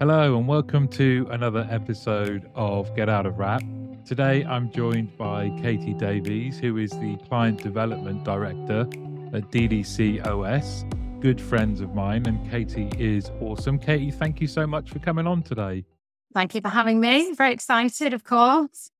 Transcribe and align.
Hello, 0.00 0.38
and 0.38 0.48
welcome 0.48 0.88
to 0.88 1.28
another 1.30 1.68
episode 1.70 2.50
of 2.54 2.96
Get 2.96 3.10
Out 3.10 3.26
of 3.26 3.38
Wrap. 3.38 3.62
Today, 4.06 4.42
I'm 4.46 4.72
joined 4.72 5.14
by 5.18 5.50
Katie 5.60 5.92
Davies, 5.92 6.58
who 6.58 6.78
is 6.78 6.90
the 6.92 7.18
Client 7.28 7.62
Development 7.62 8.24
Director 8.24 8.88
at 9.34 9.50
DDC 9.50 10.26
OS. 10.26 10.86
Good 11.20 11.38
friends 11.38 11.82
of 11.82 11.94
mine, 11.94 12.24
and 12.24 12.50
Katie 12.50 12.88
is 12.98 13.30
awesome. 13.42 13.78
Katie, 13.78 14.10
thank 14.10 14.40
you 14.40 14.46
so 14.46 14.66
much 14.66 14.88
for 14.88 15.00
coming 15.00 15.26
on 15.26 15.42
today. 15.42 15.84
Thank 16.32 16.54
you 16.54 16.62
for 16.62 16.70
having 16.70 16.98
me. 16.98 17.34
Very 17.34 17.52
excited, 17.52 18.14
of 18.14 18.24
course. 18.24 18.90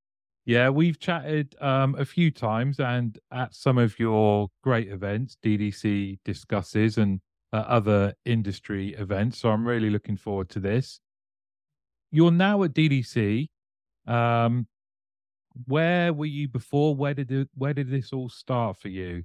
Yeah, 0.45 0.69
we've 0.69 1.01
chatted 1.01 1.57
um, 1.63 1.95
a 1.99 2.05
few 2.05 2.31
times 2.31 2.79
and 2.79 3.19
at 3.33 3.55
some 3.55 3.79
of 3.79 3.99
your 3.99 4.51
great 4.63 4.89
events, 4.89 5.39
DDC 5.43 6.19
discusses 6.27 6.99
and 6.99 7.23
uh, 7.53 7.57
other 7.57 8.15
industry 8.25 8.95
events. 8.95 9.39
So 9.39 9.51
I'm 9.51 9.67
really 9.67 9.91
looking 9.91 10.17
forward 10.17 10.49
to 10.51 10.61
this. 10.61 11.01
You're 12.11 12.31
now 12.31 12.63
at 12.63 12.73
DDC. 12.73 13.49
Um, 14.07 14.67
where 15.67 16.13
were 16.13 16.27
you 16.27 16.49
before? 16.49 16.95
Where 16.95 17.15
did 17.15 17.31
it, 17.31 17.49
where 17.55 17.75
did 17.75 17.91
this 17.91 18.13
all 18.13 18.29
start 18.29 18.77
for 18.79 18.89
you? 18.89 19.25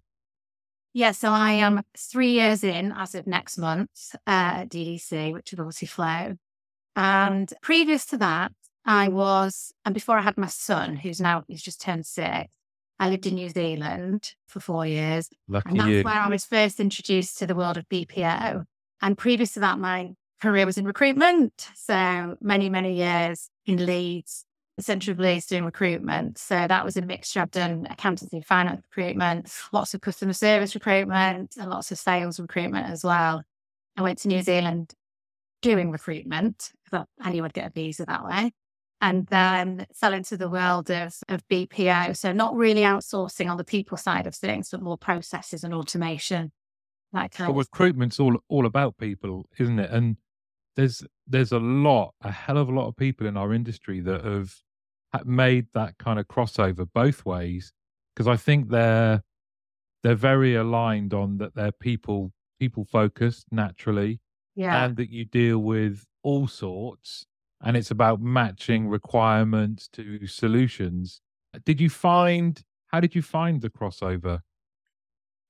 Yeah, 0.94 1.12
so 1.12 1.30
I 1.30 1.52
am 1.52 1.82
three 1.98 2.32
years 2.32 2.64
in 2.64 2.94
as 2.94 3.16
of 3.16 3.28
next 3.28 3.58
month 3.58 4.16
uh, 4.26 4.64
at 4.64 4.70
DDC, 4.70 5.34
which 5.34 5.52
is 5.52 5.60
obviously 5.60 5.88
flow. 5.88 6.36
And 6.96 7.52
previous 7.62 8.06
to 8.08 8.18
that, 8.20 8.54
I 8.86 9.10
was, 9.10 9.74
and 9.84 9.94
before 9.94 10.18
I 10.18 10.22
had 10.22 10.38
my 10.38 10.48
son, 10.48 10.96
who's 10.96 11.20
now 11.20 11.44
he's 11.48 11.62
just 11.62 11.82
turned 11.82 12.06
six, 12.06 12.48
I 13.00 13.10
lived 13.10 13.26
in 13.26 13.36
New 13.36 13.50
Zealand 13.50 14.34
for 14.48 14.60
four 14.60 14.86
years. 14.86 15.30
Lucky 15.48 15.70
and 15.70 15.80
that's 15.80 15.90
you. 15.90 16.04
where 16.04 16.14
I 16.14 16.30
was 16.30 16.46
first 16.46 16.80
introduced 16.80 17.38
to 17.40 17.48
the 17.48 17.56
world 17.56 17.78
of 17.78 17.88
BPO. 17.90 18.66
And 19.02 19.18
previous 19.18 19.54
to 19.54 19.60
that, 19.62 19.80
my 19.80 20.14
career 20.42 20.66
was 20.66 20.78
in 20.78 20.86
recruitment. 20.86 21.70
So 21.76 22.38
many, 22.40 22.70
many 22.70 22.96
years 22.96 23.50
in 23.66 23.86
Leeds, 23.86 24.46
central 24.80 25.18
Leeds 25.18 25.46
doing 25.46 25.66
recruitment. 25.66 26.38
So 26.38 26.68
that 26.68 26.86
was 26.86 26.96
a 26.96 27.02
mixture. 27.02 27.42
I've 27.42 27.52
done 27.52 27.88
accountancy, 27.90 28.42
finance 28.42 28.82
recruitment, 28.90 29.52
lots 29.74 29.94
of 29.94 30.02
customer 30.02 30.34
service 30.34 30.74
recruitment, 30.74 31.56
and 31.58 31.70
lots 31.70 31.92
of 31.92 32.00
sales 32.00 32.40
recruitment 32.40 32.90
as 32.90 33.04
well. 33.04 33.44
I 33.98 34.02
went 34.02 34.20
to 34.20 34.28
New 34.28 34.42
Zealand 34.42 34.94
doing 35.62 35.92
recruitment 35.92 36.72
I 37.20 37.32
knew 37.32 37.44
I'd 37.44 37.54
get 37.54 37.68
a 37.68 37.72
visa 37.72 38.06
that 38.06 38.24
way 38.24 38.52
and 39.02 39.28
then 39.28 39.86
fell 39.94 40.14
into 40.14 40.38
the 40.38 40.50
world 40.50 40.90
of, 40.90 41.16
of 41.30 41.48
BPO. 41.48 42.16
So 42.16 42.32
not 42.32 42.56
really 42.56 42.82
outsourcing 42.82 43.50
on 43.50 43.58
the 43.58 43.64
people 43.64 43.98
side 43.98 44.28
of 44.28 44.36
things, 44.36 44.70
but 44.72 44.82
more 44.82 44.98
processes 44.98 45.64
and 45.64 45.74
automation. 45.74 46.52
That 47.14 47.32
kind 47.32 47.56
recruitment's 47.56 48.20
all 48.20 48.38
all 48.50 48.66
about 48.66 48.98
people, 48.98 49.46
isn't 49.58 49.80
it? 49.80 49.92
And 49.92 50.18
there's 50.76 51.04
there's 51.28 51.52
a 51.52 51.60
lot, 51.60 52.14
a 52.22 52.32
hell 52.32 52.58
of 52.58 52.70
a 52.70 52.74
lot 52.74 52.88
of 52.88 52.98
people 52.98 53.28
in 53.28 53.38
our 53.38 53.54
industry 53.54 54.02
that 54.02 54.24
have 54.24 54.54
made 55.24 55.68
that 55.74 55.98
kind 55.98 56.20
of 56.20 56.28
crossover 56.28 56.86
both 56.94 57.26
ways 57.26 57.72
because 58.14 58.28
I 58.28 58.36
think 58.36 58.70
they're 58.70 59.24
they're 60.04 60.16
very 60.16 60.56
aligned 60.56 61.14
on 61.14 61.38
that 61.38 61.56
they're 61.56 61.72
people 61.72 62.32
people 62.60 62.86
focused 62.86 63.46
naturally 63.52 64.20
yeah. 64.56 64.86
and 64.86 64.98
that 64.98 65.10
you 65.10 65.26
deal 65.26 65.60
with 65.60 66.06
all 66.24 66.48
sorts 66.48 67.26
and 67.64 67.78
it's 67.78 67.92
about 67.92 68.22
matching 68.22 68.88
requirements 68.88 69.88
to 69.94 70.28
solutions. 70.28 71.22
Did 71.66 71.80
you 71.80 71.90
find 71.90 72.62
how 72.88 73.00
did 73.00 73.16
you 73.16 73.22
find 73.22 73.62
the 73.62 73.70
crossover? 73.70 74.40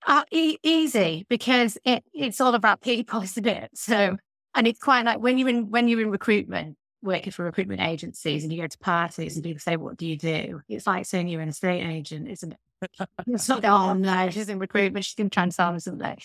Uh, 0.07 0.23
e- 0.31 0.57
easy 0.63 1.25
because 1.29 1.77
it, 1.83 2.03
it's 2.13 2.39
all 2.39 2.53
about 2.53 2.81
people, 2.81 3.21
isn't 3.23 3.47
it? 3.47 3.71
So, 3.73 4.17
and 4.53 4.67
it's 4.67 4.79
quite 4.79 5.05
like 5.05 5.19
when 5.19 5.37
you're 5.37 5.49
in 5.49 5.69
when 5.69 5.87
you're 5.87 6.01
in 6.01 6.11
recruitment, 6.11 6.77
working 7.01 7.31
for 7.31 7.43
recruitment 7.43 7.81
agencies, 7.81 8.43
and 8.43 8.53
you 8.53 8.61
go 8.61 8.67
to 8.67 8.77
parties 8.77 9.35
and 9.35 9.43
people 9.43 9.59
say, 9.59 9.77
"What 9.77 9.97
do 9.97 10.07
you 10.07 10.17
do?" 10.17 10.61
It's 10.69 10.87
like 10.87 11.05
saying 11.05 11.27
you're 11.27 11.41
an 11.41 11.49
estate 11.49 11.83
agent, 11.83 12.27
isn't 12.29 12.53
it? 12.53 12.59
It's 13.27 13.49
not. 13.49 13.65
Oh 13.65 13.93
no, 13.93 14.29
she's 14.29 14.49
in 14.49 14.59
recruitment. 14.59 15.05
She's 15.05 15.15
going 15.15 15.29
to 15.29 15.33
try 15.33 15.43
and 15.43 15.53
sell 15.53 15.71
me 15.71 15.79
something. 15.79 16.17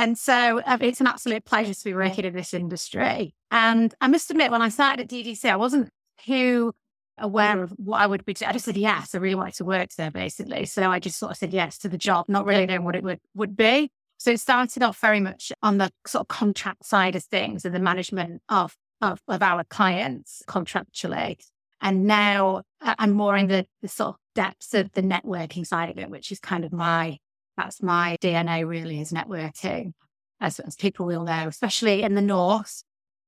And 0.00 0.16
so 0.16 0.62
um, 0.64 0.80
it's 0.80 1.02
an 1.02 1.06
absolute 1.06 1.44
pleasure 1.44 1.74
to 1.74 1.84
be 1.84 1.92
working 1.92 2.24
in 2.24 2.32
this 2.32 2.54
industry. 2.54 3.34
And 3.50 3.94
I 4.00 4.08
must 4.08 4.30
admit, 4.30 4.50
when 4.50 4.62
I 4.62 4.70
started 4.70 5.02
at 5.02 5.08
DDC, 5.10 5.44
I 5.44 5.56
wasn't 5.56 5.90
too 6.24 6.72
aware 7.18 7.62
of 7.62 7.72
what 7.72 8.00
I 8.00 8.06
would 8.06 8.24
be. 8.24 8.34
I 8.46 8.52
just 8.54 8.64
said 8.64 8.78
yes. 8.78 9.14
I 9.14 9.18
really 9.18 9.34
wanted 9.34 9.56
to 9.56 9.66
work 9.66 9.90
there, 9.98 10.10
basically. 10.10 10.64
So 10.64 10.90
I 10.90 11.00
just 11.00 11.18
sort 11.18 11.32
of 11.32 11.36
said 11.36 11.52
yes 11.52 11.76
to 11.80 11.90
the 11.90 11.98
job, 11.98 12.30
not 12.30 12.46
really 12.46 12.64
knowing 12.64 12.84
what 12.84 12.96
it 12.96 13.02
would 13.02 13.20
would 13.34 13.58
be. 13.58 13.90
So 14.16 14.30
it 14.30 14.40
started 14.40 14.82
off 14.82 14.98
very 14.98 15.20
much 15.20 15.52
on 15.62 15.76
the 15.76 15.90
sort 16.06 16.22
of 16.22 16.28
contract 16.28 16.86
side 16.86 17.14
of 17.14 17.22
things 17.24 17.66
and 17.66 17.74
the 17.74 17.78
management 17.78 18.40
of 18.48 18.78
of, 19.02 19.20
of 19.28 19.42
our 19.42 19.64
clients 19.64 20.42
contractually. 20.48 21.36
And 21.82 22.06
now 22.06 22.62
uh, 22.80 22.94
I'm 22.98 23.12
more 23.12 23.36
in 23.36 23.48
the, 23.48 23.66
the 23.82 23.88
sort 23.88 24.14
of 24.14 24.16
depths 24.34 24.72
of 24.72 24.92
the 24.92 25.02
networking 25.02 25.66
side 25.66 25.90
of 25.90 25.98
it, 25.98 26.08
which 26.08 26.32
is 26.32 26.40
kind 26.40 26.64
of 26.64 26.72
my 26.72 27.18
that's 27.64 27.82
my 27.82 28.16
DNA 28.22 28.66
really 28.66 29.00
is 29.00 29.12
networking, 29.12 29.92
as, 30.40 30.58
as 30.60 30.76
people 30.76 31.06
will 31.06 31.24
know, 31.24 31.48
especially 31.48 32.02
in 32.02 32.14
the 32.14 32.22
north. 32.22 32.82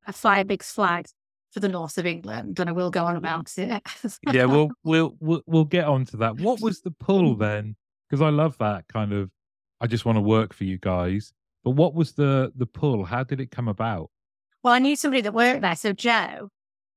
I 0.06 0.12
fly 0.12 0.38
a 0.38 0.44
big 0.44 0.62
flag 0.62 1.06
for 1.53 1.60
the 1.60 1.69
north 1.69 1.98
of 1.98 2.06
England, 2.06 2.59
and 2.59 2.69
I 2.69 2.72
will 2.72 2.91
go 2.91 3.04
on 3.04 3.16
about 3.16 3.56
it. 3.59 3.82
yeah, 4.32 4.44
we'll 4.47 4.70
we'll 4.82 5.15
we'll 5.20 5.43
we'll 5.47 5.65
get 5.65 5.84
onto 5.84 6.16
that. 6.19 6.41
What 6.41 6.60
was 6.60 6.81
the 6.81 6.91
pull 6.91 7.37
mm. 7.37 7.38
then? 7.38 7.76
Because 8.09 8.22
I 8.22 8.31
love 8.31 8.56
that 8.59 8.88
kind 8.88 9.12
of. 9.12 9.31
I 9.81 9.87
just 9.87 10.04
want 10.04 10.16
to 10.16 10.22
work 10.22 10.54
for 10.54 10.64
you 10.64 10.78
guys. 10.78 11.32
But 11.62 11.72
what 11.72 11.94
was 11.94 12.12
the 12.12 12.53
the 12.56 12.66
pull? 12.66 13.04
How 13.04 13.22
did 13.22 13.41
it 13.41 13.50
come 13.50 13.69
about? 13.69 14.10
Well, 14.62 14.72
I 14.72 14.78
knew 14.78 14.97
somebody 14.97 15.20
that 15.22 15.34
worked 15.34 15.60
there. 15.60 15.76
So 15.76 15.93
Joe, 15.93 16.49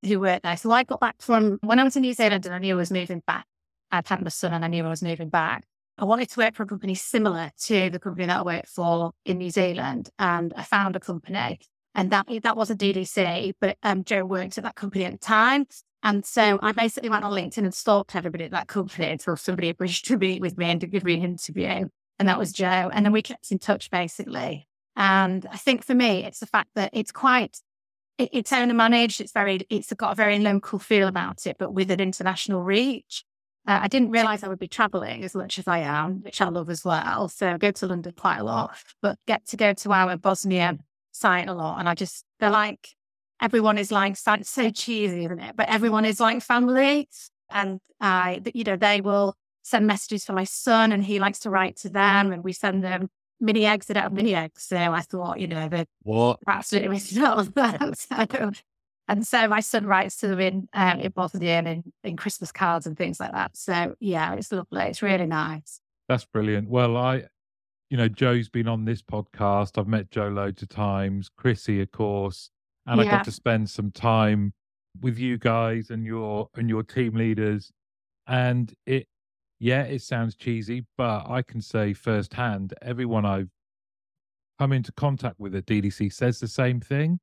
who 0.06 0.20
worked 0.20 0.44
there. 0.44 0.58
So 0.58 0.72
I 0.72 0.84
got 0.84 1.00
back 1.00 1.16
from 1.20 1.60
when 1.62 1.80
I 1.80 1.84
was 1.84 1.96
in 1.96 2.02
New 2.02 2.14
Zealand, 2.14 2.46
and 2.46 2.56
I 2.56 2.60
knew 2.60 2.76
I 2.76 2.78
was 2.78 2.92
moving 2.92 3.22
back. 3.28 3.46
I'd 3.92 4.08
had 4.08 4.24
my 4.24 4.30
son, 4.30 4.54
and 4.54 4.64
I 4.64 4.68
knew 4.68 4.86
I 4.86 4.90
was 4.90 5.04
moving 5.04 5.30
back. 5.30 5.64
I 5.98 6.06
wanted 6.06 6.30
to 6.30 6.40
work 6.40 6.56
for 6.56 6.64
a 6.64 6.68
company 6.68 6.96
similar 6.96 7.52
to 7.64 7.90
the 7.90 8.00
company 8.00 8.26
that 8.26 8.40
I 8.40 8.44
worked 8.44 8.68
for 8.68 9.12
in 9.24 9.38
New 9.38 9.50
Zealand, 9.50 10.10
and 10.20 10.54
I 10.56 10.64
found 10.64 10.96
a 10.96 11.00
company, 11.00 11.60
and 11.94 12.12
that 12.12 12.28
that 12.44 12.58
wasn't 12.58 12.82
DDC, 12.82 13.54
but 13.62 13.78
um, 13.84 14.04
Joe 14.04 14.26
worked 14.26 14.58
at 14.58 14.64
that 14.64 14.76
company 14.76 15.06
at 15.06 15.14
the 15.14 15.18
time, 15.18 15.66
and 16.04 16.26
so 16.26 16.60
I 16.62 16.72
basically 16.74 17.10
went 17.10 17.24
on 17.24 17.32
LinkedIn 17.32 17.60
and 17.60 17.74
stalked 17.74 18.16
everybody 18.16 18.44
at 18.44 18.52
that 18.52 18.68
company 18.68 19.10
until 19.10 19.38
somebody 19.38 19.70
agreed 19.70 19.94
to 19.94 20.18
meet 20.18 20.42
with 20.42 20.58
me 20.58 20.70
and 20.70 20.82
to 20.82 20.88
give 20.88 21.04
me 21.04 21.16
an 21.16 21.24
interview, 21.24 21.88
and 22.20 22.28
that 22.28 22.40
was 22.40 22.52
Joe, 22.52 22.90
and 22.92 23.06
then 23.06 23.14
we 23.14 23.22
kept 23.22 23.52
in 23.52 23.60
touch 23.60 23.90
basically. 23.90 24.68
And 24.98 25.46
I 25.52 25.58
think 25.58 25.84
for 25.84 25.94
me, 25.94 26.24
it's 26.24 26.40
the 26.40 26.46
fact 26.46 26.70
that 26.76 26.90
it's 26.94 27.12
quite 27.12 27.60
it, 28.18 28.30
it's 28.32 28.54
owner 28.54 28.74
managed. 28.74 29.22
It's 29.22 29.32
very, 29.32 29.62
it's 29.70 29.94
got 29.94 30.12
a 30.12 30.16
very 30.16 30.40
local 30.40 30.80
feel 30.80 31.08
about 31.08 31.46
it, 31.46 31.58
but 31.60 31.74
with 31.74 31.92
an 31.92 32.00
international 32.00 32.64
reach. 32.64 33.24
Uh, 33.68 33.80
I 33.82 33.88
didn't 33.88 34.12
realize 34.12 34.44
I 34.44 34.48
would 34.48 34.60
be 34.60 34.68
traveling 34.68 35.24
as 35.24 35.34
much 35.34 35.58
as 35.58 35.68
I 35.68 35.80
am, 35.80 36.22
which 36.24 36.40
I 36.40 36.50
love 36.50 36.70
as 36.70 36.86
well. 36.86 37.28
So 37.30 37.48
I 37.54 37.58
go 37.58 37.72
to 37.72 37.88
London 37.88 38.14
quite 38.16 38.38
a 38.38 38.44
lot, 38.44 38.76
but 39.02 39.18
get 39.26 39.46
to 39.48 39.58
go 39.58 39.74
to 39.74 39.92
our 39.92 40.18
Bosnia 40.18 40.78
site 41.12 41.48
a 41.48 41.54
lot. 41.54 41.80
And 41.80 41.90
I 41.90 41.96
just, 41.96 42.26
they're 42.40 42.52
like, 42.52 42.90
everyone 43.42 43.78
is 43.78 43.92
like, 43.92 44.18
it's 44.28 44.50
so 44.50 44.70
cheesy, 44.70 45.26
isn't 45.26 45.40
it? 45.40 45.56
But 45.56 45.70
everyone 45.70 46.06
is 46.06 46.20
like 46.20 46.42
family. 46.44 47.10
And 47.50 47.80
I, 48.00 48.42
you 48.54 48.64
know, 48.64 48.76
they 48.76 49.02
will 49.02 49.36
send 49.64 49.88
messages 49.88 50.26
for 50.26 50.34
my 50.34 50.44
son 50.44 50.92
and 50.92 51.04
he 51.04 51.20
likes 51.20 51.40
to 51.40 51.50
write 51.50 51.76
to 51.78 51.90
them 51.90 52.32
and 52.32 52.44
we 52.44 52.54
send 52.54 52.84
them 52.84 53.10
mini 53.40 53.66
eggs 53.66 53.88
that 53.88 53.98
have 53.98 54.14
mini 54.14 54.36
eggs. 54.36 54.64
So 54.64 54.78
I 54.78 55.02
thought, 55.02 55.40
you 55.40 55.48
know, 55.48 55.68
they're 55.70 55.86
What? 56.04 56.40
absolutely 56.48 56.90
missing 56.90 57.24
out 57.24 57.38
on 57.40 57.52
that. 57.56 57.98
So, 57.98 58.52
and 59.08 59.26
so 59.26 59.48
my 59.48 59.60
son 59.60 59.86
writes 59.86 60.18
to 60.18 60.28
them 60.28 60.40
in 60.40 60.68
um, 60.74 61.00
in 61.00 61.12
Bosnia 61.12 61.58
and 61.60 61.68
in, 61.68 61.84
in 62.04 62.18
Christmas 62.18 62.52
cards 62.52 62.86
and 62.88 62.98
things 62.98 63.20
like 63.20 63.32
that. 63.32 63.56
So 63.56 63.96
yeah, 64.00 64.34
it's 64.34 64.52
lovely. 64.52 64.84
It's 64.84 65.02
really 65.02 65.28
nice. 65.28 65.80
That's 66.08 66.26
brilliant. 66.26 66.70
Well, 66.70 66.98
I, 66.98 67.24
you 67.90 67.98
know, 67.98 68.08
Joe's 68.08 68.50
been 68.50 68.68
on 68.68 68.86
this 68.86 69.02
podcast. 69.02 69.78
I've 69.80 69.88
met 69.88 70.12
Joe 70.12 70.28
loads 70.28 70.62
of 70.62 70.70
times. 70.70 71.30
Chrissy, 71.38 71.82
of 71.82 71.92
course, 71.92 72.50
and 72.86 73.00
I 73.00 73.04
Yeah. 73.06 73.12
got 73.12 73.26
to 73.26 73.32
spend 73.32 73.70
some 73.70 73.92
time 73.92 74.54
with 75.02 75.18
you 75.20 75.38
guys 75.38 75.90
and 75.90 76.06
your 76.06 76.50
and 76.56 76.70
your 76.70 76.84
team 76.84 77.16
leaders. 77.16 77.72
And 78.28 78.74
it, 78.86 79.08
yeah, 79.60 79.84
it 79.84 80.02
sounds 80.02 80.36
cheesy, 80.36 80.86
but 80.98 81.30
I 81.30 81.42
can 81.44 81.62
say 81.62 81.94
firsthand, 81.94 82.74
everyone 82.82 83.26
I've 83.26 83.50
come 84.58 84.72
into 84.72 84.92
contact 84.92 85.40
with 85.40 85.54
at 85.56 85.66
DDC 85.66 86.12
says 86.14 86.40
the 86.40 86.48
same 86.48 86.80
thing. 86.80 87.20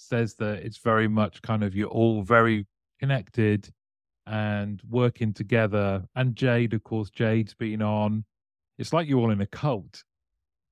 Says 0.00 0.34
that 0.36 0.58
it's 0.58 0.78
very 0.78 1.08
much 1.08 1.42
kind 1.42 1.62
of 1.62 1.74
you're 1.74 1.88
all 1.88 2.22
very 2.22 2.66
connected 2.98 3.70
and 4.26 4.80
working 4.88 5.32
together. 5.32 6.04
And 6.14 6.36
Jade, 6.36 6.74
of 6.74 6.82
course, 6.84 7.10
Jade's 7.10 7.54
been 7.54 7.82
on. 7.82 8.24
It's 8.78 8.92
like 8.92 9.08
you're 9.08 9.20
all 9.20 9.30
in 9.30 9.40
a 9.40 9.46
cult. 9.46 10.04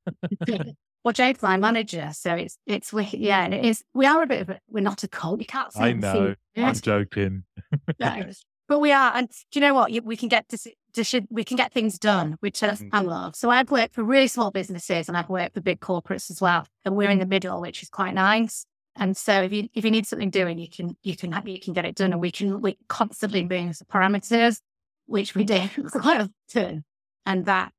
well, 0.49 1.13
Jade's 1.13 1.43
my 1.43 1.57
manager, 1.57 2.11
so 2.15 2.35
it's 2.35 2.59
it's 2.67 2.93
we 2.93 3.05
yeah, 3.05 3.47
it 3.47 3.65
is. 3.65 3.85
We 3.95 4.07
are 4.07 4.23
a 4.23 4.27
bit 4.27 4.43
of 4.43 4.51
a 4.51 4.61
we're 4.69 4.81
not 4.81 5.05
a 5.05 5.09
cult. 5.09 5.41
You 5.41 5.47
can't 5.47 5.73
say 5.73 5.85
I 5.85 5.93
know. 5.93 6.35
I'm 6.57 6.75
joking. 6.75 7.45
No. 8.01 8.23
But 8.69 8.81
we 8.81 8.93
are, 8.93 9.13
and 9.15 9.31
do 9.51 9.59
you 9.59 9.61
know 9.63 9.73
what? 9.73 9.91
We 10.05 10.17
can 10.17 10.29
get 10.29 10.47
to, 10.51 10.59
to 10.93 11.27
we 11.31 11.43
can 11.43 11.57
get 11.57 11.73
things 11.73 11.99
done, 11.99 12.37
which 12.41 12.61
Mm. 12.61 12.91
I 12.93 13.01
love. 13.01 13.35
So 13.35 13.49
I've 13.49 13.71
worked 13.71 13.95
for 13.95 14.05
really 14.05 14.29
small 14.29 14.51
businesses, 14.51 15.09
and 15.09 15.17
I've 15.17 15.31
worked 15.31 15.55
for 15.55 15.63
big 15.63 15.81
corporates 15.81 16.31
as 16.31 16.41
well, 16.41 16.67
and 16.85 16.95
we're 16.95 17.11
in 17.11 17.19
the 17.19 17.27
middle, 17.27 17.61
which 17.63 17.83
is 17.83 17.89
quite 17.89 18.13
nice. 18.13 18.67
And 18.99 19.17
so 19.17 19.43
if 19.43 19.53
you 19.53 19.69
if 19.75 19.85
you 19.85 19.91
need 19.91 20.07
something 20.07 20.31
doing, 20.31 20.59
you 20.59 20.69
can 20.69 20.97
you 21.03 21.17
can 21.17 21.33
you 21.47 21.61
can 21.61 21.73
get 21.73 21.85
it 21.85 21.95
done, 21.95 22.13
and 22.13 22.21
we 22.21 22.33
can 22.33 22.61
we 22.61 22.77
constantly 22.89 23.43
move 23.43 23.79
the 23.79 23.85
parameters, 23.85 24.61
which 25.07 25.35
we 25.35 25.45
do 25.45 25.69
quite 25.93 26.29
often, 26.49 26.85
and 27.25 27.47
that 27.47 27.73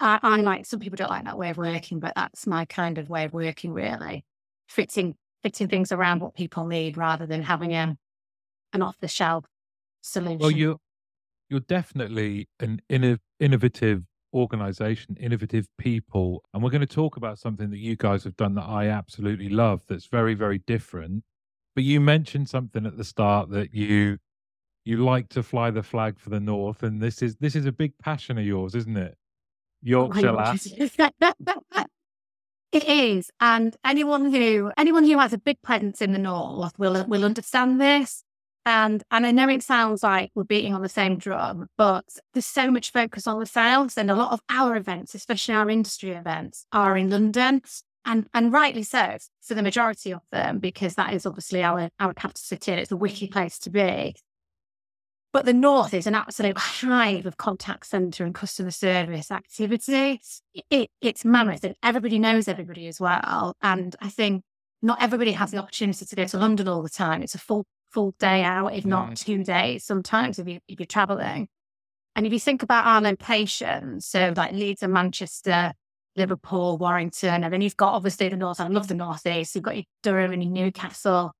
I, 0.00 0.18
I 0.22 0.36
like 0.40 0.66
some 0.66 0.80
people 0.80 0.96
don't 0.96 1.10
like 1.10 1.24
that 1.24 1.38
way 1.38 1.50
of 1.50 1.58
working, 1.58 2.00
but 2.00 2.12
that's 2.16 2.46
my 2.46 2.64
kind 2.64 2.98
of 2.98 3.08
way 3.08 3.24
of 3.24 3.32
working, 3.32 3.72
really, 3.72 4.24
fitting 4.68 5.14
fitting 5.42 5.68
things 5.68 5.92
around 5.92 6.20
what 6.20 6.34
people 6.34 6.66
need 6.66 6.96
rather 6.96 7.24
than 7.24 7.42
having 7.42 7.72
a, 7.72 7.96
an 8.72 8.82
off 8.82 8.96
the 9.00 9.06
shelf 9.06 9.44
solution. 10.00 10.38
Well, 10.38 10.50
you're 10.50 10.78
you're 11.48 11.60
definitely 11.60 12.48
an 12.58 12.82
inno- 12.90 13.20
innovative 13.38 14.02
organization, 14.32 15.16
innovative 15.20 15.66
people, 15.78 16.42
and 16.52 16.62
we're 16.62 16.70
going 16.70 16.80
to 16.80 16.86
talk 16.86 17.16
about 17.16 17.38
something 17.38 17.70
that 17.70 17.78
you 17.78 17.96
guys 17.96 18.24
have 18.24 18.36
done 18.36 18.54
that 18.54 18.68
I 18.68 18.88
absolutely 18.88 19.48
love. 19.48 19.82
That's 19.88 20.06
very 20.06 20.34
very 20.34 20.58
different. 20.58 21.24
But 21.74 21.84
you 21.84 22.00
mentioned 22.00 22.48
something 22.48 22.86
at 22.86 22.96
the 22.96 23.04
start 23.04 23.50
that 23.50 23.74
you 23.74 24.18
you 24.84 25.04
like 25.04 25.28
to 25.30 25.42
fly 25.42 25.70
the 25.70 25.82
flag 25.82 26.18
for 26.18 26.30
the 26.30 26.40
north, 26.40 26.82
and 26.82 27.00
this 27.00 27.22
is 27.22 27.36
this 27.36 27.54
is 27.54 27.66
a 27.66 27.72
big 27.72 27.92
passion 27.98 28.38
of 28.38 28.44
yours, 28.44 28.74
isn't 28.74 28.96
it? 28.96 29.14
Oh 29.16 29.88
Yorkshire 29.88 30.32
lass. 30.32 30.68
It 32.70 32.84
is, 32.84 33.30
and 33.40 33.74
anyone 33.82 34.30
who 34.30 34.70
anyone 34.76 35.04
who 35.04 35.18
has 35.18 35.32
a 35.32 35.38
big 35.38 35.62
presence 35.62 36.02
in 36.02 36.12
the 36.12 36.18
north 36.18 36.78
will 36.78 37.02
will 37.06 37.24
understand 37.24 37.80
this. 37.80 38.24
And 38.66 39.02
and 39.10 39.26
I 39.26 39.30
know 39.30 39.48
it 39.48 39.62
sounds 39.62 40.02
like 40.02 40.30
we're 40.34 40.44
beating 40.44 40.74
on 40.74 40.82
the 40.82 40.88
same 40.88 41.16
drum, 41.16 41.68
but 41.78 42.04
there's 42.34 42.46
so 42.46 42.70
much 42.70 42.92
focus 42.92 43.26
on 43.26 43.38
the 43.38 43.46
south, 43.46 43.96
and 43.96 44.10
a 44.10 44.14
lot 44.14 44.32
of 44.32 44.40
our 44.48 44.76
events, 44.76 45.14
especially 45.14 45.54
our 45.54 45.70
industry 45.70 46.10
events, 46.10 46.66
are 46.72 46.96
in 46.96 47.10
London, 47.10 47.62
and 48.04 48.26
and 48.34 48.52
rightly 48.52 48.82
so 48.82 49.16
for 49.40 49.54
the 49.54 49.62
majority 49.62 50.12
of 50.12 50.22
them, 50.30 50.58
because 50.58 50.94
that 50.94 51.14
is 51.14 51.24
obviously 51.24 51.62
our 51.62 51.88
our 51.98 52.12
capital 52.14 52.40
city, 52.40 52.72
it's 52.72 52.92
a 52.92 52.96
wicked 52.96 53.30
place 53.30 53.58
to 53.60 53.70
be. 53.70 54.14
But 55.32 55.44
the 55.44 55.52
North 55.52 55.92
is 55.92 56.06
an 56.06 56.14
absolute 56.14 56.56
hive 56.56 57.26
of 57.26 57.36
contact 57.36 57.86
centre 57.86 58.24
and 58.24 58.34
customer 58.34 58.70
service 58.70 59.30
activity. 59.30 60.20
It, 60.70 60.90
it's 61.02 61.24
mammoth 61.24 61.64
and 61.64 61.76
everybody 61.82 62.18
knows 62.18 62.48
everybody 62.48 62.86
as 62.86 62.98
well. 62.98 63.54
And 63.62 63.94
I 64.00 64.08
think 64.08 64.42
not 64.80 65.02
everybody 65.02 65.32
has 65.32 65.50
the 65.50 65.58
opportunity 65.58 66.06
to 66.06 66.16
go 66.16 66.24
to 66.24 66.38
London 66.38 66.66
all 66.66 66.82
the 66.82 66.88
time. 66.88 67.22
It's 67.22 67.34
a 67.34 67.38
full 67.38 67.66
full 67.90 68.14
day 68.18 68.42
out, 68.42 68.74
if 68.74 68.84
not 68.84 69.16
two 69.16 69.44
days 69.44 69.84
sometimes 69.84 70.38
if, 70.38 70.48
you, 70.48 70.60
if 70.68 70.78
you're 70.78 70.86
travelling. 70.86 71.48
And 72.14 72.26
if 72.26 72.32
you 72.32 72.40
think 72.40 72.62
about 72.62 72.86
our 72.86 73.00
locations, 73.00 74.06
so 74.06 74.32
like 74.36 74.52
Leeds 74.52 74.82
and 74.82 74.92
Manchester, 74.92 75.72
Liverpool, 76.16 76.76
Warrington, 76.76 77.44
and 77.44 77.52
then 77.52 77.60
you've 77.60 77.76
got 77.76 77.94
obviously 77.94 78.28
the 78.28 78.36
North. 78.36 78.60
I 78.60 78.66
love 78.66 78.88
the 78.88 78.94
North 78.94 79.24
East. 79.24 79.54
You've 79.54 79.64
got 79.64 79.76
your 79.76 79.84
Durham 80.02 80.32
and 80.32 80.42
your 80.42 80.52
Newcastle 80.52 81.32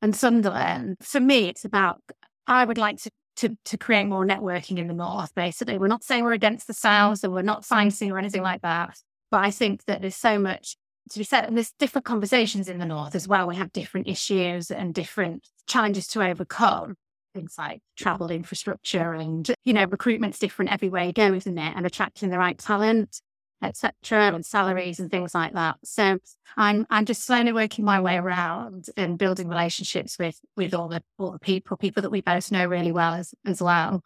and 0.00 0.16
Sunderland. 0.16 0.96
For 1.02 1.20
me, 1.20 1.48
it's 1.48 1.64
about 1.64 2.00
I 2.46 2.64
would 2.64 2.78
like 2.78 3.02
to 3.02 3.10
to, 3.36 3.56
to 3.64 3.76
create 3.76 4.06
more 4.06 4.24
networking 4.24 4.78
in 4.78 4.86
the 4.86 4.94
north, 4.94 5.34
basically. 5.34 5.76
We're 5.76 5.88
not 5.88 6.04
saying 6.04 6.24
we're 6.24 6.32
against 6.32 6.66
the 6.66 6.72
south 6.72 7.24
and 7.24 7.32
we're 7.32 7.42
not 7.42 7.64
financing 7.64 8.12
or 8.12 8.18
anything 8.18 8.42
like 8.42 8.62
that. 8.62 8.96
But 9.30 9.44
I 9.44 9.50
think 9.50 9.84
that 9.86 10.00
there's 10.00 10.16
so 10.16 10.38
much 10.38 10.76
to 11.10 11.18
be 11.18 11.24
said. 11.24 11.44
And 11.44 11.56
there's 11.56 11.72
different 11.78 12.04
conversations 12.04 12.68
in 12.68 12.78
the 12.78 12.86
north 12.86 13.14
as 13.14 13.26
well. 13.26 13.46
We 13.46 13.56
have 13.56 13.72
different 13.72 14.08
issues 14.08 14.70
and 14.70 14.94
different 14.94 15.46
challenges 15.74 16.06
to 16.08 16.22
overcome. 16.22 16.94
Things 17.34 17.56
like 17.58 17.80
travel 17.96 18.30
infrastructure 18.30 19.12
and, 19.12 19.50
you 19.64 19.72
know, 19.72 19.84
recruitment's 19.86 20.38
different 20.38 20.72
everywhere 20.72 21.04
you 21.04 21.12
go, 21.12 21.34
isn't 21.34 21.58
it? 21.58 21.72
And 21.76 21.84
attracting 21.84 22.30
the 22.30 22.38
right 22.38 22.56
talent 22.56 23.20
etc., 23.62 24.34
and 24.34 24.44
salaries 24.44 25.00
and 25.00 25.10
things 25.10 25.34
like 25.34 25.54
that. 25.54 25.76
So 25.84 26.18
I'm 26.56 26.86
I'm 26.90 27.06
just 27.06 27.24
slowly 27.24 27.52
working 27.52 27.84
my 27.84 28.00
way 28.00 28.16
around 28.16 28.86
and 28.96 29.18
building 29.18 29.48
relationships 29.48 30.18
with 30.18 30.38
with 30.56 30.74
all 30.74 30.88
the 30.88 31.02
all 31.18 31.32
the 31.32 31.38
people, 31.38 31.76
people 31.76 32.02
that 32.02 32.10
we 32.10 32.20
both 32.20 32.52
know 32.52 32.66
really 32.66 32.92
well 32.92 33.14
as 33.14 33.34
as 33.46 33.62
well. 33.62 34.02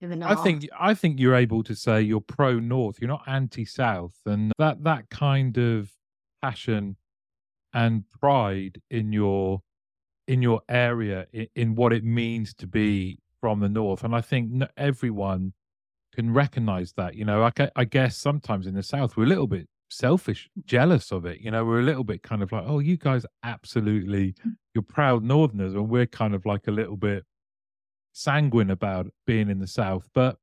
In 0.00 0.10
the 0.10 0.16
north. 0.16 0.38
I 0.38 0.42
think 0.42 0.68
I 0.78 0.94
think 0.94 1.20
you're 1.20 1.34
able 1.34 1.62
to 1.64 1.74
say 1.74 2.02
you're 2.02 2.20
pro 2.20 2.58
North, 2.58 2.96
you're 3.00 3.08
not 3.08 3.22
anti 3.26 3.64
South, 3.64 4.16
and 4.26 4.52
that 4.58 4.82
that 4.84 5.10
kind 5.10 5.56
of 5.58 5.92
passion 6.42 6.96
and 7.72 8.04
pride 8.20 8.80
in 8.90 9.12
your 9.12 9.60
in 10.26 10.42
your 10.42 10.60
area 10.68 11.26
in, 11.32 11.46
in 11.54 11.74
what 11.74 11.92
it 11.92 12.04
means 12.04 12.54
to 12.54 12.66
be 12.66 13.18
from 13.40 13.60
the 13.60 13.68
north 13.68 14.04
and 14.04 14.14
i 14.14 14.20
think 14.20 14.62
everyone 14.76 15.52
can 16.14 16.32
recognize 16.32 16.92
that. 16.92 17.14
You 17.14 17.24
know, 17.24 17.42
I, 17.42 17.70
I 17.76 17.84
guess 17.84 18.16
sometimes 18.16 18.66
in 18.66 18.74
the 18.74 18.82
South, 18.82 19.16
we're 19.16 19.24
a 19.24 19.28
little 19.28 19.46
bit 19.46 19.68
selfish, 19.90 20.48
jealous 20.64 21.10
of 21.12 21.26
it. 21.26 21.40
You 21.40 21.50
know, 21.50 21.64
we're 21.64 21.80
a 21.80 21.84
little 21.84 22.04
bit 22.04 22.22
kind 22.22 22.42
of 22.42 22.52
like, 22.52 22.64
oh, 22.66 22.78
you 22.78 22.96
guys 22.96 23.26
absolutely, 23.42 24.34
mm. 24.46 24.52
you're 24.74 24.82
proud 24.82 25.24
Northerners, 25.24 25.74
and 25.74 25.88
we're 25.88 26.06
kind 26.06 26.34
of 26.34 26.46
like 26.46 26.66
a 26.68 26.72
little 26.72 26.96
bit 26.96 27.24
sanguine 28.12 28.70
about 28.70 29.08
being 29.26 29.50
in 29.50 29.58
the 29.58 29.66
South. 29.66 30.08
But 30.14 30.36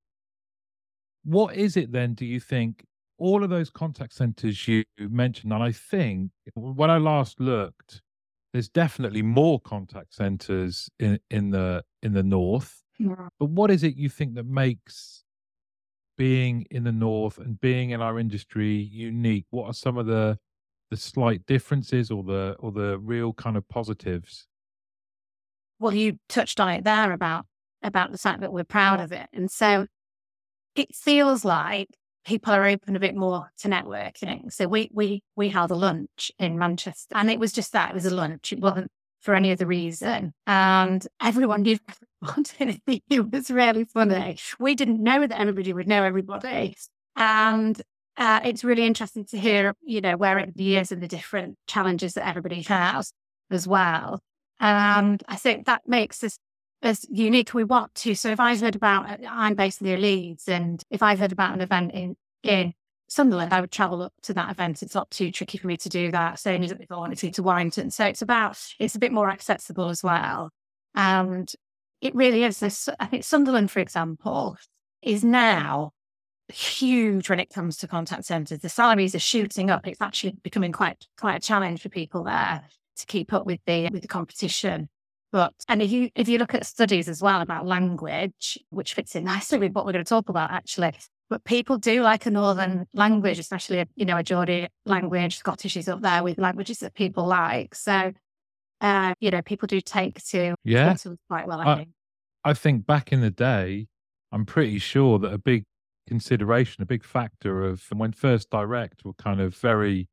what 1.23 1.55
is 1.55 1.77
it 1.77 1.91
then, 1.91 2.13
do 2.13 2.25
you 2.25 2.39
think? 2.39 2.85
All 3.17 3.43
of 3.43 3.51
those 3.51 3.69
contact 3.69 4.15
centers 4.15 4.67
you 4.67 4.83
mentioned, 4.97 5.53
and 5.53 5.61
I 5.61 5.71
think 5.71 6.31
when 6.55 6.89
I 6.89 6.97
last 6.97 7.39
looked, 7.39 8.01
there's 8.53 8.69
definitely 8.69 9.21
more 9.21 9.59
contact 9.59 10.13
centers 10.13 10.89
in, 11.00 11.19
in 11.30 11.51
the 11.51 11.83
in 12.01 12.13
the 12.13 12.24
north. 12.24 12.83
Yeah. 13.00 13.30
But 13.39 13.50
what 13.50 13.71
is 13.71 13.83
it 13.83 13.95
you 13.95 14.09
think 14.09 14.36
that 14.36 14.45
makes 14.45 15.24
being 16.18 16.65
in 16.69 16.83
the 16.83 16.92
north 16.92 17.38
and 17.38 17.59
being 17.59 17.92
in 17.92 18.01
our 18.01 18.19
industry 18.19 18.74
unique? 18.74 19.45
What 19.50 19.68
are 19.68 19.74
some 19.74 19.98
of 19.98 20.06
the 20.06 20.38
the 20.89 20.98
slight 20.98 21.45
differences 21.45 22.12
or 22.12 22.24
the 22.24 22.56
or 22.59 22.71
the 22.71 23.00
real 23.00 23.33
kind 23.33 23.57
of 23.57 23.68
positives? 23.68 24.48
Well, 25.80 25.94
you 25.94 26.19
touched 26.30 26.59
on 26.59 26.69
it 26.69 26.83
there 26.83 27.12
about 27.12 27.45
about 27.81 28.12
the 28.12 28.18
fact 28.18 28.42
that 28.42 28.53
we're 28.53 28.63
proud 28.63 29.00
of 29.00 29.12
it, 29.12 29.27
and 29.33 29.50
so 29.50 29.88
it 30.75 30.94
feels 30.94 31.44
like 31.44 31.89
people 32.25 32.53
are 32.53 32.65
open 32.65 32.95
a 32.95 33.00
bit 33.00 33.15
more 33.15 33.51
to 33.59 33.68
networking. 33.68 34.51
So 34.51 34.68
we 34.68 34.89
we 34.94 35.23
we 35.35 35.50
held 35.50 35.71
a 35.71 35.75
lunch 35.75 36.31
in 36.39 36.57
Manchester, 36.57 37.15
and 37.15 37.29
it 37.29 37.39
was 37.39 37.51
just 37.51 37.73
that 37.73 37.91
it 37.91 37.94
was 37.94 38.06
a 38.06 38.13
lunch. 38.13 38.53
It 38.53 38.59
wasn't 38.59 38.91
for 39.21 39.35
any 39.35 39.51
other 39.51 39.65
reason. 39.65 40.33
And 40.47 41.06
everyone 41.21 41.62
knew 41.62 41.77
everyone. 42.59 42.81
it 43.09 43.31
was 43.31 43.51
really 43.51 43.85
funny. 43.85 44.38
We 44.59 44.75
didn't 44.75 45.01
know 45.01 45.25
that 45.25 45.39
everybody 45.39 45.73
would 45.73 45.88
know 45.88 46.03
everybody. 46.03 46.75
And 47.15 47.79
uh, 48.18 48.41
it's 48.44 48.63
really 48.63 48.85
interesting 48.85 49.25
to 49.25 49.38
hear, 49.38 49.74
you 49.81 50.01
know, 50.01 50.17
where 50.17 50.39
it 50.39 50.53
is 50.57 50.91
and 50.91 51.01
the 51.01 51.07
different 51.07 51.57
challenges 51.67 52.13
that 52.13 52.27
everybody 52.27 52.63
has 52.63 53.13
as 53.50 53.67
well. 53.67 54.19
And 54.59 55.24
I 55.27 55.35
think 55.38 55.65
that 55.65 55.81
makes 55.88 56.24
us 56.24 56.38
as 56.81 57.05
unique 57.09 57.53
we 57.53 57.63
want 57.63 57.93
to. 57.95 58.15
So 58.15 58.29
if 58.29 58.39
I've 58.39 58.59
heard 58.59 58.75
about, 58.75 59.19
I'm 59.27 59.55
based 59.55 59.81
near 59.81 59.97
Leeds, 59.97 60.47
and 60.47 60.83
if 60.89 61.03
I've 61.03 61.19
heard 61.19 61.31
about 61.31 61.53
an 61.53 61.61
event 61.61 61.91
in, 61.93 62.15
in 62.43 62.73
Sunderland, 63.07 63.53
I 63.53 63.61
would 63.61 63.71
travel 63.71 64.01
up 64.01 64.13
to 64.23 64.33
that 64.33 64.51
event. 64.51 64.81
It's 64.81 64.95
not 64.95 65.11
too 65.11 65.31
tricky 65.31 65.57
for 65.57 65.67
me 65.67 65.77
to 65.77 65.89
do 65.89 66.11
that. 66.11 66.39
Same 66.39 66.63
as 66.63 66.71
if 66.71 66.91
I 66.91 66.95
wanted 66.95 67.17
to 67.19 67.31
to 67.31 67.43
Warrington. 67.43 67.91
So 67.91 68.05
it's 68.05 68.21
about, 68.21 68.57
it's 68.79 68.95
a 68.95 69.00
bit 69.00 69.11
more 69.11 69.29
accessible 69.29 69.89
as 69.89 70.01
well. 70.01 70.50
And 70.95 71.51
it 72.00 72.15
really 72.15 72.43
is 72.43 72.59
this, 72.59 72.89
I 73.00 73.05
think 73.05 73.23
Sunderland, 73.23 73.69
for 73.69 73.79
example, 73.79 74.57
is 75.01 75.23
now 75.23 75.91
huge 76.47 77.29
when 77.29 77.39
it 77.39 77.50
comes 77.50 77.77
to 77.77 77.88
contact 77.88 78.25
centres. 78.25 78.59
The 78.59 78.69
salaries 78.69 79.13
are 79.13 79.19
shooting 79.19 79.69
up. 79.69 79.88
It's 79.88 80.01
actually 80.01 80.35
becoming 80.41 80.71
quite, 80.71 81.05
quite 81.19 81.35
a 81.35 81.39
challenge 81.39 81.81
for 81.81 81.89
people 81.89 82.23
there 82.23 82.63
to 82.97 83.05
keep 83.05 83.33
up 83.33 83.45
with 83.45 83.59
the, 83.65 83.89
with 83.89 84.01
the 84.01 84.07
competition. 84.07 84.89
But 85.31 85.53
and 85.67 85.81
if 85.81 85.91
you 85.91 86.09
if 86.15 86.27
you 86.27 86.38
look 86.38 86.53
at 86.53 86.65
studies 86.65 87.07
as 87.07 87.21
well 87.21 87.41
about 87.41 87.65
language, 87.65 88.57
which 88.69 88.93
fits 88.93 89.15
in 89.15 89.23
nicely 89.23 89.59
with 89.59 89.73
what 89.73 89.85
we're 89.85 89.93
going 89.93 90.03
to 90.03 90.09
talk 90.09 90.29
about 90.29 90.51
actually, 90.51 90.93
but 91.29 91.43
people 91.45 91.77
do 91.77 92.01
like 92.01 92.25
a 92.25 92.31
northern 92.31 92.85
language, 92.93 93.39
especially 93.39 93.85
you 93.95 94.05
know 94.05 94.17
a 94.17 94.23
Geordie 94.23 94.67
language. 94.85 95.38
Scottish 95.38 95.77
is 95.77 95.88
up 95.88 96.01
there 96.01 96.23
with 96.23 96.38
languages 96.38 96.79
that 96.79 96.93
people 96.93 97.25
like. 97.25 97.73
So, 97.75 98.11
uh, 98.81 99.13
you 99.21 99.31
know, 99.31 99.41
people 99.41 99.67
do 99.67 99.79
take 99.79 100.21
to 100.25 100.55
yeah 100.65 100.95
quite 101.29 101.47
well. 101.47 101.61
I, 101.61 101.73
I 101.73 101.75
think. 101.77 101.89
I 102.43 102.53
think 102.53 102.85
back 102.85 103.13
in 103.13 103.21
the 103.21 103.31
day, 103.31 103.88
I'm 104.31 104.45
pretty 104.45 104.79
sure 104.79 105.19
that 105.19 105.31
a 105.31 105.38
big 105.38 105.63
consideration, 106.07 106.83
a 106.83 106.85
big 106.85 107.05
factor 107.05 107.63
of 107.63 107.83
when 107.95 108.11
First 108.11 108.50
Direct 108.50 109.05
were 109.05 109.13
kind 109.13 109.39
of 109.39 109.55
very 109.55 110.09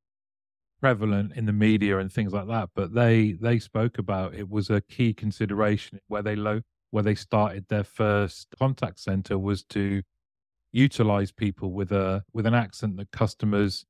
prevalent 0.80 1.32
in 1.35 1.47
the 1.47 1.52
media 1.52 1.99
and 1.99 2.12
things 2.12 2.32
like 2.32 2.49
that, 2.49 2.70
but 2.75 2.94
they 2.94 3.32
they 3.32 3.58
spoke 3.58 3.99
about 3.99 4.35
it 4.35 4.49
was 4.49 4.70
a 4.70 4.80
key 4.80 5.12
consideration 5.12 6.00
where 6.08 6.23
they 6.23 6.37
low 6.37 6.61
where 6.90 7.02
they 7.02 7.14
started 7.14 7.66
their 7.68 7.85
first 7.85 8.49
contact 8.58 8.99
center 8.99 9.38
was 9.38 9.62
to 9.62 10.02
utilize 10.73 11.32
people 11.32 11.73
with 11.73 11.92
a 11.92 12.25
with 12.32 12.47
an 12.47 12.54
accent 12.54 12.97
that 12.97 13.11
customers 13.11 13.85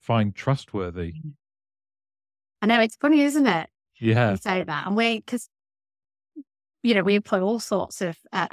find 0.00 0.34
trustworthy. 0.34 1.12
Mm-hmm. 1.12 1.28
I 2.62 2.66
know 2.66 2.80
it's 2.80 2.96
funny, 2.96 3.22
isn't 3.22 3.46
it? 3.46 3.68
Yeah, 3.98 4.32
you 4.32 4.36
say 4.36 4.62
that, 4.62 4.86
and 4.86 4.96
we 4.96 5.18
because 5.18 5.48
you 6.82 6.94
know 6.94 7.02
we 7.02 7.14
employ 7.14 7.40
all 7.40 7.60
sorts 7.60 8.00
of 8.00 8.16
uh, 8.32 8.46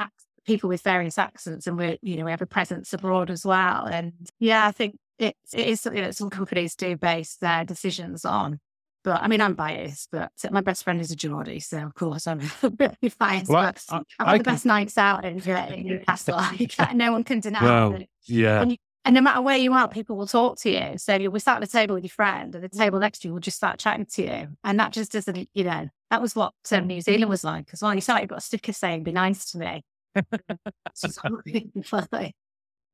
people 0.45 0.69
with 0.69 0.81
various 0.81 1.17
accents, 1.17 1.67
and 1.67 1.77
we 1.77 1.97
you 2.01 2.17
know 2.17 2.25
we 2.25 2.31
have 2.31 2.41
a 2.41 2.47
presence 2.47 2.93
abroad 2.93 3.29
as 3.29 3.45
well. 3.45 3.85
And 3.85 4.13
yeah, 4.39 4.67
I 4.67 4.71
think 4.71 4.97
it's 5.19 5.53
it 5.53 5.67
is 5.67 5.81
something 5.81 6.01
that 6.03 6.15
some 6.15 6.29
companies 6.29 6.75
do 6.75 6.95
base 6.97 7.35
their 7.37 7.63
decisions 7.65 8.25
on. 8.25 8.59
But 9.03 9.21
I 9.21 9.27
mean, 9.27 9.39
I'm 9.39 9.53
biased, 9.53 10.09
but 10.11 10.31
my 10.51 10.59
best 10.61 10.83
friend 10.83 10.99
is 10.99 11.11
a 11.11 11.15
Geordie, 11.15 11.59
so 11.61 11.77
of 11.77 11.93
course 11.95 12.27
I'm 12.27 12.39
really 12.61 13.13
biased. 13.17 13.49
Well, 13.49 13.63
but 13.63 13.83
I- 13.89 14.01
I 14.19 14.31
had 14.31 14.39
the 14.39 14.43
can- 14.43 14.53
best 14.53 14.65
nights 14.65 14.97
out 14.97 15.23
in, 15.23 15.39
in 15.39 15.87
Newcastle. 15.87 16.39
No 16.93 17.11
one 17.13 17.23
can 17.23 17.39
deny 17.39 17.63
Well, 17.63 17.93
it. 17.93 18.09
yeah. 18.25 18.61
And, 18.61 18.71
you, 18.71 18.77
and 19.05 19.15
no 19.15 19.21
matter 19.21 19.41
where 19.41 19.55
you 19.55 19.71
are, 19.71 19.87
people 19.87 20.17
will 20.17 20.27
talk 20.27 20.57
to 20.59 20.69
you. 20.69 20.97
So 20.97 21.15
you'll 21.15 21.31
be 21.31 21.39
sat 21.39 21.55
at 21.55 21.61
the 21.61 21.67
table 21.67 21.95
with 21.95 22.03
your 22.03 22.09
friend, 22.09 22.53
and 22.53 22.61
the 22.63 22.67
table 22.69 22.99
next 22.99 23.19
to 23.19 23.29
you 23.29 23.33
will 23.33 23.39
just 23.39 23.55
start 23.55 23.79
chatting 23.79 24.07
to 24.15 24.23
you. 24.23 24.47
And 24.65 24.77
that 24.79 24.91
just 24.91 25.13
doesn't, 25.13 25.47
you 25.53 25.63
know, 25.63 25.87
that 26.11 26.21
was 26.21 26.35
what 26.35 26.53
um, 26.73 26.87
New 26.87 26.99
Zealand 26.99 27.29
was 27.29 27.45
like 27.45 27.69
as 27.71 27.81
well. 27.81 27.95
You 27.95 28.01
saw 28.01 28.17
you've 28.19 28.27
got 28.29 28.39
a 28.39 28.41
sticker 28.41 28.73
saying, 28.73 29.03
be 29.03 29.13
nice 29.13 29.51
to 29.51 29.57
me. 29.59 29.85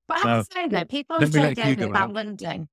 But 0.07 0.25
I 0.25 0.29
have 0.29 0.47
to 0.47 0.53
say, 0.53 0.67
though, 0.67 0.85
people 0.85 1.15
are 1.15 1.19
always 1.19 1.33
me 1.33 1.39
talk 1.39 1.43
let 1.43 1.51
again 1.51 1.67
Hugo 1.67 1.89
about 1.89 2.09
out. 2.09 2.13
London. 2.13 2.69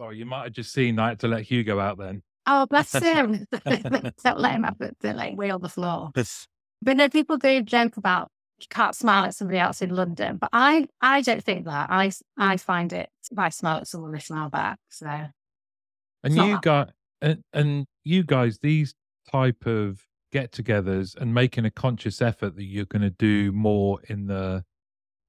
Sorry, 0.00 0.18
you 0.18 0.26
might 0.26 0.44
have 0.44 0.52
just 0.52 0.72
seen 0.72 0.98
I 0.98 1.10
had 1.10 1.20
to 1.20 1.28
let 1.28 1.42
Hugo 1.42 1.78
out 1.78 1.98
then. 1.98 2.22
Oh, 2.46 2.66
bless 2.66 2.92
him. 3.02 3.46
Don't 3.64 4.38
let 4.38 4.52
him 4.52 4.64
have 4.64 4.80
it, 4.80 4.96
him 5.02 5.36
wheel 5.36 5.58
the 5.58 5.68
floor. 5.68 6.10
But 6.82 6.96
no, 6.96 7.08
people 7.08 7.38
do 7.38 7.62
joke 7.62 7.96
about 7.96 8.30
you 8.58 8.66
can't 8.70 8.94
smile 8.94 9.24
at 9.24 9.34
somebody 9.34 9.58
else 9.58 9.82
in 9.82 9.90
London. 9.90 10.36
But 10.36 10.50
I, 10.52 10.86
I 11.00 11.22
don't 11.22 11.42
think 11.42 11.64
that. 11.64 11.90
I, 11.90 12.12
I 12.36 12.56
find 12.56 12.92
it, 12.92 13.08
if 13.30 13.38
I 13.38 13.48
smile 13.48 13.78
at 13.78 13.88
someone, 13.88 14.12
they 14.12 14.18
smile 14.20 14.48
back. 14.48 14.78
So 14.90 15.06
And 16.22 16.34
you 16.34 16.60
got, 16.60 16.90
and, 17.20 17.42
and 17.52 17.86
you 18.04 18.22
guys, 18.22 18.58
these 18.60 18.94
type 19.30 19.66
of 19.66 20.02
get-togethers 20.34 21.16
and 21.16 21.32
making 21.32 21.64
a 21.64 21.70
conscious 21.70 22.20
effort 22.20 22.56
that 22.56 22.64
you're 22.64 22.86
going 22.86 23.02
to 23.02 23.10
do 23.10 23.52
more 23.52 24.00
in 24.08 24.26
the 24.26 24.64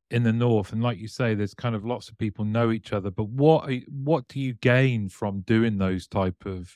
in 0.09 0.23
the 0.23 0.33
north. 0.33 0.73
And 0.73 0.81
like 0.81 0.97
you 0.97 1.07
say, 1.07 1.35
there's 1.35 1.53
kind 1.53 1.75
of 1.75 1.85
lots 1.85 2.09
of 2.09 2.17
people 2.17 2.43
know 2.43 2.71
each 2.71 2.91
other. 2.91 3.11
But 3.11 3.29
what 3.29 3.71
what 3.87 4.27
do 4.27 4.39
you 4.39 4.53
gain 4.53 5.09
from 5.09 5.41
doing 5.41 5.77
those 5.77 6.07
type 6.07 6.47
of 6.47 6.75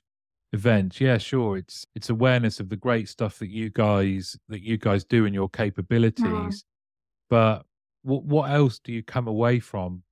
events? 0.54 1.02
Yeah, 1.02 1.18
sure, 1.18 1.58
it's 1.58 1.88
it's 1.96 2.12
awareness 2.12 2.60
of 2.60 2.70
the 2.70 2.78
great 2.78 3.10
stuff 3.10 3.40
that 3.40 3.50
you 3.50 3.72
guys 3.72 4.38
that 4.48 4.62
you 4.62 4.78
guys 4.78 5.04
do 5.04 5.26
and 5.26 5.34
your 5.34 5.50
mm-hmm. 5.50 5.64
capabilities. 5.64 6.64
But 7.32 7.66
what 8.04 8.24
what 8.26 8.52
else 8.52 8.78
do 8.78 8.94
you 8.94 9.02
come 9.02 9.28
away 9.28 9.60
from 9.60 10.04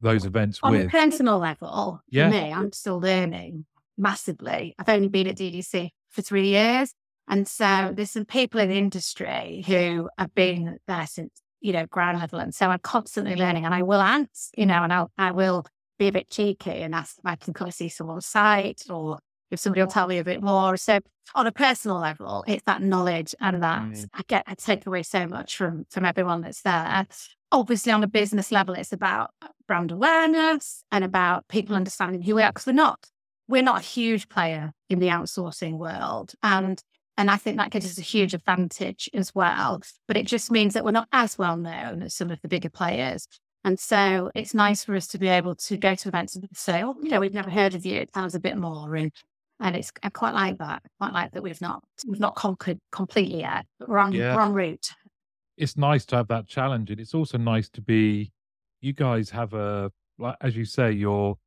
those 0.00 0.24
events 0.24 0.60
on 0.62 0.72
a 0.72 0.78
with? 0.78 0.90
personal 0.92 1.38
level, 1.38 2.00
Yeah. 2.10 2.30
for 2.30 2.36
me, 2.36 2.52
I'm 2.52 2.72
still 2.72 3.00
learning 3.00 3.64
massively. 3.98 4.76
I've 4.78 4.88
only 4.88 5.08
been 5.08 5.26
at 5.26 5.36
DDC 5.36 5.90
for 6.10 6.22
three 6.22 6.48
years. 6.48 6.94
And 7.28 7.46
so 7.48 7.92
there's 7.94 8.10
some 8.10 8.24
people 8.24 8.60
in 8.60 8.68
the 8.68 8.78
industry 8.78 9.64
who 9.66 10.08
have 10.18 10.34
been 10.34 10.78
there 10.86 11.06
since, 11.06 11.42
you 11.60 11.72
know, 11.72 11.86
ground 11.86 12.18
level. 12.20 12.38
And 12.38 12.54
so 12.54 12.68
I'm 12.68 12.78
constantly 12.78 13.34
learning 13.34 13.64
and 13.64 13.74
I 13.74 13.82
will 13.82 14.00
ask, 14.00 14.50
you 14.56 14.66
know, 14.66 14.82
and 14.82 14.92
I'll, 14.92 15.10
I 15.18 15.32
will 15.32 15.64
be 15.98 16.08
a 16.08 16.12
bit 16.12 16.30
cheeky 16.30 16.70
and 16.70 16.94
ask 16.94 17.18
if 17.18 17.26
I 17.26 17.36
can 17.36 17.54
come 17.54 17.70
see 17.70 17.88
someone's 17.88 18.26
site 18.26 18.82
or 18.90 19.18
if 19.50 19.60
somebody 19.60 19.80
will 19.80 19.88
tell 19.88 20.06
me 20.06 20.18
a 20.18 20.24
bit 20.24 20.42
more. 20.42 20.76
So 20.76 21.00
on 21.34 21.46
a 21.46 21.52
personal 21.52 21.98
level, 21.98 22.44
it's 22.46 22.62
that 22.66 22.82
knowledge 22.82 23.34
and 23.40 23.62
that 23.62 23.82
Mm. 23.82 24.08
I 24.14 24.22
get, 24.28 24.44
I 24.46 24.54
take 24.54 24.86
away 24.86 25.02
so 25.02 25.26
much 25.26 25.56
from, 25.56 25.86
from 25.90 26.04
everyone 26.04 26.42
that's 26.42 26.62
there. 26.62 27.06
Obviously 27.52 27.92
on 27.92 28.02
a 28.04 28.08
business 28.08 28.52
level, 28.52 28.74
it's 28.74 28.92
about 28.92 29.30
brand 29.66 29.90
awareness 29.90 30.84
and 30.92 31.04
about 31.04 31.48
people 31.48 31.74
understanding 31.74 32.22
who 32.22 32.34
we 32.36 32.42
are 32.42 32.50
because 32.50 32.66
we're 32.66 32.72
not 32.72 33.06
we're 33.48 33.62
not 33.62 33.78
a 33.78 33.84
huge 33.84 34.28
player 34.28 34.72
in 34.90 34.98
the 34.98 35.06
outsourcing 35.06 35.78
world 35.78 36.32
and 36.42 36.82
and 37.18 37.30
I 37.30 37.36
think 37.36 37.56
that 37.56 37.70
gives 37.70 37.86
us 37.86 37.98
a 37.98 38.02
huge 38.02 38.34
advantage 38.34 39.08
as 39.14 39.34
well. 39.34 39.80
But 40.06 40.16
it 40.16 40.26
just 40.26 40.50
means 40.50 40.74
that 40.74 40.84
we're 40.84 40.90
not 40.90 41.08
as 41.12 41.38
well 41.38 41.56
known 41.56 42.02
as 42.02 42.14
some 42.14 42.30
of 42.30 42.40
the 42.42 42.48
bigger 42.48 42.68
players. 42.70 43.26
And 43.64 43.80
so 43.80 44.30
it's 44.34 44.54
nice 44.54 44.84
for 44.84 44.94
us 44.94 45.06
to 45.08 45.18
be 45.18 45.28
able 45.28 45.54
to 45.56 45.76
go 45.76 45.94
to 45.94 46.08
events 46.08 46.36
and 46.36 46.46
say, 46.54 46.82
oh, 46.84 46.94
you 47.02 47.10
know, 47.10 47.18
we've 47.20 47.34
never 47.34 47.50
heard 47.50 47.74
of 47.74 47.84
you. 47.84 47.96
It 48.00 48.12
sounds 48.14 48.34
a 48.34 48.40
bit 48.40 48.56
more. 48.56 48.94
And 48.94 49.10
and 49.58 49.74
it's 49.74 49.90
I 50.02 50.10
quite 50.10 50.34
like 50.34 50.58
that. 50.58 50.82
I 50.84 50.88
quite 51.04 51.14
like 51.14 51.32
that 51.32 51.42
we've 51.42 51.60
not 51.60 51.82
we've 52.06 52.20
not 52.20 52.34
conquered 52.36 52.78
completely 52.92 53.40
yet, 53.40 53.64
but 53.80 53.88
we're 53.88 53.98
on 53.98 54.12
Yeah. 54.12 54.36
we're 54.36 54.42
en 54.42 54.52
route. 54.52 54.90
it's 55.56 55.76
nice 55.78 56.04
to 56.06 56.16
have 56.16 56.28
that 56.28 56.46
challenge 56.46 56.90
and 56.90 57.00
it's 57.00 57.14
also 57.14 57.38
nice 57.38 57.68
to 57.70 57.80
be 57.80 58.30
you 58.82 58.92
guys 58.92 59.30
have 59.30 59.54
a 59.54 59.90
like 60.18 60.36
as 60.42 60.54
you 60.54 60.66
say 60.66 60.92
you're 60.92 61.38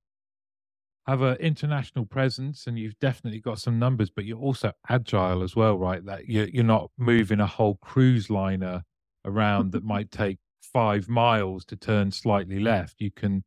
have 1.10 1.22
an 1.22 1.38
international 1.38 2.06
presence 2.06 2.68
and 2.68 2.78
you've 2.78 2.98
definitely 3.00 3.40
got 3.40 3.60
some 3.60 3.80
numbers 3.80 4.10
but 4.10 4.26
you're 4.26 4.38
also 4.38 4.72
agile 4.90 5.42
as 5.42 5.56
well 5.56 5.78
right? 5.78 6.06
That 6.06 6.28
you're, 6.28 6.48
you're 6.50 6.64
not 6.64 6.92
moving 6.98 7.40
a 7.40 7.48
whole 7.48 7.80
cruise 7.82 8.30
liner 8.30 8.84
around 9.26 9.72
that 9.72 9.84
might 9.96 10.12
take 10.12 10.38
five 10.62 11.10
miles 11.10 11.66
to 11.66 11.76
turn 11.76 12.12
slightly 12.12 12.60
left. 12.60 12.96
You 13.00 13.12
can 13.12 13.44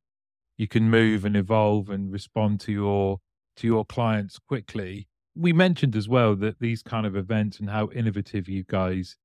you 0.59 0.69
can 0.69 0.91
move 0.91 1.25
and 1.25 1.37
evolve 1.37 1.89
and 1.89 2.13
respond 2.13 2.61
to 2.61 2.73
your 2.73 3.19
to 3.57 3.67
your 3.67 3.85
clients 3.85 4.39
quickly. 4.39 5.09
We 5.35 5.53
mentioned 5.53 5.97
as 5.97 6.09
well 6.09 6.35
that 6.37 6.59
these 6.61 6.83
kind 6.83 7.07
of 7.07 7.17
events 7.17 7.59
and 7.59 7.71
how 7.71 7.91
innovative 7.91 8.49
you 8.49 8.65
guys 8.65 9.17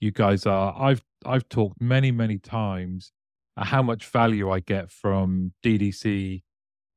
you 0.00 0.10
guys 0.10 0.46
are. 0.46 0.74
I've 0.78 1.02
I've 1.24 1.48
talked 1.48 1.80
many 1.80 2.10
many 2.10 2.38
times 2.38 3.12
uh, 3.56 3.64
how 3.64 3.82
much 3.82 4.06
value 4.06 4.50
I 4.50 4.60
get 4.60 4.90
from 4.90 5.52
DDC 5.64 6.42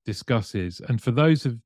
discusses, 0.06 0.82
and 0.88 1.02
for 1.02 1.12
those 1.12 1.46
of 1.46 1.58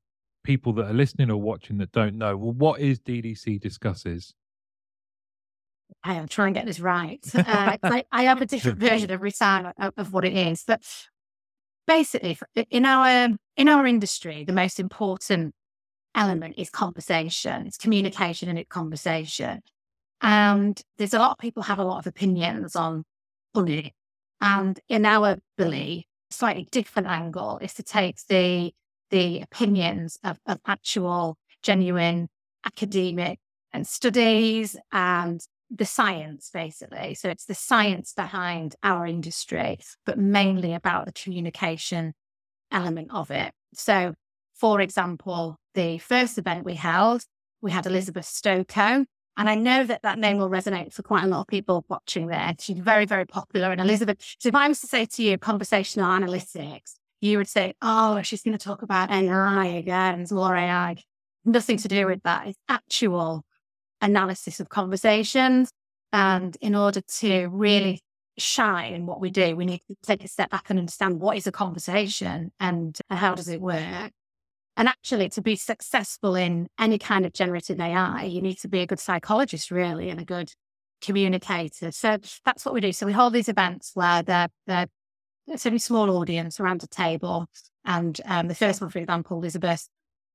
people 0.44 0.72
that 0.74 0.86
are 0.86 0.94
listening 0.94 1.30
or 1.30 1.40
watching 1.40 1.78
that 1.78 1.92
don't 1.92 2.16
know, 2.16 2.36
well, 2.36 2.52
what 2.52 2.80
is 2.80 3.00
DDC 3.00 3.60
discusses? 3.60 4.32
I 6.02 6.14
am 6.14 6.28
trying 6.28 6.54
to 6.54 6.60
get 6.60 6.66
this 6.66 6.80
right. 6.80 7.20
Uh, 7.34 7.76
I, 7.82 8.04
I 8.12 8.22
have 8.24 8.40
a 8.40 8.46
different 8.46 8.78
version 8.78 9.10
every 9.10 9.32
time 9.32 9.72
of, 9.78 9.92
of 9.96 10.12
what 10.12 10.24
it 10.24 10.32
is. 10.32 10.64
But 10.66 10.82
basically, 11.86 12.38
in 12.70 12.84
our 12.84 13.30
in 13.56 13.68
our 13.68 13.86
industry, 13.86 14.44
the 14.44 14.52
most 14.52 14.80
important 14.80 15.54
element 16.14 16.54
is 16.56 16.70
conversation. 16.70 17.66
It's 17.66 17.76
communication 17.76 18.48
and 18.48 18.58
it's 18.58 18.68
conversation. 18.68 19.60
And 20.20 20.80
there's 20.96 21.14
a 21.14 21.18
lot 21.18 21.32
of 21.32 21.38
people 21.38 21.64
have 21.64 21.78
a 21.78 21.84
lot 21.84 21.98
of 21.98 22.06
opinions 22.06 22.74
on 22.74 23.04
on 23.54 23.68
it. 23.68 23.92
And 24.40 24.78
in 24.88 25.06
our 25.06 25.38
belief, 25.56 26.04
slightly 26.30 26.68
different 26.70 27.08
angle 27.08 27.58
is 27.58 27.74
to 27.74 27.82
take 27.82 28.18
the 28.28 28.72
the 29.10 29.40
opinions 29.40 30.18
of, 30.24 30.38
of 30.46 30.58
actual, 30.66 31.36
genuine 31.62 32.28
academic 32.64 33.38
and 33.72 33.86
studies 33.86 34.76
and 34.90 35.40
the 35.70 35.84
science, 35.84 36.50
basically. 36.52 37.14
So 37.14 37.28
it's 37.28 37.44
the 37.44 37.54
science 37.54 38.12
behind 38.14 38.74
our 38.82 39.06
industry, 39.06 39.78
but 40.04 40.18
mainly 40.18 40.74
about 40.74 41.06
the 41.06 41.12
communication 41.12 42.14
element 42.70 43.10
of 43.12 43.30
it. 43.30 43.52
So, 43.74 44.14
for 44.54 44.80
example, 44.80 45.56
the 45.74 45.98
first 45.98 46.38
event 46.38 46.64
we 46.64 46.74
held, 46.74 47.24
we 47.60 47.70
had 47.70 47.86
Elizabeth 47.86 48.26
Stokoe. 48.26 49.06
And 49.36 49.48
I 49.50 49.54
know 49.54 49.84
that 49.84 50.02
that 50.02 50.18
name 50.18 50.38
will 50.38 50.48
resonate 50.48 50.92
for 50.92 51.02
quite 51.02 51.24
a 51.24 51.26
lot 51.26 51.40
of 51.40 51.46
people 51.46 51.84
watching 51.88 52.26
there. 52.28 52.54
She's 52.58 52.78
very, 52.78 53.04
very 53.04 53.26
popular. 53.26 53.70
And 53.70 53.80
Elizabeth, 53.80 54.16
so 54.38 54.48
if 54.48 54.54
I 54.54 54.66
was 54.68 54.80
to 54.80 54.86
say 54.86 55.04
to 55.04 55.22
you 55.22 55.36
conversational 55.36 56.08
analytics, 56.08 56.94
you 57.20 57.38
would 57.38 57.48
say, 57.48 57.74
oh, 57.82 58.22
she's 58.22 58.42
going 58.42 58.56
to 58.56 58.64
talk 58.64 58.82
about 58.82 59.10
AI 59.10 59.66
again, 59.66 60.20
it's 60.20 60.32
more 60.32 60.56
AI. 60.56 60.96
Nothing 61.44 61.76
to 61.78 61.88
do 61.88 62.06
with 62.06 62.22
that. 62.22 62.48
It's 62.48 62.58
actual 62.68 63.44
analysis 64.00 64.60
of 64.60 64.68
conversations. 64.68 65.70
And 66.12 66.56
in 66.60 66.74
order 66.74 67.00
to 67.00 67.46
really 67.48 68.00
shine 68.38 68.94
in 68.94 69.06
what 69.06 69.20
we 69.20 69.30
do, 69.30 69.56
we 69.56 69.66
need 69.66 69.80
to 69.88 69.96
take 70.02 70.24
a 70.24 70.28
step 70.28 70.50
back 70.50 70.70
and 70.70 70.78
understand 70.78 71.20
what 71.20 71.36
is 71.36 71.46
a 71.46 71.52
conversation 71.52 72.52
and 72.60 72.98
how 73.10 73.34
does 73.34 73.48
it 73.48 73.60
work. 73.60 74.12
And 74.76 74.88
actually, 74.88 75.28
to 75.30 75.42
be 75.42 75.56
successful 75.56 76.34
in 76.34 76.68
any 76.78 76.98
kind 76.98 77.24
of 77.24 77.32
generative 77.32 77.80
AI, 77.80 78.24
you 78.24 78.42
need 78.42 78.58
to 78.58 78.68
be 78.68 78.80
a 78.80 78.86
good 78.86 79.00
psychologist, 79.00 79.70
really, 79.70 80.10
and 80.10 80.20
a 80.20 80.24
good 80.24 80.52
communicator. 81.00 81.92
So 81.92 82.18
that's 82.44 82.64
what 82.64 82.74
we 82.74 82.80
do. 82.80 82.92
So 82.92 83.06
we 83.06 83.12
hold 83.12 83.32
these 83.32 83.48
events 83.48 83.92
where 83.94 84.22
they're, 84.22 84.48
they're 84.66 84.86
it's 85.46 85.64
a 85.64 85.78
small 85.78 86.10
audience 86.18 86.58
around 86.58 86.82
a 86.82 86.88
table. 86.88 87.46
And 87.84 88.20
um, 88.24 88.48
the 88.48 88.54
first 88.54 88.80
one, 88.80 88.90
for 88.90 88.98
example, 88.98 89.38
Elizabeth 89.38 89.88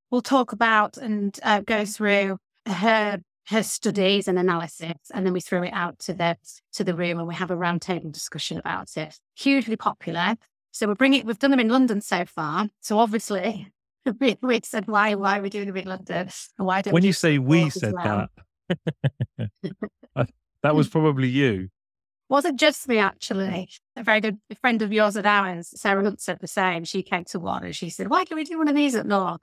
will 0.09 0.21
talk 0.21 0.53
about 0.53 0.97
and 0.97 1.37
uh, 1.43 1.61
go 1.61 1.85
through 1.85 2.37
her 2.65 3.19
her 3.47 3.63
studies 3.63 4.27
and 4.27 4.39
analysis, 4.39 4.97
and 5.13 5.25
then 5.25 5.33
we 5.33 5.41
throw 5.41 5.63
it 5.63 5.73
out 5.73 5.99
to 5.99 6.13
the 6.13 6.37
to 6.73 6.83
the 6.83 6.95
room 6.95 7.19
and 7.19 7.27
we 7.27 7.35
have 7.35 7.51
a 7.51 7.55
roundtable 7.55 8.11
discussion 8.11 8.57
about 8.57 8.95
it. 8.95 9.17
Hugely 9.35 9.75
popular. 9.75 10.35
So 10.71 10.87
we 10.87 10.93
bring 10.93 11.13
it. 11.13 11.25
We've 11.25 11.39
done 11.39 11.51
them 11.51 11.59
in 11.59 11.67
London 11.67 12.01
so 12.01 12.23
far. 12.25 12.69
So 12.79 12.97
obviously, 12.99 13.71
we, 14.19 14.37
we 14.41 14.61
said 14.63 14.87
why 14.87 15.15
why 15.15 15.39
are 15.39 15.41
we 15.41 15.49
doing 15.49 15.67
them 15.67 15.77
in 15.77 15.87
London? 15.87 16.29
And 16.57 16.67
why 16.67 16.81
don't 16.81 16.93
When 16.93 17.03
you 17.03 17.13
say 17.13 17.37
we 17.37 17.69
said 17.69 17.93
well? 17.93 18.27
that, 18.69 19.49
that 20.63 20.75
was 20.75 20.87
probably 20.87 21.29
you. 21.29 21.69
Wasn't 22.29 22.59
just 22.59 22.87
me 22.87 22.97
actually. 22.97 23.69
A 23.95 24.03
very 24.03 24.21
good 24.21 24.39
friend 24.61 24.81
of 24.81 24.93
yours 24.93 25.17
at 25.17 25.25
ours, 25.25 25.73
Sarah 25.75 26.03
Hunt, 26.03 26.21
said 26.21 26.39
the 26.39 26.47
same. 26.47 26.85
She 26.85 27.03
came 27.03 27.25
to 27.25 27.39
one 27.39 27.65
and 27.65 27.75
she 27.75 27.89
said, 27.89 28.09
"Why 28.09 28.25
can 28.25 28.37
we 28.37 28.45
do 28.45 28.57
one 28.57 28.69
of 28.69 28.75
these 28.75 28.95
at 28.95 29.05
North?" 29.05 29.41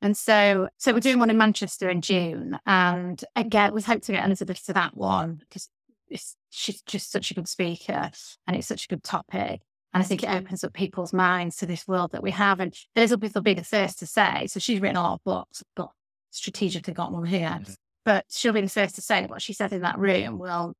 And 0.00 0.16
so, 0.16 0.68
so 0.78 0.92
we're 0.92 1.00
doing 1.00 1.18
one 1.18 1.30
in 1.30 1.36
Manchester 1.36 1.90
in 1.90 2.00
June, 2.02 2.56
and 2.64 3.22
again, 3.34 3.74
we 3.74 3.82
hope 3.82 4.02
to 4.02 4.12
get 4.12 4.24
Elizabeth 4.24 4.64
to 4.66 4.72
that 4.74 4.96
one 4.96 5.38
because 5.40 5.68
it's, 6.10 6.36
she's 6.50 6.82
just 6.82 7.10
such 7.10 7.30
a 7.30 7.34
good 7.34 7.48
speaker 7.48 8.10
and 8.46 8.56
it's 8.56 8.68
such 8.68 8.84
a 8.84 8.88
good 8.88 9.02
topic. 9.02 9.60
And 9.94 10.02
I 10.02 10.06
think 10.06 10.22
it 10.22 10.30
opens 10.30 10.62
up 10.64 10.74
people's 10.74 11.12
minds 11.12 11.56
to 11.56 11.66
this 11.66 11.88
world 11.88 12.12
that 12.12 12.22
we 12.22 12.30
have. 12.32 12.60
And 12.60 12.74
Elizabeth 12.94 13.34
will 13.34 13.42
be 13.42 13.54
the 13.54 13.64
first 13.64 13.98
to 14.00 14.06
say, 14.06 14.46
so 14.46 14.60
she's 14.60 14.80
written 14.80 14.96
a 14.96 15.02
lot 15.02 15.14
of 15.14 15.24
books, 15.24 15.62
but 15.74 15.88
strategically 16.30 16.92
got 16.92 17.12
one 17.12 17.24
here. 17.24 17.48
Mm-hmm. 17.48 17.72
But 18.04 18.26
she'll 18.30 18.52
be 18.52 18.60
the 18.60 18.68
first 18.68 18.94
to 18.96 19.02
say 19.02 19.26
what 19.26 19.42
she 19.42 19.52
said 19.52 19.72
in 19.72 19.82
that 19.82 19.98
room 19.98 20.38
will 20.38 20.74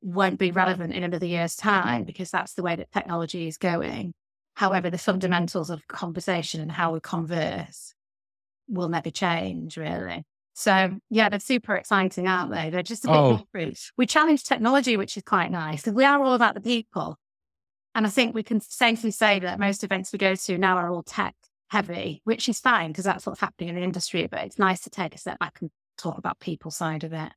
won't 0.00 0.38
be 0.38 0.50
relevant 0.50 0.94
in 0.94 1.02
another 1.02 1.26
year's 1.26 1.56
time 1.56 2.04
because 2.04 2.30
that's 2.30 2.54
the 2.54 2.62
way 2.62 2.76
that 2.76 2.92
technology 2.92 3.48
is 3.48 3.58
going. 3.58 4.12
However, 4.54 4.90
the 4.90 4.98
fundamentals 4.98 5.70
of 5.70 5.86
conversation 5.88 6.60
and 6.60 6.70
how 6.70 6.92
we 6.92 7.00
converse 7.00 7.94
will 8.68 8.88
never 8.88 9.10
change, 9.10 9.76
really. 9.76 10.24
So 10.54 10.98
yeah, 11.10 11.28
they're 11.28 11.38
super 11.38 11.76
exciting, 11.76 12.26
aren't 12.26 12.50
they? 12.50 12.70
They're 12.70 12.82
just 12.82 13.04
a 13.04 13.08
bit 13.08 13.16
oh. 13.16 13.36
different. 13.38 13.78
We 13.96 14.06
challenge 14.06 14.42
technology, 14.42 14.96
which 14.96 15.16
is 15.16 15.22
quite 15.22 15.50
nice 15.50 15.82
because 15.82 15.94
we 15.94 16.04
are 16.04 16.20
all 16.22 16.34
about 16.34 16.54
the 16.54 16.60
people. 16.60 17.16
And 17.98 18.06
I 18.06 18.10
think 18.10 18.32
we 18.32 18.44
can 18.44 18.60
safely 18.60 19.10
say 19.10 19.40
that 19.40 19.58
most 19.58 19.82
events 19.82 20.12
we 20.12 20.20
go 20.20 20.36
to 20.36 20.56
now 20.56 20.76
are 20.76 20.88
all 20.88 21.02
tech 21.02 21.34
heavy, 21.66 22.22
which 22.22 22.48
is 22.48 22.60
fine 22.60 22.92
because 22.92 23.04
that's 23.04 23.26
what's 23.26 23.40
happening 23.40 23.70
in 23.70 23.74
the 23.74 23.82
industry. 23.82 24.28
But 24.28 24.44
it's 24.44 24.56
nice 24.56 24.82
to 24.82 24.90
take 24.90 25.16
a 25.16 25.18
step 25.18 25.40
back 25.40 25.58
and 25.60 25.68
talk 25.96 26.16
about 26.16 26.38
people 26.38 26.70
side 26.70 27.02
of 27.02 27.12
it. 27.12 27.32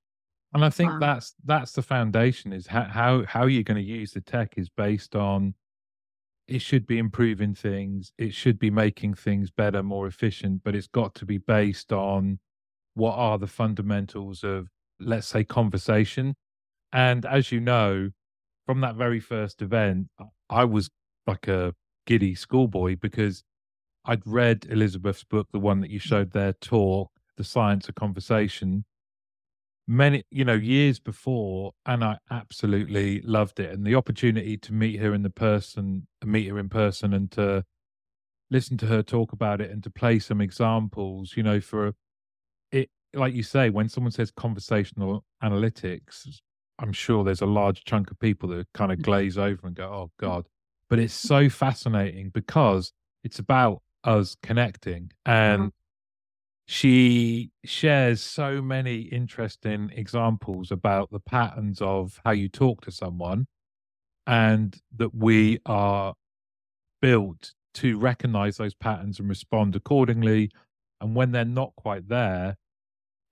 And 0.54 0.64
I 0.64 0.70
think 0.70 0.92
wow. 0.92 1.00
that's 1.00 1.34
that's 1.44 1.72
the 1.72 1.82
foundation 1.82 2.54
is 2.54 2.68
how 2.68 2.84
how, 2.84 3.26
how 3.26 3.48
you're 3.48 3.64
going 3.64 3.84
to 3.84 3.92
use 3.92 4.12
the 4.12 4.22
tech 4.22 4.54
is 4.56 4.70
based 4.70 5.16
on 5.16 5.56
it 6.48 6.62
should 6.62 6.86
be 6.86 7.00
improving 7.00 7.56
things, 7.56 8.12
it 8.20 8.36
should 8.36 8.60
be 8.60 8.70
making 8.70 9.16
things 9.16 9.50
better, 9.50 9.82
more 9.82 10.06
efficient, 10.06 10.62
but 10.64 10.76
it's 10.76 10.86
got 10.86 11.16
to 11.16 11.26
be 11.26 11.40
based 11.40 11.92
on 11.92 12.38
what 12.94 13.16
are 13.16 13.40
the 13.40 13.48
fundamentals 13.48 14.44
of, 14.44 14.68
let's 15.00 15.26
say, 15.26 15.44
conversation. 15.44 16.36
And 16.94 17.26
as 17.26 17.52
you 17.52 17.60
know, 17.60 18.12
from 18.68 18.82
that 18.82 18.96
very 18.96 19.20
first 19.20 19.62
event, 19.62 20.08
I 20.52 20.66
was 20.66 20.90
like 21.26 21.48
a 21.48 21.74
giddy 22.06 22.36
schoolboy 22.36 22.98
because 23.00 23.44
I'd 24.06 24.26
read 24.26 24.68
Elizabeth's 24.70 25.24
book, 25.24 25.48
the 25.52 25.60
one 25.60 25.80
that 25.82 25.90
you 25.90 26.00
mm. 26.00 26.04
showed 26.04 26.32
there, 26.32 26.54
Talk, 26.54 27.12
The 27.38 27.44
Science 27.44 27.88
of 27.88 27.96
Conversation, 27.96 28.84
many, 29.88 30.24
you 30.30 30.44
know, 30.44 30.56
years 30.56 31.00
before, 31.00 31.72
and 31.86 32.04
I 32.04 32.18
absolutely 32.30 33.22
loved 33.22 33.60
it. 33.60 33.72
And 33.72 33.86
the 33.86 33.96
opportunity 33.96 34.58
to 34.58 34.74
meet 34.74 35.00
her 35.00 35.14
in 35.14 35.24
the 35.24 35.30
person, 35.30 36.08
meet 36.24 36.50
her 36.50 36.60
in 36.60 36.70
person, 36.70 37.14
and 37.14 37.32
to 37.32 37.64
listen 38.50 38.78
to 38.78 38.88
her 38.88 39.02
talk 39.02 39.32
about 39.32 39.62
it 39.62 39.72
and 39.72 39.82
to 39.84 39.90
play 39.90 40.20
some 40.20 40.42
examples, 40.42 41.34
you 41.38 41.44
know, 41.44 41.62
for 41.62 41.94
it, 42.72 42.90
like 43.14 43.34
you 43.34 43.44
say, 43.44 43.70
when 43.70 43.88
someone 43.88 44.12
says 44.12 44.32
conversational 44.32 45.24
analytics, 45.42 46.28
I'm 46.80 46.94
sure 46.94 47.24
there's 47.24 47.42
a 47.42 47.46
large 47.46 47.84
chunk 47.84 48.12
of 48.12 48.20
people 48.20 48.50
that 48.50 48.68
kind 48.74 48.92
of 48.92 48.98
mm-hmm. 48.98 49.04
glaze 49.04 49.38
over 49.38 49.68
and 49.68 49.76
go, 49.76 49.86
oh, 49.86 50.12
God. 50.20 50.48
But 50.90 51.00
it's 51.00 51.14
so 51.14 51.50
fascinating 51.50 52.30
because 52.30 52.92
it's 53.24 53.40
about 53.40 53.82
us 54.04 54.36
connecting. 54.42 55.12
And 55.26 55.62
mm-hmm. 55.62 55.68
she 56.66 57.52
shares 57.64 58.22
so 58.22 58.62
many 58.62 59.02
interesting 59.02 59.92
examples 59.96 60.72
about 60.72 61.12
the 61.12 61.20
patterns 61.20 61.82
of 61.82 62.20
how 62.26 62.32
you 62.32 62.50
talk 62.50 62.82
to 62.82 62.92
someone 62.92 63.48
and 64.28 64.78
that 64.96 65.16
we 65.16 65.60
are 65.66 66.14
built 67.02 67.54
to 67.74 67.98
recognize 67.98 68.58
those 68.58 68.74
patterns 68.74 69.20
and 69.20 69.30
respond 69.30 69.76
accordingly. 69.76 70.52
And 71.00 71.16
when 71.16 71.32
they're 71.32 71.46
not 71.46 71.74
quite 71.76 72.10
there 72.10 72.58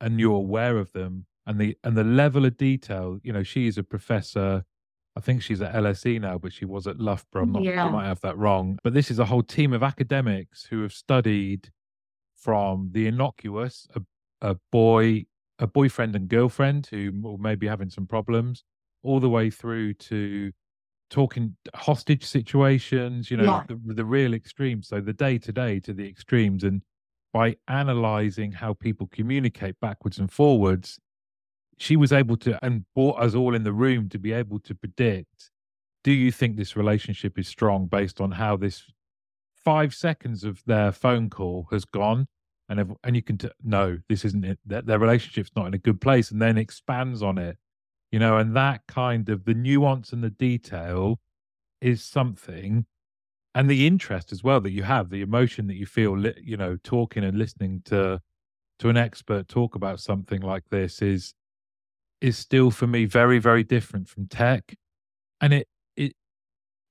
and 0.02 0.20
you're 0.20 0.34
aware 0.34 0.78
of 0.78 0.92
them 0.94 1.26
and 1.46 1.60
the 1.60 1.78
and 1.84 1.98
the 1.98 2.04
level 2.04 2.46
of 2.46 2.58
detail, 2.58 3.20
you 3.24 3.34
know, 3.34 3.44
she 3.44 3.68
is 3.68 3.78
a 3.78 3.84
professor 3.84 4.64
I 5.16 5.22
think 5.22 5.42
she's 5.42 5.62
at 5.62 5.74
LSE 5.74 6.22
now, 6.22 6.38
but 6.38 6.54
she 6.54 6.64
was 6.64 6.88
at 6.88 7.00
Loughborough. 7.00 7.44
I'm 7.44 7.52
not, 7.52 7.64
yeah. 7.64 7.86
I 7.86 7.90
might 7.90 8.06
have 8.06 8.22
that 8.22 8.38
wrong. 8.38 8.80
But 8.84 8.94
this 8.94 9.12
is 9.12 9.20
a 9.20 9.26
whole 9.26 9.44
team 9.44 9.74
of 9.74 9.84
academics 9.84 10.64
who 10.64 10.82
have 10.82 10.94
studied 10.94 11.72
from 12.38 12.90
the 12.94 13.08
innocuous, 13.08 13.86
a, 13.96 14.02
a 14.42 14.56
boy, 14.72 15.26
a 15.58 15.68
boyfriend 15.68 16.16
and 16.16 16.30
girlfriend 16.30 16.88
who 16.90 17.12
may 17.38 17.56
be 17.56 17.68
having 17.68 17.90
some 17.90 18.08
problems, 18.08 18.64
all 19.04 19.20
the 19.20 19.30
way 19.30 19.50
through 19.50 19.96
to 19.96 20.54
talking 21.10 21.56
hostage 21.76 22.24
situations, 22.24 23.30
you 23.30 23.36
know, 23.36 23.44
yeah. 23.44 23.64
the, 23.68 23.94
the 23.94 24.06
real 24.06 24.34
extremes. 24.34 24.88
So 24.88 25.02
the 25.02 25.12
day 25.12 25.38
to 25.40 25.52
day 25.52 25.82
to 25.82 25.92
the 25.92 26.08
extremes. 26.08 26.64
And 26.64 26.82
by 27.34 27.58
analyzing 27.68 28.54
how 28.54 28.74
people 28.74 29.10
communicate 29.12 29.80
backwards 29.82 30.20
and 30.20 30.32
forwards, 30.32 30.98
she 31.80 31.96
was 31.96 32.12
able 32.14 32.38
to 32.38 32.64
and 32.64 32.86
brought 32.94 33.20
us 33.20 33.34
all 33.34 33.56
in 33.56 33.64
the 33.64 33.74
room 33.74 34.10
to 34.10 34.20
be 34.20 34.32
able 34.32 34.60
to 34.60 34.76
predict 34.76 35.50
do 36.04 36.12
you 36.12 36.32
think 36.32 36.56
this 36.56 36.78
relationship 36.78 37.38
is 37.38 37.48
strong 37.48 37.86
based 37.88 38.22
on 38.22 38.32
how 38.32 38.56
this 38.56 38.84
five 39.54 39.94
seconds 39.94 40.46
of 40.46 40.64
their 40.66 40.94
phone 40.94 41.30
call 41.30 41.68
has 41.72 41.84
gone? 41.84 42.28
And 42.70 42.96
and 43.04 43.16
you 43.16 43.22
can 43.22 43.38
t- 43.38 43.50
no 43.64 43.98
this 44.08 44.24
isn't 44.24 44.46
it. 44.46 44.60
Their, 44.66 44.84
their 44.84 45.00
relationship's 45.00 45.52
not 45.56 45.68
in 45.68 45.74
a 45.74 45.80
good 45.80 46.00
place 46.00 46.32
and 46.32 46.42
then 46.42 46.58
expands 46.58 47.24
on 47.24 47.38
it 47.38 47.58
you 48.12 48.20
know 48.20 48.38
and 48.38 48.56
that 48.56 48.82
kind 48.88 49.30
of 49.30 49.46
the 49.46 49.54
nuance 49.54 50.12
and 50.12 50.24
the 50.24 50.30
detail 50.30 51.20
is 51.82 52.04
something 52.04 52.86
and 53.56 53.70
the 53.70 53.88
interest 53.88 54.32
as 54.32 54.44
well 54.44 54.62
that 54.62 54.72
you 54.72 54.84
have 54.84 55.10
the 55.10 55.22
emotion 55.22 55.68
that 55.68 55.76
you 55.76 55.86
feel 55.86 56.18
you 56.42 56.58
know 56.58 56.78
talking 56.84 57.24
and 57.24 57.38
listening 57.38 57.82
to 57.86 58.20
to 58.80 58.90
an 58.90 58.98
expert 58.98 59.48
talk 59.48 59.76
about 59.76 60.00
something 60.00 60.42
like 60.42 60.64
this 60.70 61.02
is 61.02 61.34
is 62.22 62.38
still 62.38 62.72
for 62.72 62.88
me 62.88 63.06
very, 63.06 63.40
very 63.40 63.64
different 63.64 64.08
from 64.08 64.28
tech. 64.28 64.76
And 65.42 65.54
it, 65.54 65.68
it, 65.96 66.14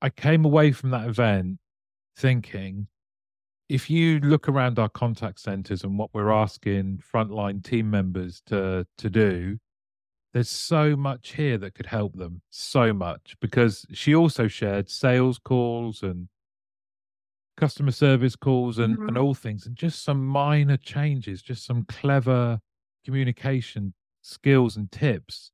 I 0.00 0.10
came 0.10 0.44
away 0.44 0.72
from 0.72 0.90
that 0.90 1.06
event 1.08 1.58
thinking, 2.16 2.88
if 3.68 3.90
you 3.90 4.18
look 4.20 4.48
around 4.48 4.78
our 4.78 4.88
contact 4.88 5.40
centers 5.40 5.84
and 5.84 5.98
what 5.98 6.10
we're 6.14 6.30
asking 6.30 7.02
frontline 7.14 7.62
team 7.62 7.90
members 7.90 8.42
to 8.46 8.86
to 8.96 9.10
do, 9.10 9.58
there's 10.32 10.48
so 10.48 10.96
much 10.96 11.32
here 11.32 11.58
that 11.58 11.74
could 11.74 11.86
help 11.86 12.16
them 12.16 12.42
so 12.50 12.92
much 12.92 13.34
because 13.40 13.84
she 13.92 14.14
also 14.14 14.48
shared 14.48 14.88
sales 14.88 15.38
calls 15.38 16.02
and 16.02 16.28
customer 17.56 17.90
service 17.90 18.36
calls 18.36 18.78
and, 18.78 18.96
mm-hmm. 18.96 19.08
and 19.08 19.18
all 19.18 19.34
things 19.34 19.66
and 19.66 19.74
just 19.74 20.04
some 20.04 20.24
minor 20.24 20.76
changes 20.76 21.42
just 21.42 21.66
some 21.66 21.84
clever 21.88 22.60
communication 23.04 23.92
skills 24.20 24.76
and 24.76 24.90
tips 24.90 25.52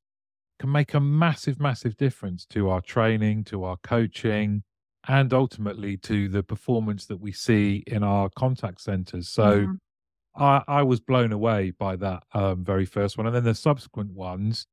can 0.58 0.70
make 0.70 0.94
a 0.94 1.00
massive, 1.00 1.60
massive 1.60 1.96
difference 1.96 2.46
to 2.46 2.68
our 2.68 2.80
training, 2.80 3.44
to 3.44 3.64
our 3.64 3.76
coaching, 3.82 4.62
and 5.06 5.32
ultimately 5.34 5.96
to 5.98 6.28
the 6.28 6.42
performance 6.42 7.06
that 7.06 7.20
we 7.20 7.32
see 7.32 7.82
in 7.86 8.02
our 8.02 8.30
contact 8.30 8.80
centers. 8.80 9.28
So 9.28 9.60
mm-hmm. 9.60 10.42
I, 10.42 10.62
I, 10.66 10.82
was 10.82 11.00
blown 11.00 11.32
away 11.32 11.72
by 11.72 11.96
that 11.96 12.22
um, 12.32 12.64
very 12.64 12.86
first 12.86 13.18
one. 13.18 13.26
And 13.26 13.36
then 13.36 13.44
the 13.44 13.54
subsequent 13.54 14.12
ones, 14.12 14.66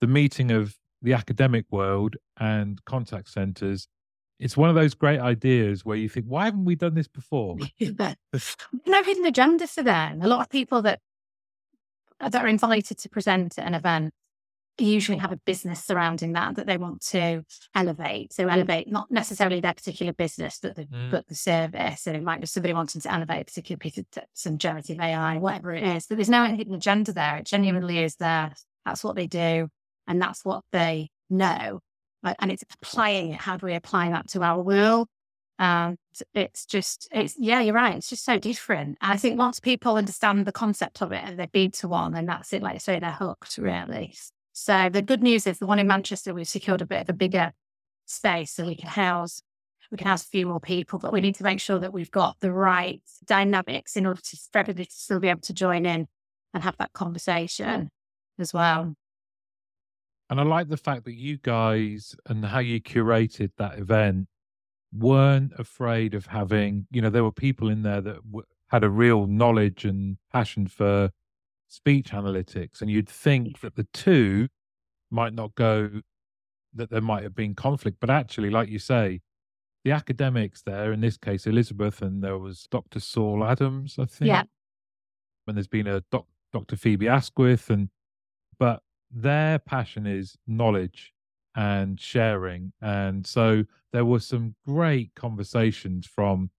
the 0.00 0.06
meeting 0.06 0.50
of 0.50 0.76
the 1.00 1.12
academic 1.12 1.66
world 1.70 2.16
and 2.38 2.84
contact 2.84 3.28
centers. 3.28 3.88
It's 4.40 4.56
one 4.56 4.68
of 4.68 4.74
those 4.74 4.94
great 4.94 5.20
ideas 5.20 5.84
where 5.84 5.96
you 5.96 6.08
think, 6.08 6.26
why 6.26 6.46
haven't 6.46 6.64
we 6.64 6.74
done 6.74 6.94
this 6.94 7.08
before? 7.08 7.56
no 8.86 9.02
hidden 9.02 9.24
agenda 9.26 9.66
for 9.66 9.82
them. 9.82 10.22
A 10.22 10.26
lot 10.26 10.40
of 10.40 10.50
people 10.50 10.82
that 10.82 11.00
that 12.20 12.34
are 12.34 12.48
invited 12.48 12.98
to 12.98 13.08
present 13.08 13.58
at 13.58 13.66
an 13.66 13.74
event 13.74 14.12
usually 14.78 15.18
have 15.18 15.32
a 15.32 15.36
business 15.44 15.84
surrounding 15.84 16.32
that 16.32 16.56
that 16.56 16.66
they 16.66 16.76
want 16.76 17.00
to 17.00 17.42
elevate. 17.74 18.32
So 18.32 18.48
elevate 18.48 18.90
not 18.90 19.10
necessarily 19.10 19.60
their 19.60 19.74
particular 19.74 20.12
business, 20.12 20.58
but 20.60 20.74
the 20.74 20.86
mm. 20.86 21.10
but 21.10 21.28
the 21.28 21.34
service. 21.34 22.02
So 22.02 22.12
it 22.12 22.22
might 22.22 22.40
be 22.40 22.46
somebody 22.46 22.74
wanting 22.74 23.00
to 23.02 23.12
elevate 23.12 23.42
a 23.42 23.44
particular 23.44 23.78
piece 23.78 23.98
of 23.98 24.06
some 24.32 24.58
generative 24.58 24.98
AI, 24.98 25.38
whatever 25.38 25.72
it 25.72 25.84
is. 25.84 26.06
But 26.06 26.16
there's 26.16 26.28
no 26.28 26.44
hidden 26.44 26.74
agenda 26.74 27.12
there. 27.12 27.36
It 27.36 27.46
genuinely 27.46 27.98
is 27.98 28.16
there. 28.16 28.52
That's 28.84 29.04
what 29.04 29.16
they 29.16 29.26
do, 29.26 29.68
and 30.06 30.20
that's 30.20 30.44
what 30.44 30.64
they 30.72 31.10
know. 31.30 31.80
And 32.38 32.50
it's 32.50 32.64
applying 32.80 33.32
it. 33.32 33.40
How 33.40 33.56
do 33.56 33.66
we 33.66 33.74
apply 33.74 34.10
that 34.10 34.28
to 34.30 34.42
our 34.42 34.60
world? 34.60 35.08
And 35.58 35.98
it's 36.34 36.66
just, 36.66 37.08
it's, 37.12 37.36
yeah, 37.38 37.60
you're 37.60 37.74
right. 37.74 37.96
It's 37.96 38.08
just 38.08 38.24
so 38.24 38.38
different. 38.38 38.98
I 39.00 39.16
think 39.16 39.38
once 39.38 39.60
people 39.60 39.96
understand 39.96 40.46
the 40.46 40.52
concept 40.52 41.00
of 41.00 41.12
it 41.12 41.22
and 41.24 41.38
they 41.38 41.46
beat 41.46 41.74
to 41.74 41.88
one, 41.88 42.12
then 42.12 42.26
that's 42.26 42.52
it. 42.52 42.62
Like 42.62 42.74
I 42.74 42.78
say, 42.78 42.98
they're 42.98 43.12
hooked, 43.12 43.58
really. 43.58 44.14
So 44.52 44.88
the 44.88 45.02
good 45.02 45.22
news 45.22 45.46
is 45.46 45.58
the 45.58 45.66
one 45.66 45.78
in 45.78 45.86
Manchester, 45.86 46.34
we've 46.34 46.48
secured 46.48 46.82
a 46.82 46.86
bit 46.86 47.02
of 47.02 47.08
a 47.08 47.12
bigger 47.12 47.52
space 48.06 48.52
so 48.52 48.66
we 48.66 48.76
can 48.76 48.88
house 48.88 49.42
we 49.90 49.98
can 49.98 50.06
house 50.06 50.24
a 50.24 50.28
few 50.28 50.46
more 50.46 50.60
people, 50.60 50.98
but 50.98 51.12
we 51.12 51.20
need 51.20 51.36
to 51.36 51.44
make 51.44 51.60
sure 51.60 51.78
that 51.78 51.92
we've 51.92 52.10
got 52.10 52.40
the 52.40 52.52
right 52.52 53.00
dynamics 53.26 53.96
in 53.96 54.06
order 54.06 54.20
to, 54.20 54.36
for 54.50 54.58
everybody 54.58 54.86
to 54.86 54.92
still 54.92 55.20
be 55.20 55.28
able 55.28 55.42
to 55.42 55.52
join 55.52 55.86
in 55.86 56.08
and 56.52 56.62
have 56.62 56.76
that 56.78 56.92
conversation 56.92 57.90
as 58.38 58.52
well. 58.52 58.94
And 60.30 60.40
I 60.40 60.42
like 60.42 60.68
the 60.68 60.76
fact 60.76 61.04
that 61.04 61.14
you 61.14 61.38
guys 61.38 62.16
and 62.26 62.44
how 62.44 62.58
you 62.58 62.80
curated 62.80 63.50
that 63.58 63.78
event 63.78 64.26
weren't 64.96 65.52
afraid 65.58 66.14
of 66.14 66.26
having, 66.26 66.86
you 66.90 67.02
know, 67.02 67.10
there 67.10 67.24
were 67.24 67.32
people 67.32 67.68
in 67.68 67.82
there 67.82 68.00
that 68.00 68.16
w- 68.24 68.46
had 68.68 68.84
a 68.84 68.90
real 68.90 69.26
knowledge 69.26 69.84
and 69.84 70.18
passion 70.32 70.66
for 70.66 71.10
speech 71.68 72.10
analytics. 72.10 72.80
And 72.80 72.90
you'd 72.90 73.08
think 73.08 73.60
that 73.60 73.76
the 73.76 73.86
two 73.92 74.48
might 75.10 75.34
not 75.34 75.54
go, 75.54 75.90
that 76.74 76.90
there 76.90 77.00
might 77.00 77.22
have 77.22 77.34
been 77.34 77.54
conflict. 77.54 77.98
But 78.00 78.10
actually, 78.10 78.50
like 78.50 78.68
you 78.68 78.78
say, 78.78 79.20
the 79.84 79.92
academics 79.92 80.62
there, 80.62 80.92
in 80.92 81.00
this 81.00 81.16
case, 81.16 81.46
Elizabeth, 81.46 82.00
and 82.00 82.22
there 82.22 82.38
was 82.38 82.66
Dr. 82.70 83.00
Saul 83.00 83.44
Adams, 83.44 83.96
I 83.98 84.06
think. 84.06 84.28
Yeah. 84.28 84.44
And 85.46 85.56
there's 85.56 85.68
been 85.68 85.86
a 85.86 86.02
doc, 86.10 86.26
Dr. 86.52 86.76
Phoebe 86.76 87.08
Asquith, 87.08 87.68
and 87.68 87.90
but 88.58 88.82
their 89.10 89.58
passion 89.58 90.06
is 90.06 90.36
knowledge 90.46 91.13
and 91.54 92.00
sharing. 92.00 92.72
And 92.80 93.26
so 93.26 93.64
there 93.92 94.04
were 94.04 94.20
some 94.20 94.54
great 94.66 95.12
conversations 95.14 96.06
from 96.06 96.50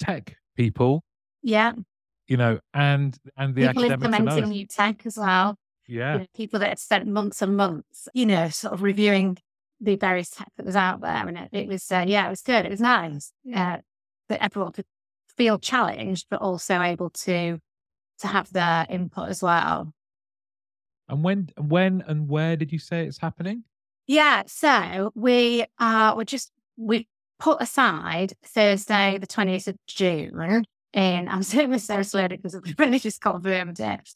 tech 0.00 0.36
people, 0.56 1.04
Yeah. 1.42 1.72
you 2.26 2.36
know, 2.36 2.60
and 2.74 3.16
and 3.36 3.54
the 3.54 3.68
people 3.68 3.84
implementing 3.84 4.48
new 4.48 4.66
tech 4.66 5.06
as 5.06 5.16
well. 5.16 5.56
Yeah. 5.86 6.14
You 6.14 6.18
know, 6.20 6.26
people 6.34 6.60
that 6.60 6.68
had 6.68 6.78
spent 6.78 7.06
months 7.06 7.40
and 7.42 7.56
months, 7.56 8.08
you 8.12 8.26
know, 8.26 8.48
sort 8.48 8.74
of 8.74 8.82
reviewing 8.82 9.38
the 9.80 9.96
various 9.96 10.30
tech 10.30 10.50
that 10.56 10.66
was 10.66 10.76
out 10.76 11.00
there. 11.00 11.26
And 11.28 11.38
it, 11.38 11.48
it 11.52 11.68
was, 11.68 11.90
uh, 11.90 12.04
yeah, 12.06 12.26
it 12.26 12.30
was 12.30 12.42
good. 12.42 12.66
It 12.66 12.70
was 12.70 12.80
nice 12.80 13.32
uh, 13.54 13.78
that 14.28 14.42
everyone 14.44 14.72
could 14.72 14.84
feel 15.36 15.58
challenged, 15.58 16.26
but 16.30 16.40
also 16.42 16.82
able 16.82 17.10
to 17.10 17.58
to 18.18 18.26
have 18.26 18.52
their 18.52 18.84
input 18.90 19.28
as 19.28 19.42
well. 19.42 19.94
And 21.08 21.22
when 21.22 21.48
when 21.56 22.02
and 22.06 22.28
where 22.28 22.56
did 22.56 22.72
you 22.72 22.78
say 22.78 23.06
it's 23.06 23.18
happening? 23.18 23.64
Yeah. 24.08 24.44
So 24.46 25.12
we 25.14 25.66
uh 25.78 26.14
we 26.16 26.24
just 26.24 26.50
we 26.76 27.06
put 27.38 27.60
aside 27.60 28.32
Thursday, 28.44 29.18
the 29.18 29.26
20th 29.26 29.68
of 29.68 29.76
June 29.86 30.64
in 30.94 31.28
I'm 31.28 31.42
saying 31.42 31.70
this 31.70 31.84
so 31.84 32.02
slowly 32.02 32.38
because 32.38 32.58
we've 32.64 32.78
really 32.78 32.98
just 32.98 33.20
confirmed 33.20 33.78
it. 33.78 34.10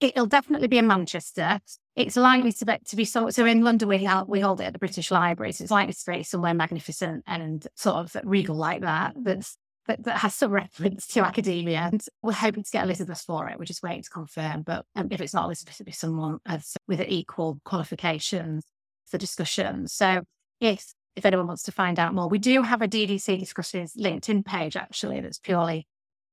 It'll 0.00 0.26
definitely 0.26 0.66
be 0.66 0.78
in 0.78 0.88
Manchester. 0.88 1.60
It's 1.94 2.16
likely 2.16 2.52
to 2.52 2.66
be, 2.66 2.76
to 2.86 2.96
be 2.96 3.06
so, 3.06 3.30
so 3.30 3.46
in 3.46 3.62
London 3.62 3.88
we 3.88 4.04
hold, 4.04 4.28
we 4.28 4.40
hold 4.40 4.60
it 4.60 4.64
at 4.64 4.72
the 4.74 4.78
British 4.78 5.10
Library. 5.10 5.52
So 5.52 5.62
it's 5.62 5.70
likely 5.70 5.94
to 5.94 6.10
be 6.10 6.22
somewhere 6.22 6.52
magnificent 6.52 7.24
and 7.26 7.66
sort 7.76 7.96
of 7.96 8.16
regal 8.24 8.56
like 8.56 8.82
that. 8.82 9.14
That's 9.16 9.56
that, 9.86 10.02
that 10.02 10.18
has 10.18 10.34
some 10.34 10.50
reference 10.52 11.06
to 11.06 11.20
academia. 11.20 11.88
And 11.90 12.04
we're 12.20 12.32
hoping 12.32 12.64
to 12.64 12.70
get 12.70 12.84
Elizabeth 12.84 13.20
for 13.20 13.48
it. 13.48 13.58
We're 13.58 13.64
just 13.64 13.84
waiting 13.84 14.02
to 14.02 14.10
confirm. 14.10 14.62
But 14.62 14.84
um, 14.96 15.08
if 15.12 15.20
it's 15.20 15.32
not 15.32 15.44
Elizabeth, 15.44 15.76
it'll 15.76 15.86
be 15.86 15.92
someone 15.92 16.40
else 16.44 16.76
with 16.88 17.00
equal 17.00 17.60
qualifications 17.64 18.64
for 19.06 19.18
discussion. 19.18 19.88
So 19.88 20.22
yes, 20.60 20.94
if 21.14 21.24
anyone 21.24 21.46
wants 21.46 21.62
to 21.64 21.72
find 21.72 21.98
out 21.98 22.14
more, 22.14 22.28
we 22.28 22.38
do 22.38 22.62
have 22.62 22.82
a 22.82 22.88
DDC 22.88 23.38
discussions 23.38 23.94
LinkedIn 23.94 24.44
page 24.44 24.76
actually 24.76 25.20
that's 25.20 25.38
purely 25.38 25.86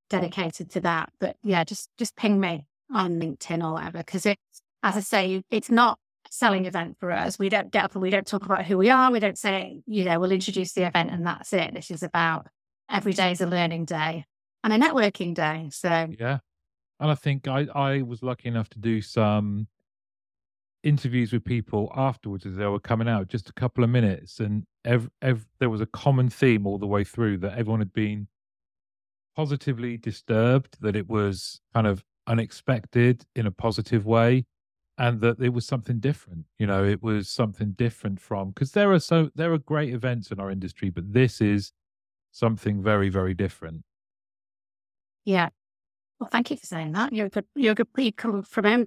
dedicated 0.09 0.69
to 0.71 0.81
that. 0.81 1.11
But 1.19 1.37
yeah, 1.43 1.63
just 1.63 1.89
just 1.97 2.15
ping 2.15 2.39
me 2.39 2.67
on 2.93 3.19
LinkedIn 3.19 3.63
or 3.63 3.73
whatever 3.73 3.99
because 3.99 4.25
it's 4.25 4.61
as 4.83 4.97
I 4.97 4.99
say, 4.99 5.43
it's 5.49 5.71
not 5.71 5.97
a 6.27 6.29
selling 6.31 6.65
event 6.65 6.97
for 6.99 7.11
us. 7.11 7.39
We 7.39 7.49
don't 7.49 7.71
get 7.71 7.85
up 7.85 7.93
and 7.93 8.01
we 8.01 8.09
don't 8.09 8.27
talk 8.27 8.45
about 8.45 8.65
who 8.65 8.77
we 8.77 8.89
are. 8.89 9.11
We 9.11 9.19
don't 9.19 9.37
say, 9.37 9.81
you 9.87 10.03
know, 10.03 10.19
we'll 10.19 10.31
introduce 10.31 10.73
the 10.73 10.85
event 10.85 11.09
and 11.09 11.25
that's 11.25 11.53
it. 11.53 11.73
This 11.73 11.89
is 11.89 12.03
about 12.03 12.47
every 12.89 13.13
day 13.13 13.31
is 13.31 13.39
a 13.39 13.47
learning 13.47 13.85
day 13.85 14.25
and 14.63 14.73
a 14.73 14.77
networking 14.77 15.33
day. 15.33 15.69
So 15.71 16.07
Yeah. 16.19 16.39
And 16.99 17.11
I 17.11 17.15
think 17.15 17.47
I, 17.47 17.67
I 17.73 18.01
was 18.01 18.21
lucky 18.21 18.49
enough 18.49 18.69
to 18.69 18.79
do 18.79 19.01
some 19.01 19.67
interviews 20.83 21.31
with 21.33 21.45
people 21.45 21.91
afterwards 21.95 22.45
as 22.45 22.55
they 22.55 22.65
were 22.65 22.79
coming 22.79 23.07
out, 23.07 23.27
just 23.27 23.49
a 23.49 23.53
couple 23.53 23.83
of 23.83 23.89
minutes. 23.89 24.39
And 24.39 24.65
ev- 24.85 25.09
ev- 25.21 25.47
there 25.59 25.69
was 25.69 25.81
a 25.81 25.85
common 25.85 26.29
theme 26.29 26.67
all 26.67 26.77
the 26.77 26.87
way 26.87 27.03
through 27.03 27.37
that 27.39 27.57
everyone 27.57 27.79
had 27.79 27.93
been 27.93 28.27
positively 29.35 29.97
disturbed, 29.97 30.77
that 30.81 30.95
it 30.95 31.09
was 31.09 31.61
kind 31.73 31.87
of 31.87 32.03
unexpected 32.27 33.25
in 33.35 33.45
a 33.45 33.51
positive 33.51 34.05
way. 34.05 34.45
And 34.95 35.21
that 35.21 35.39
it 35.41 35.49
was 35.49 35.65
something 35.65 35.99
different, 35.99 36.45
you 36.59 36.67
know, 36.67 36.83
it 36.85 37.01
was 37.01 37.27
something 37.27 37.71
different 37.71 38.21
from 38.21 38.49
because 38.49 38.73
there 38.73 38.91
are 38.91 38.99
so 38.99 39.31
there 39.33 39.51
are 39.51 39.57
great 39.57 39.91
events 39.91 40.29
in 40.29 40.39
our 40.39 40.51
industry, 40.51 40.91
but 40.91 41.13
this 41.13 41.41
is 41.41 41.71
something 42.31 42.83
very, 42.83 43.09
very 43.09 43.33
different. 43.33 43.83
yeah. 45.25 45.49
Well, 46.19 46.29
thank 46.31 46.51
you 46.51 46.57
for 46.57 46.67
saying 46.67 46.91
that. 46.91 47.11
You're 47.11 47.29
good, 47.29 47.45
you're 47.55 47.71
a 47.71 47.75
good, 47.75 48.47
from 48.47 48.65
him. 48.65 48.85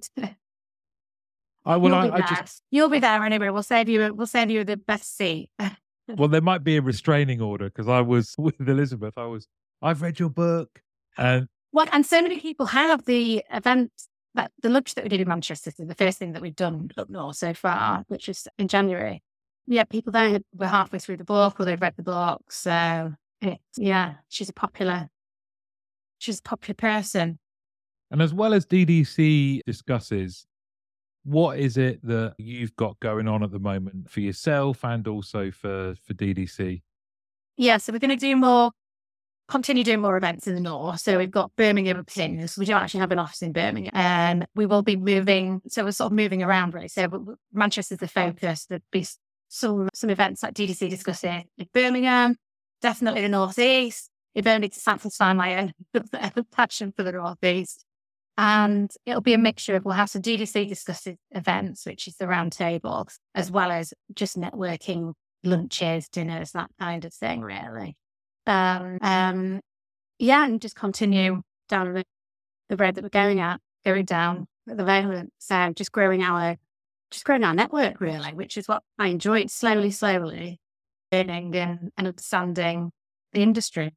I 1.65 1.77
well, 1.77 1.91
You'll 1.91 2.13
I, 2.13 2.17
be 2.17 2.23
I 2.23 2.27
just 2.27 2.63
You'll 2.71 2.89
be 2.89 2.99
there 2.99 3.23
anyway. 3.23 3.49
We'll 3.49 3.63
save 3.63 3.89
you. 3.89 4.13
We'll 4.13 4.27
save 4.27 4.49
you 4.49 4.63
the 4.63 4.77
best 4.77 5.17
seat. 5.17 5.49
well, 6.07 6.27
there 6.27 6.41
might 6.41 6.63
be 6.63 6.77
a 6.77 6.81
restraining 6.81 7.41
order 7.41 7.65
because 7.65 7.87
I 7.87 8.01
was 8.01 8.35
with 8.37 8.55
Elizabeth. 8.59 9.13
I 9.17 9.25
was, 9.25 9.47
I've 9.81 10.01
read 10.01 10.19
your 10.19 10.29
book, 10.29 10.81
and 11.17 11.47
Well, 11.71 11.87
and 11.91 12.05
so 12.05 12.21
many 12.21 12.39
people 12.39 12.67
have 12.67 13.05
the 13.05 13.43
event 13.51 13.91
that 14.37 14.51
the 14.61 14.69
lunch 14.69 14.95
that 14.95 15.03
we 15.03 15.09
did 15.09 15.19
in 15.19 15.27
Manchester, 15.27 15.71
the 15.77 15.95
first 15.95 16.17
thing 16.19 16.31
that 16.33 16.41
we've 16.41 16.55
done 16.55 16.89
up 16.97 17.09
north 17.09 17.35
so 17.35 17.53
far, 17.53 18.05
which 18.07 18.29
is 18.29 18.47
in 18.57 18.67
January. 18.67 19.21
Yeah, 19.65 19.83
people 19.83 20.13
there 20.13 20.39
were 20.55 20.67
halfway 20.67 20.99
through 20.99 21.17
the 21.17 21.25
book 21.25 21.59
or 21.59 21.65
they've 21.65 21.81
read 21.81 21.95
the 21.97 22.03
book. 22.03 22.51
So 22.51 23.13
it's, 23.41 23.77
yeah, 23.77 24.13
she's 24.29 24.47
a 24.47 24.53
popular, 24.53 25.09
she's 26.19 26.39
a 26.39 26.43
popular 26.43 26.75
person. 26.75 27.39
and 28.11 28.21
as 28.21 28.33
well 28.33 28.53
as 28.53 28.65
DDC 28.65 29.61
discusses, 29.65 30.45
what 31.27 31.59
is 31.59 31.75
it 31.75 31.99
that 32.03 32.35
you've 32.37 32.73
got 32.77 32.97
going 33.01 33.27
on 33.27 33.43
at 33.43 33.51
the 33.51 33.59
moment 33.59 34.09
for 34.09 34.21
yourself 34.21 34.85
and 34.85 35.05
also 35.07 35.51
for 35.51 35.93
for 36.05 36.13
DDC? 36.13 36.81
Yeah, 37.57 37.77
so 37.77 37.91
we're 37.91 37.99
going 37.99 38.11
to 38.11 38.15
do 38.15 38.35
more, 38.37 38.71
continue 39.49 39.83
doing 39.83 39.99
more 39.99 40.15
events 40.15 40.47
in 40.47 40.55
the 40.55 40.61
north. 40.61 41.01
So 41.01 41.17
we've 41.17 41.29
got 41.29 41.51
Birmingham 41.57 41.97
and 41.97 42.07
Pins. 42.07 42.57
We 42.57 42.65
don't 42.65 42.81
actually 42.81 43.01
have 43.01 43.11
an 43.11 43.19
office 43.19 43.41
in 43.41 43.51
Birmingham, 43.51 43.91
and 43.93 44.47
we 44.55 44.65
will 44.65 44.83
be 44.83 44.95
moving. 44.95 45.61
So 45.67 45.83
we're 45.83 45.91
sort 45.91 46.13
of 46.13 46.15
moving 46.15 46.43
around 46.43 46.73
really. 46.73 46.87
So 46.87 47.37
Manchester's 47.51 47.97
the 47.97 48.07
focus. 48.07 48.65
There'll 48.65 48.81
be 48.91 49.05
some 49.49 49.89
some 49.93 50.09
events 50.09 50.43
like 50.43 50.53
DDC 50.53 50.89
discussing 50.89 51.43
in 51.57 51.67
Birmingham, 51.73 52.37
definitely 52.81 53.21
the 53.21 53.29
northeast. 53.29 54.09
If 54.33 54.47
only 54.47 54.69
to 54.69 54.79
satisfy 54.79 55.33
my 55.33 55.57
own 55.57 55.73
passion 56.51 56.93
for 56.95 57.03
the 57.03 57.11
northeast. 57.11 57.83
And 58.37 58.91
it'll 59.05 59.21
be 59.21 59.33
a 59.33 59.39
mixture 59.39 59.75
of 59.75 59.83
we'll 59.83 59.95
have 59.95 60.09
some 60.09 60.21
DDC 60.21 60.67
discussing 60.67 61.17
events, 61.31 61.85
which 61.85 62.07
is 62.07 62.17
the 62.17 62.27
round 62.27 62.51
table, 62.51 63.07
as 63.33 63.49
well 63.49 63.71
as 63.71 63.93
just 64.13 64.37
networking 64.37 65.13
lunches, 65.43 66.07
dinners, 66.07 66.51
that 66.51 66.69
kind 66.79 67.03
of 67.03 67.13
thing, 67.13 67.41
really. 67.41 67.95
Um, 68.45 68.99
um, 69.01 69.61
yeah, 70.19 70.45
and 70.45 70.61
just 70.61 70.75
continue 70.75 71.41
down 71.67 71.93
the, 71.93 72.03
the 72.69 72.77
road 72.77 72.95
that 72.95 73.03
we're 73.03 73.09
going 73.09 73.39
at, 73.39 73.59
going 73.83 74.05
down 74.05 74.47
at 74.69 74.77
the 74.77 74.85
moment. 74.85 75.33
So 75.39 75.73
just 75.75 75.91
growing 75.91 76.21
our, 76.21 76.57
just 77.09 77.25
growing 77.25 77.43
our 77.43 77.55
network, 77.55 77.99
really, 77.99 78.33
which 78.33 78.57
is 78.57 78.67
what 78.67 78.83
I 78.99 79.07
enjoyed 79.07 79.49
slowly, 79.49 79.91
slowly 79.91 80.59
learning 81.11 81.55
and 81.55 81.91
understanding 81.97 82.91
the 83.33 83.41
industry. 83.41 83.95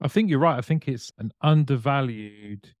I 0.00 0.08
think 0.08 0.30
you're 0.30 0.38
right. 0.38 0.58
I 0.58 0.62
think 0.62 0.88
it's 0.88 1.10
an 1.18 1.32
undervalued 1.40 2.74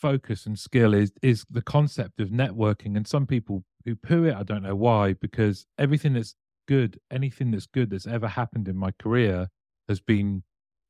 focus 0.00 0.46
and 0.46 0.58
skill 0.58 0.94
is 0.94 1.12
is 1.22 1.44
the 1.50 1.62
concept 1.62 2.20
of 2.20 2.28
networking. 2.28 2.96
And 2.96 3.06
some 3.06 3.26
people 3.26 3.64
who 3.84 3.96
poo 3.96 4.24
it 4.24 4.34
i 4.34 4.42
don't 4.42 4.62
know 4.62 4.74
why 4.74 5.14
because 5.14 5.66
everything 5.78 6.12
that's 6.12 6.34
good 6.66 7.00
anything 7.10 7.50
that's 7.50 7.66
good 7.66 7.90
that's 7.90 8.06
ever 8.06 8.28
happened 8.28 8.68
in 8.68 8.76
my 8.76 8.90
career 8.98 9.48
has 9.88 10.00
been 10.00 10.42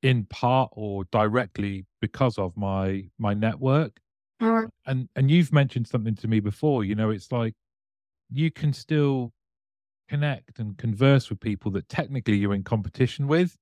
in 0.02 0.24
part 0.24 0.70
or 0.72 1.04
directly 1.12 1.86
because 2.00 2.38
of 2.38 2.56
my 2.56 3.08
my 3.18 3.34
network. 3.34 4.00
Or, 4.40 4.70
and 4.86 5.08
and 5.16 5.30
you've 5.30 5.52
mentioned 5.52 5.88
something 5.88 6.14
to 6.16 6.28
me 6.28 6.38
before 6.38 6.84
you 6.84 6.94
know 6.94 7.10
it's 7.10 7.32
like 7.32 7.54
you 8.30 8.50
can 8.50 8.72
still 8.72 9.32
connect 10.08 10.58
and 10.58 10.78
converse 10.78 11.28
with 11.28 11.40
people 11.40 11.70
that 11.72 11.88
technically 11.88 12.36
you're 12.36 12.54
in 12.54 12.62
competition 12.62 13.26
with 13.26 13.56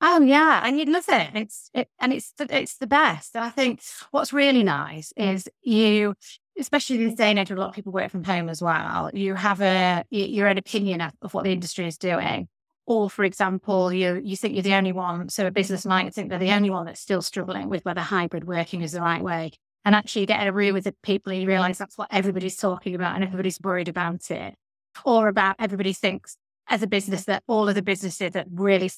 Oh 0.00 0.20
yeah, 0.20 0.62
and 0.64 0.78
you'd 0.78 0.90
love 0.90 1.08
it. 1.08 1.30
It's 1.34 1.70
it, 1.72 1.88
and 1.98 2.12
it's 2.12 2.32
the, 2.36 2.46
it's 2.54 2.76
the 2.76 2.86
best. 2.86 3.34
And 3.34 3.44
I 3.44 3.50
think 3.50 3.80
what's 4.10 4.32
really 4.32 4.62
nice 4.62 5.12
is 5.16 5.48
you, 5.62 6.14
especially 6.58 6.96
in 6.96 7.06
this 7.06 7.14
day 7.14 7.30
and 7.30 7.38
age, 7.38 7.50
a 7.50 7.56
lot 7.56 7.70
of 7.70 7.74
people 7.74 7.92
work 7.92 8.10
from 8.10 8.24
home 8.24 8.48
as 8.50 8.60
well. 8.60 9.10
You 9.14 9.34
have 9.34 9.60
a 9.62 10.04
your 10.10 10.48
own 10.48 10.58
opinion 10.58 11.00
of, 11.00 11.12
of 11.22 11.32
what 11.32 11.44
the 11.44 11.52
industry 11.52 11.86
is 11.86 11.96
doing. 11.96 12.48
Or, 12.88 13.10
for 13.10 13.24
example, 13.24 13.92
you 13.92 14.20
you 14.22 14.36
think 14.36 14.54
you're 14.54 14.62
the 14.62 14.74
only 14.74 14.92
one. 14.92 15.30
So 15.30 15.46
a 15.46 15.50
business 15.50 15.86
might 15.86 16.12
think 16.14 16.28
they're 16.28 16.38
the 16.38 16.52
only 16.52 16.70
one 16.70 16.86
that's 16.86 17.00
still 17.00 17.22
struggling 17.22 17.68
with 17.70 17.84
whether 17.84 18.02
hybrid 18.02 18.46
working 18.46 18.82
is 18.82 18.92
the 18.92 19.00
right 19.00 19.22
way. 19.22 19.52
And 19.84 19.94
actually, 19.94 20.22
you 20.22 20.26
get 20.26 20.40
in 20.42 20.48
a 20.48 20.52
room 20.52 20.74
with 20.74 20.84
the 20.84 20.94
people 21.02 21.32
and 21.32 21.40
you 21.40 21.48
realize 21.48 21.78
that's 21.78 21.96
what 21.96 22.08
everybody's 22.10 22.56
talking 22.56 22.94
about, 22.94 23.14
and 23.14 23.24
everybody's 23.24 23.60
worried 23.60 23.88
about 23.88 24.30
it, 24.30 24.54
or 25.04 25.28
about 25.28 25.56
everybody 25.58 25.94
thinks 25.94 26.36
as 26.68 26.82
a 26.82 26.86
business 26.86 27.24
that 27.24 27.42
all 27.46 27.68
of 27.68 27.74
the 27.74 27.82
businesses 27.82 28.32
that 28.32 28.46
really 28.52 28.90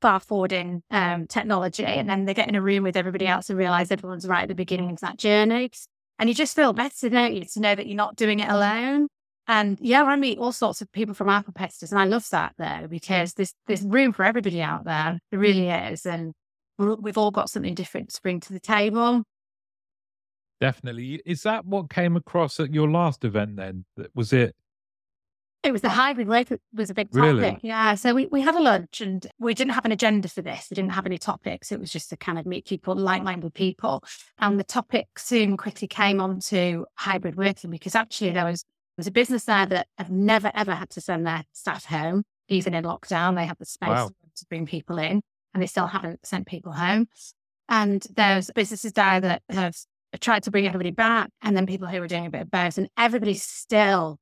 far 0.00 0.20
forward 0.20 0.52
in 0.52 0.82
um, 0.90 1.26
technology, 1.26 1.84
and 1.84 2.08
then 2.08 2.24
they 2.24 2.34
get 2.34 2.48
in 2.48 2.54
a 2.54 2.62
room 2.62 2.82
with 2.82 2.96
everybody 2.96 3.26
else 3.26 3.50
and 3.50 3.58
realize 3.58 3.90
everyone's 3.90 4.26
right 4.26 4.42
at 4.42 4.48
the 4.48 4.54
beginning 4.54 4.90
of 4.90 5.00
that 5.00 5.18
journey. 5.18 5.70
And 6.18 6.28
you 6.28 6.34
just 6.34 6.54
feel 6.54 6.72
better, 6.72 7.08
don't 7.08 7.34
you, 7.34 7.44
to 7.44 7.60
know 7.60 7.74
that 7.74 7.86
you're 7.86 7.96
not 7.96 8.16
doing 8.16 8.40
it 8.40 8.48
alone. 8.48 9.08
And 9.46 9.78
yeah, 9.80 10.04
I 10.04 10.16
meet 10.16 10.38
all 10.38 10.52
sorts 10.52 10.80
of 10.80 10.92
people 10.92 11.14
from 11.14 11.28
our 11.28 11.42
competitors, 11.42 11.90
and 11.90 12.00
I 12.00 12.04
love 12.04 12.28
that 12.30 12.54
though 12.58 12.86
because 12.88 13.34
there's 13.34 13.52
there's 13.66 13.82
room 13.82 14.12
for 14.12 14.24
everybody 14.24 14.62
out 14.62 14.84
there. 14.84 15.18
There 15.30 15.40
really 15.40 15.68
is, 15.68 16.06
and 16.06 16.32
we've 16.78 17.18
all 17.18 17.30
got 17.30 17.50
something 17.50 17.74
different 17.74 18.10
to 18.10 18.22
bring 18.22 18.40
to 18.40 18.52
the 18.52 18.60
table. 18.60 19.24
Definitely. 20.60 21.22
Is 21.24 21.42
that 21.42 21.64
what 21.64 21.88
came 21.88 22.16
across 22.16 22.60
at 22.60 22.72
your 22.72 22.88
last 22.90 23.24
event 23.24 23.56
then? 23.56 23.86
Was 24.14 24.32
it 24.32 24.54
It 25.62 25.72
was 25.72 25.82
the 25.82 25.90
hybrid 25.90 26.26
work 26.26 26.48
was 26.72 26.88
a 26.88 26.94
big 26.94 27.10
topic. 27.10 27.22
Really? 27.22 27.58
Yeah. 27.62 27.94
So 27.94 28.14
we, 28.14 28.26
we 28.26 28.40
had 28.40 28.54
a 28.54 28.62
lunch 28.62 29.02
and 29.02 29.26
we 29.38 29.52
didn't 29.52 29.74
have 29.74 29.84
an 29.84 29.92
agenda 29.92 30.28
for 30.28 30.40
this. 30.40 30.68
We 30.70 30.74
didn't 30.74 30.92
have 30.92 31.04
any 31.04 31.18
topics. 31.18 31.70
It 31.70 31.78
was 31.78 31.92
just 31.92 32.08
to 32.10 32.16
kind 32.16 32.38
of 32.38 32.46
meet 32.46 32.66
people, 32.66 32.94
like-minded 32.96 33.52
people. 33.52 34.02
And 34.38 34.58
the 34.58 34.64
topic 34.64 35.18
soon 35.18 35.58
quickly 35.58 35.86
came 35.86 36.18
on 36.20 36.40
to 36.46 36.86
hybrid 36.94 37.36
working 37.36 37.70
because 37.70 37.94
actually 37.94 38.30
there 38.30 38.46
was 38.46 38.62
there 38.62 39.02
was 39.02 39.06
a 39.06 39.12
business 39.12 39.44
there 39.44 39.66
that 39.66 39.86
had 39.98 40.10
never 40.10 40.50
ever 40.54 40.74
had 40.74 40.90
to 40.90 41.00
send 41.00 41.26
their 41.26 41.44
staff 41.52 41.84
home, 41.84 42.22
even 42.48 42.72
in 42.72 42.84
lockdown. 42.84 43.36
They 43.36 43.46
had 43.46 43.58
the 43.58 43.66
space 43.66 43.88
Wow. 43.88 44.10
to 44.36 44.46
bring 44.48 44.64
people 44.64 44.98
in 44.98 45.20
and 45.52 45.62
they 45.62 45.66
still 45.66 45.86
haven't 45.86 46.24
sent 46.24 46.46
people 46.46 46.72
home. 46.72 47.06
And 47.68 48.04
there's 48.14 48.50
businesses 48.54 48.92
there 48.94 49.20
that 49.20 49.42
have 49.50 49.76
tried 50.20 50.42
to 50.44 50.50
bring 50.50 50.66
everybody 50.66 50.90
back 50.90 51.30
and 51.42 51.54
then 51.56 51.66
people 51.66 51.86
who 51.86 52.00
were 52.00 52.08
doing 52.08 52.26
a 52.26 52.30
bit 52.30 52.40
of 52.42 52.50
both 52.50 52.78
and 52.78 52.88
everybody's 52.96 53.42
still 53.42 54.18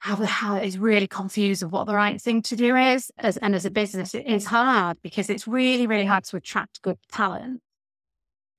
how 0.00 0.14
the 0.14 0.26
hell 0.26 0.56
is 0.56 0.78
really 0.78 1.06
confused 1.08 1.62
of 1.62 1.72
what 1.72 1.86
the 1.86 1.94
right 1.94 2.20
thing 2.20 2.40
to 2.42 2.56
do 2.56 2.76
is. 2.76 3.10
As, 3.18 3.36
and 3.36 3.54
as 3.54 3.64
a 3.64 3.70
business, 3.70 4.14
it 4.14 4.26
is 4.26 4.46
hard 4.46 4.98
because 5.02 5.28
it's 5.28 5.48
really, 5.48 5.86
really 5.86 6.04
hard 6.04 6.24
to 6.24 6.36
attract 6.36 6.82
good 6.82 6.98
talent. 7.10 7.60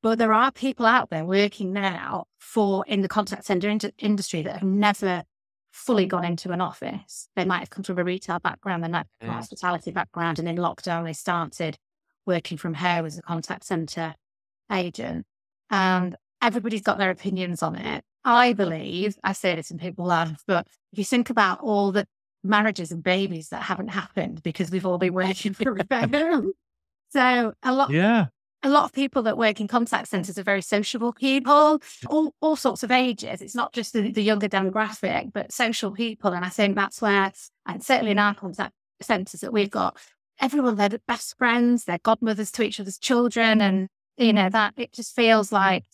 But 0.01 0.17
there 0.17 0.33
are 0.33 0.51
people 0.51 0.85
out 0.85 1.09
there 1.09 1.25
working 1.25 1.73
now 1.73 2.25
for 2.39 2.85
in 2.87 3.01
the 3.01 3.07
contact 3.07 3.45
center 3.45 3.69
ind- 3.69 3.91
industry 3.97 4.41
that 4.41 4.53
have 4.53 4.63
never 4.63 5.23
fully 5.71 6.05
gone 6.05 6.25
into 6.25 6.51
an 6.51 6.61
office. 6.61 7.29
They 7.35 7.45
might 7.45 7.59
have 7.59 7.69
come 7.69 7.83
from 7.83 7.99
a 7.99 8.03
retail 8.03 8.39
background, 8.39 8.83
they 8.83 8.87
might 8.87 9.05
have 9.21 9.29
a 9.29 9.33
Mm. 9.33 9.35
hospitality 9.35 9.91
background, 9.91 10.39
and 10.39 10.47
in 10.47 10.55
lockdown 10.57 11.03
they 11.05 11.13
started 11.13 11.77
working 12.25 12.57
from 12.57 12.75
home 12.75 13.05
as 13.05 13.17
a 13.17 13.21
contact 13.21 13.65
center 13.65 14.15
agent. 14.71 15.25
And 15.69 16.15
everybody's 16.41 16.81
got 16.81 16.97
their 16.97 17.11
opinions 17.11 17.61
on 17.61 17.75
it. 17.75 18.03
I 18.25 18.53
believe, 18.53 19.17
I 19.23 19.33
say 19.33 19.55
this 19.55 19.71
and 19.71 19.79
people 19.79 20.05
laugh, 20.05 20.43
but 20.45 20.67
if 20.91 20.99
you 20.99 21.05
think 21.05 21.29
about 21.29 21.61
all 21.61 21.91
the 21.91 22.05
marriages 22.43 22.91
and 22.91 23.03
babies 23.03 23.49
that 23.49 23.63
haven't 23.63 23.89
happened 23.89 24.41
because 24.43 24.71
we've 24.71 24.85
all 24.85 24.97
been 24.97 25.13
working 25.13 25.53
for 25.53 25.75
home. 25.91 26.53
So 27.11 27.53
a 27.63 27.73
lot 27.73 27.89
Yeah. 27.89 28.27
a 28.61 28.69
lot 28.69 28.83
of 28.83 28.93
people 28.93 29.23
that 29.23 29.35
work 29.35 29.59
in 29.59 29.67
contact 29.67 30.09
centers 30.09 30.37
are 30.37 30.43
very 30.43 30.61
sociable 30.61 31.11
people, 31.11 31.81
all, 32.07 32.35
all 32.39 32.55
sorts 32.55 32.83
of 32.83 32.91
ages. 32.91 33.41
It's 33.41 33.55
not 33.55 33.73
just 33.73 33.93
the, 33.93 34.11
the 34.11 34.21
younger 34.21 34.47
demographic, 34.47 35.33
but 35.33 35.51
social 35.51 35.89
people. 35.91 36.33
And 36.33 36.45
I 36.45 36.49
think 36.49 36.75
that's 36.75 37.01
where, 37.01 37.31
and 37.65 37.83
certainly 37.83 38.11
in 38.11 38.19
our 38.19 38.35
contact 38.35 38.73
centers 39.01 39.41
that 39.41 39.51
we've 39.51 39.71
got, 39.71 39.97
everyone, 40.39 40.75
they're 40.75 40.99
best 41.07 41.35
friends, 41.37 41.85
they're 41.85 41.97
godmothers 42.03 42.51
to 42.51 42.61
each 42.61 42.79
other's 42.79 42.99
children. 42.99 43.59
And, 43.59 43.87
you 44.17 44.31
know, 44.33 44.49
that 44.49 44.73
it 44.77 44.93
just 44.93 45.15
feels 45.15 45.51
like 45.51 45.85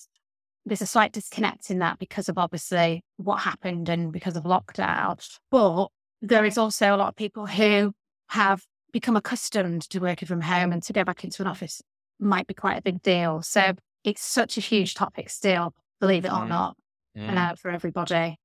there's 0.65 0.81
a 0.81 0.87
slight 0.87 1.11
disconnect 1.11 1.69
in 1.69 1.79
that 1.79 1.99
because 1.99 2.27
of 2.27 2.37
obviously 2.37 3.03
what 3.17 3.37
happened 3.37 3.87
and 3.89 4.11
because 4.11 4.35
of 4.35 4.43
lockdown. 4.43 5.17
But 5.51 5.87
there 6.21 6.45
is 6.45 6.57
also 6.57 6.95
a 6.95 6.97
lot 6.97 7.09
of 7.09 7.15
people 7.15 7.45
who 7.45 7.93
have 8.29 8.63
become 8.91 9.15
accustomed 9.15 9.83
to 9.89 9.99
working 9.99 10.27
from 10.27 10.41
home 10.41 10.71
and 10.71 10.81
to 10.83 10.93
go 10.93 11.03
back 11.03 11.23
into 11.23 11.43
an 11.43 11.47
office 11.47 11.81
might 12.19 12.47
be 12.47 12.53
quite 12.53 12.77
a 12.77 12.81
big 12.81 13.01
deal. 13.01 13.41
So 13.41 13.73
it's 14.03 14.23
such 14.23 14.57
a 14.57 14.61
huge 14.61 14.95
topic 14.95 15.29
still, 15.29 15.73
believe 15.99 16.25
it 16.25 16.31
or 16.31 16.45
Mm. 16.45 16.49
not, 16.49 16.77
uh, 17.17 17.55
for 17.55 17.69
everybody. 17.71 18.37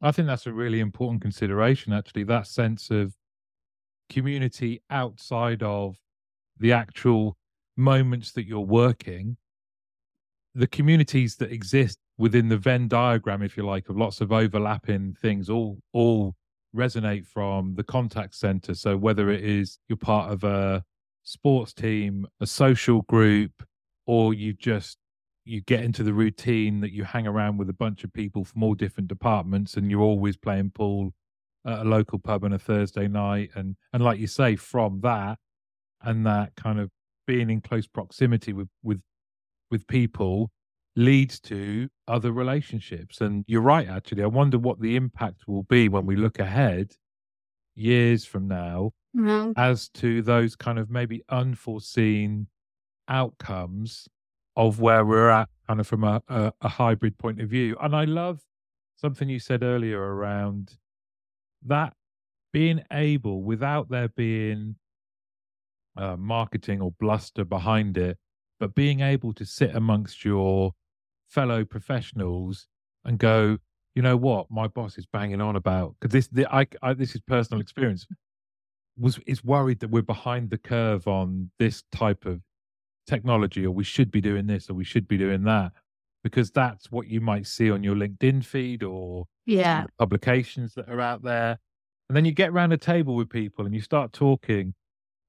I 0.00 0.12
think 0.12 0.26
that's 0.28 0.46
a 0.46 0.52
really 0.52 0.80
important 0.80 1.20
consideration, 1.20 1.92
actually, 1.92 2.24
that 2.24 2.46
sense 2.46 2.90
of 2.90 3.14
community 4.08 4.82
outside 4.88 5.62
of 5.62 5.96
the 6.58 6.72
actual 6.72 7.36
moments 7.76 8.32
that 8.32 8.46
you're 8.46 8.60
working. 8.60 9.36
The 10.54 10.66
communities 10.66 11.36
that 11.36 11.52
exist 11.52 11.98
within 12.18 12.48
the 12.48 12.56
Venn 12.56 12.88
diagram, 12.88 13.42
if 13.42 13.56
you 13.56 13.64
like, 13.64 13.88
of 13.88 13.96
lots 13.96 14.20
of 14.20 14.32
overlapping 14.32 15.14
things, 15.14 15.48
all 15.48 15.78
all 15.92 16.34
resonate 16.74 17.26
from 17.26 17.74
the 17.74 17.84
contact 17.84 18.34
center. 18.34 18.74
So 18.74 18.96
whether 18.96 19.30
it 19.30 19.44
is 19.44 19.78
you're 19.88 19.96
part 19.96 20.32
of 20.32 20.44
a 20.44 20.84
sports 21.22 21.72
team, 21.72 22.26
a 22.40 22.46
social 22.46 23.02
group, 23.02 23.52
or 24.06 24.34
you 24.34 24.52
just 24.52 24.98
you 25.44 25.60
get 25.62 25.82
into 25.82 26.02
the 26.02 26.12
routine 26.12 26.80
that 26.80 26.92
you 26.92 27.04
hang 27.04 27.26
around 27.26 27.56
with 27.56 27.68
a 27.68 27.74
bunch 27.74 28.04
of 28.04 28.12
people 28.12 28.44
from 28.44 28.62
all 28.62 28.74
different 28.74 29.08
departments 29.08 29.74
and 29.74 29.90
you're 29.90 30.00
always 30.00 30.36
playing 30.36 30.70
pool 30.70 31.12
at 31.66 31.80
a 31.80 31.84
local 31.84 32.18
pub 32.18 32.44
on 32.44 32.52
a 32.52 32.58
Thursday 32.58 33.08
night 33.08 33.50
and 33.54 33.76
and 33.92 34.02
like 34.02 34.18
you 34.18 34.26
say 34.26 34.56
from 34.56 35.00
that 35.00 35.38
and 36.02 36.26
that 36.26 36.54
kind 36.56 36.78
of 36.78 36.90
being 37.26 37.50
in 37.50 37.60
close 37.60 37.86
proximity 37.86 38.52
with 38.52 38.68
with 38.82 39.00
with 39.70 39.86
people 39.86 40.50
leads 40.96 41.40
to 41.40 41.88
other 42.08 42.32
relationships. 42.32 43.20
And 43.20 43.44
you're 43.46 43.60
right 43.62 43.88
actually. 43.88 44.22
I 44.22 44.26
wonder 44.26 44.58
what 44.58 44.80
the 44.80 44.96
impact 44.96 45.46
will 45.48 45.62
be 45.64 45.88
when 45.88 46.06
we 46.06 46.16
look 46.16 46.38
ahead 46.38 46.92
years 47.74 48.24
from 48.24 48.48
now 48.48 48.92
Mhm. 49.16 49.54
as 49.56 49.88
to 49.90 50.22
those 50.22 50.56
kind 50.56 50.78
of 50.78 50.90
maybe 50.90 51.22
unforeseen 51.28 52.48
outcomes 53.08 54.08
of 54.56 54.80
where 54.80 55.04
we're 55.04 55.30
at 55.30 55.48
kind 55.66 55.80
of 55.80 55.86
from 55.86 56.04
a, 56.04 56.22
a, 56.28 56.52
a 56.62 56.68
hybrid 56.68 57.18
point 57.18 57.40
of 57.40 57.48
view. 57.50 57.76
And 57.80 57.94
i 57.96 58.04
love 58.04 58.40
something 58.96 59.28
you 59.28 59.38
said 59.40 59.62
earlier 59.62 60.00
around 60.00 60.76
that 61.62 61.94
being 62.52 62.82
able 62.92 63.42
without 63.42 63.88
there 63.90 64.08
being 64.08 64.76
uh, 65.96 66.16
marketing 66.16 66.80
or 66.80 66.92
bluster 66.92 67.44
behind 67.44 67.96
it 67.98 68.18
but 68.60 68.74
being 68.74 69.00
able 69.00 69.32
to 69.34 69.44
sit 69.46 69.74
amongst 69.74 70.24
your 70.24 70.72
fellow 71.28 71.64
professionals 71.64 72.68
and 73.04 73.18
go 73.18 73.58
you 73.96 74.02
know 74.02 74.16
what 74.16 74.50
my 74.50 74.68
boss 74.68 74.98
is 74.98 75.06
banging 75.06 75.40
on 75.40 75.56
about 75.56 75.96
because 76.00 76.12
this 76.12 76.28
the, 76.28 76.52
I, 76.54 76.66
I 76.82 76.94
this 76.94 77.14
is 77.14 77.20
personal 77.22 77.60
experience 77.60 78.06
was 78.98 79.18
is 79.26 79.44
worried 79.44 79.80
that 79.80 79.90
we're 79.90 80.02
behind 80.02 80.50
the 80.50 80.58
curve 80.58 81.06
on 81.08 81.50
this 81.58 81.84
type 81.92 82.26
of 82.26 82.42
technology 83.06 83.64
or 83.66 83.70
we 83.72 83.84
should 83.84 84.10
be 84.10 84.20
doing 84.20 84.46
this 84.46 84.70
or 84.70 84.74
we 84.74 84.84
should 84.84 85.08
be 85.08 85.18
doing 85.18 85.42
that 85.44 85.72
because 86.22 86.50
that's 86.50 86.90
what 86.92 87.06
you 87.08 87.20
might 87.20 87.46
see 87.46 87.70
on 87.70 87.82
your 87.82 87.94
linkedin 87.96 88.44
feed 88.44 88.82
or 88.82 89.26
Yeah. 89.46 89.86
publications 89.98 90.74
that 90.74 90.88
are 90.88 91.00
out 91.00 91.22
there 91.22 91.58
and 92.08 92.16
then 92.16 92.24
you 92.24 92.32
get 92.32 92.50
around 92.50 92.72
a 92.72 92.76
table 92.78 93.14
with 93.16 93.30
people 93.30 93.64
and 93.66 93.74
you 93.74 93.80
start 93.80 94.12
talking 94.12 94.74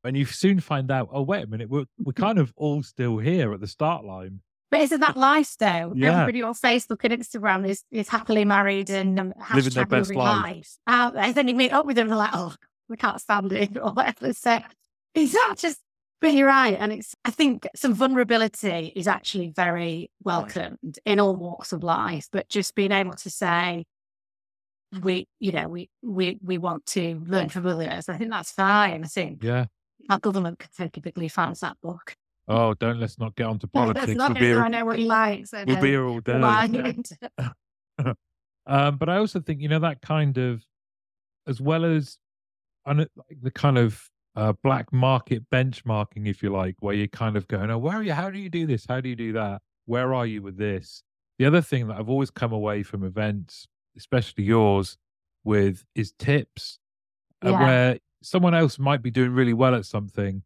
and 0.04 0.18
you 0.18 0.26
soon 0.26 0.60
find 0.60 0.92
out 0.92 1.10
oh 1.12 1.22
wait 1.22 1.44
a 1.44 1.48
minute 1.48 1.70
we're, 1.70 1.86
we're 2.00 2.14
kind 2.14 2.40
of 2.40 2.54
all 2.56 2.82
still 2.84 3.18
here 3.18 3.54
at 3.54 3.60
the 3.60 3.68
start 3.68 4.04
line 4.04 4.42
But 4.72 4.82
isn't 4.82 5.02
that 5.02 5.18
lifestyle? 5.18 5.92
Yeah. 5.96 6.22
Everybody 6.22 6.42
on 6.44 6.54
Facebook 6.54 7.00
and 7.04 7.14
Instagram 7.14 7.68
is, 7.68 7.84
is 7.92 8.08
happily 8.08 8.46
married 8.46 8.90
and 8.90 9.20
um, 9.20 9.34
Living 9.54 9.74
their 9.74 9.86
best 9.86 10.16
life. 10.16 10.44
life. 10.46 10.78
Out 10.88 11.14
there. 11.14 11.34
Then 11.34 11.50
you 11.50 11.56
meet 11.56 11.74
up 11.74 11.86
with 11.86 11.98
them 11.98 12.06
and 12.06 12.12
they're 12.12 12.18
like, 12.18 12.32
oh, 12.34 12.56
we 12.88 12.96
can't 12.96 13.20
stand 13.20 13.52
it 13.52 13.78
or 13.82 13.92
whatever. 13.92 14.32
So 14.34 14.60
it's 15.14 15.34
not 15.34 15.58
just, 15.58 15.80
but 16.22 16.34
you're 16.34 16.48
right. 16.48 16.78
And 16.80 16.94
it's, 16.94 17.14
I 17.26 17.32
think 17.32 17.68
some 17.76 17.94
vulnerability 17.94 18.94
is 18.96 19.08
actually 19.08 19.50
very 19.54 20.10
welcomed 20.24 21.00
in 21.06 21.20
all 21.20 21.36
walks 21.36 21.74
of 21.74 21.84
life, 21.84 22.30
but 22.32 22.48
just 22.48 22.74
being 22.74 22.94
able 22.94 23.14
to 23.14 23.30
say, 23.30 23.84
we, 25.02 25.28
you 25.40 25.52
know, 25.52 25.68
we, 25.68 25.90
we, 26.02 26.38
we 26.42 26.58
want 26.58 26.86
to 26.88 27.22
learn 27.28 27.50
from 27.50 27.68
others. 27.68 28.08
I 28.08 28.18
think 28.18 28.32
that's 28.32 28.52
fine. 28.52 29.04
I 29.04 29.08
think 29.08 29.44
yeah 29.44 29.66
our 30.12 30.19
government 30.19 30.60
could 30.60 30.74
take 30.74 30.97
a 30.97 31.02
big 31.02 31.17
leaf 31.17 31.39
out 31.39 31.52
of 31.52 31.60
that 31.62 31.78
book. 31.82 32.15
oh 32.47 32.74
don't 32.76 33.00
let's 33.00 33.17
not 33.17 33.36
get 33.36 33.47
onto 33.47 33.67
politics 33.74 34.13
we'll 34.15 34.34
be 34.34 34.39
here, 34.39 34.62
I 34.62 34.67
know 34.67 34.86
what 34.86 35.00
he 35.00 35.06
likes. 35.06 35.54
We'll 35.54 35.82
be 35.82 35.89
here 35.89 36.06
all 36.06 36.19
day 36.19 36.34
um, 38.67 38.97
but 38.97 39.10
I 39.10 39.17
also 39.17 39.39
think 39.39 39.62
you 39.62 39.69
know 39.69 39.80
that 39.80 40.02
kind 40.02 40.38
of, 40.38 40.63
as 41.47 41.62
well 41.62 41.86
as, 41.86 42.17
the 42.86 43.52
kind 43.54 43.78
of 43.78 44.10
uh, 44.36 44.54
black 44.63 44.91
market 44.91 45.43
benchmarking, 45.50 46.28
if 46.28 46.41
you 46.41 46.50
like, 46.50 46.76
where 46.80 46.95
you're 46.95 47.08
kind 47.08 47.38
of 47.38 47.47
going, 47.47 47.69
oh, 47.69 47.78
where 47.78 47.97
are 47.97 48.04
you? 48.04 48.13
How 48.13 48.30
do 48.30 48.39
you 48.39 48.50
do 48.50 48.65
this? 48.65 48.86
How 48.88 49.02
do 49.02 49.10
you 49.10 49.15
do 49.15 49.34
that? 49.34 49.62
Where 49.86 50.13
are 50.13 50.26
you 50.26 50.41
with 50.41 50.58
this? 50.58 51.04
The 51.38 51.45
other 51.45 51.62
thing 51.62 51.88
that 51.88 51.97
I've 51.97 52.10
always 52.10 52.32
come 52.32 52.54
away 52.54 52.84
from 52.84 53.04
events, 53.04 53.67
especially 53.97 54.45
yours, 54.45 54.97
with 55.43 55.84
is 55.95 56.13
tips, 56.17 56.80
uh, 57.41 57.54
where 57.54 58.00
someone 58.21 58.53
else 58.53 58.79
might 58.79 59.01
be 59.01 59.12
doing 59.12 59.31
really 59.31 59.53
well 59.53 59.75
at 59.75 59.86
something, 59.86 60.43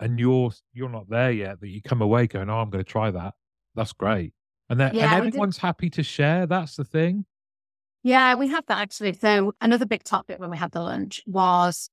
and 0.00 0.18
you're 0.18 0.52
you're 0.72 0.88
not 0.88 1.08
there 1.08 1.32
yet. 1.32 1.60
That 1.60 1.68
you 1.68 1.82
come 1.82 2.02
away 2.02 2.26
going, 2.26 2.50
oh, 2.50 2.60
I'm 2.60 2.70
going 2.70 2.84
to 2.84 2.90
try 2.90 3.10
that. 3.10 3.34
That's 3.74 3.92
great, 3.92 4.32
and 4.68 4.78
then 4.78 4.94
Yeah, 4.94 5.14
and 5.14 5.26
everyone's 5.26 5.58
happy 5.58 5.90
to 5.90 6.02
share. 6.02 6.46
That's 6.46 6.76
the 6.76 6.84
thing. 6.84 7.26
Yeah, 8.02 8.34
we 8.34 8.48
have 8.48 8.66
that 8.66 8.78
actually. 8.78 9.12
So 9.14 9.54
another 9.60 9.86
big 9.86 10.02
topic 10.02 10.40
when 10.40 10.50
we 10.50 10.56
had 10.56 10.72
the 10.72 10.80
lunch 10.80 11.22
was 11.26 11.88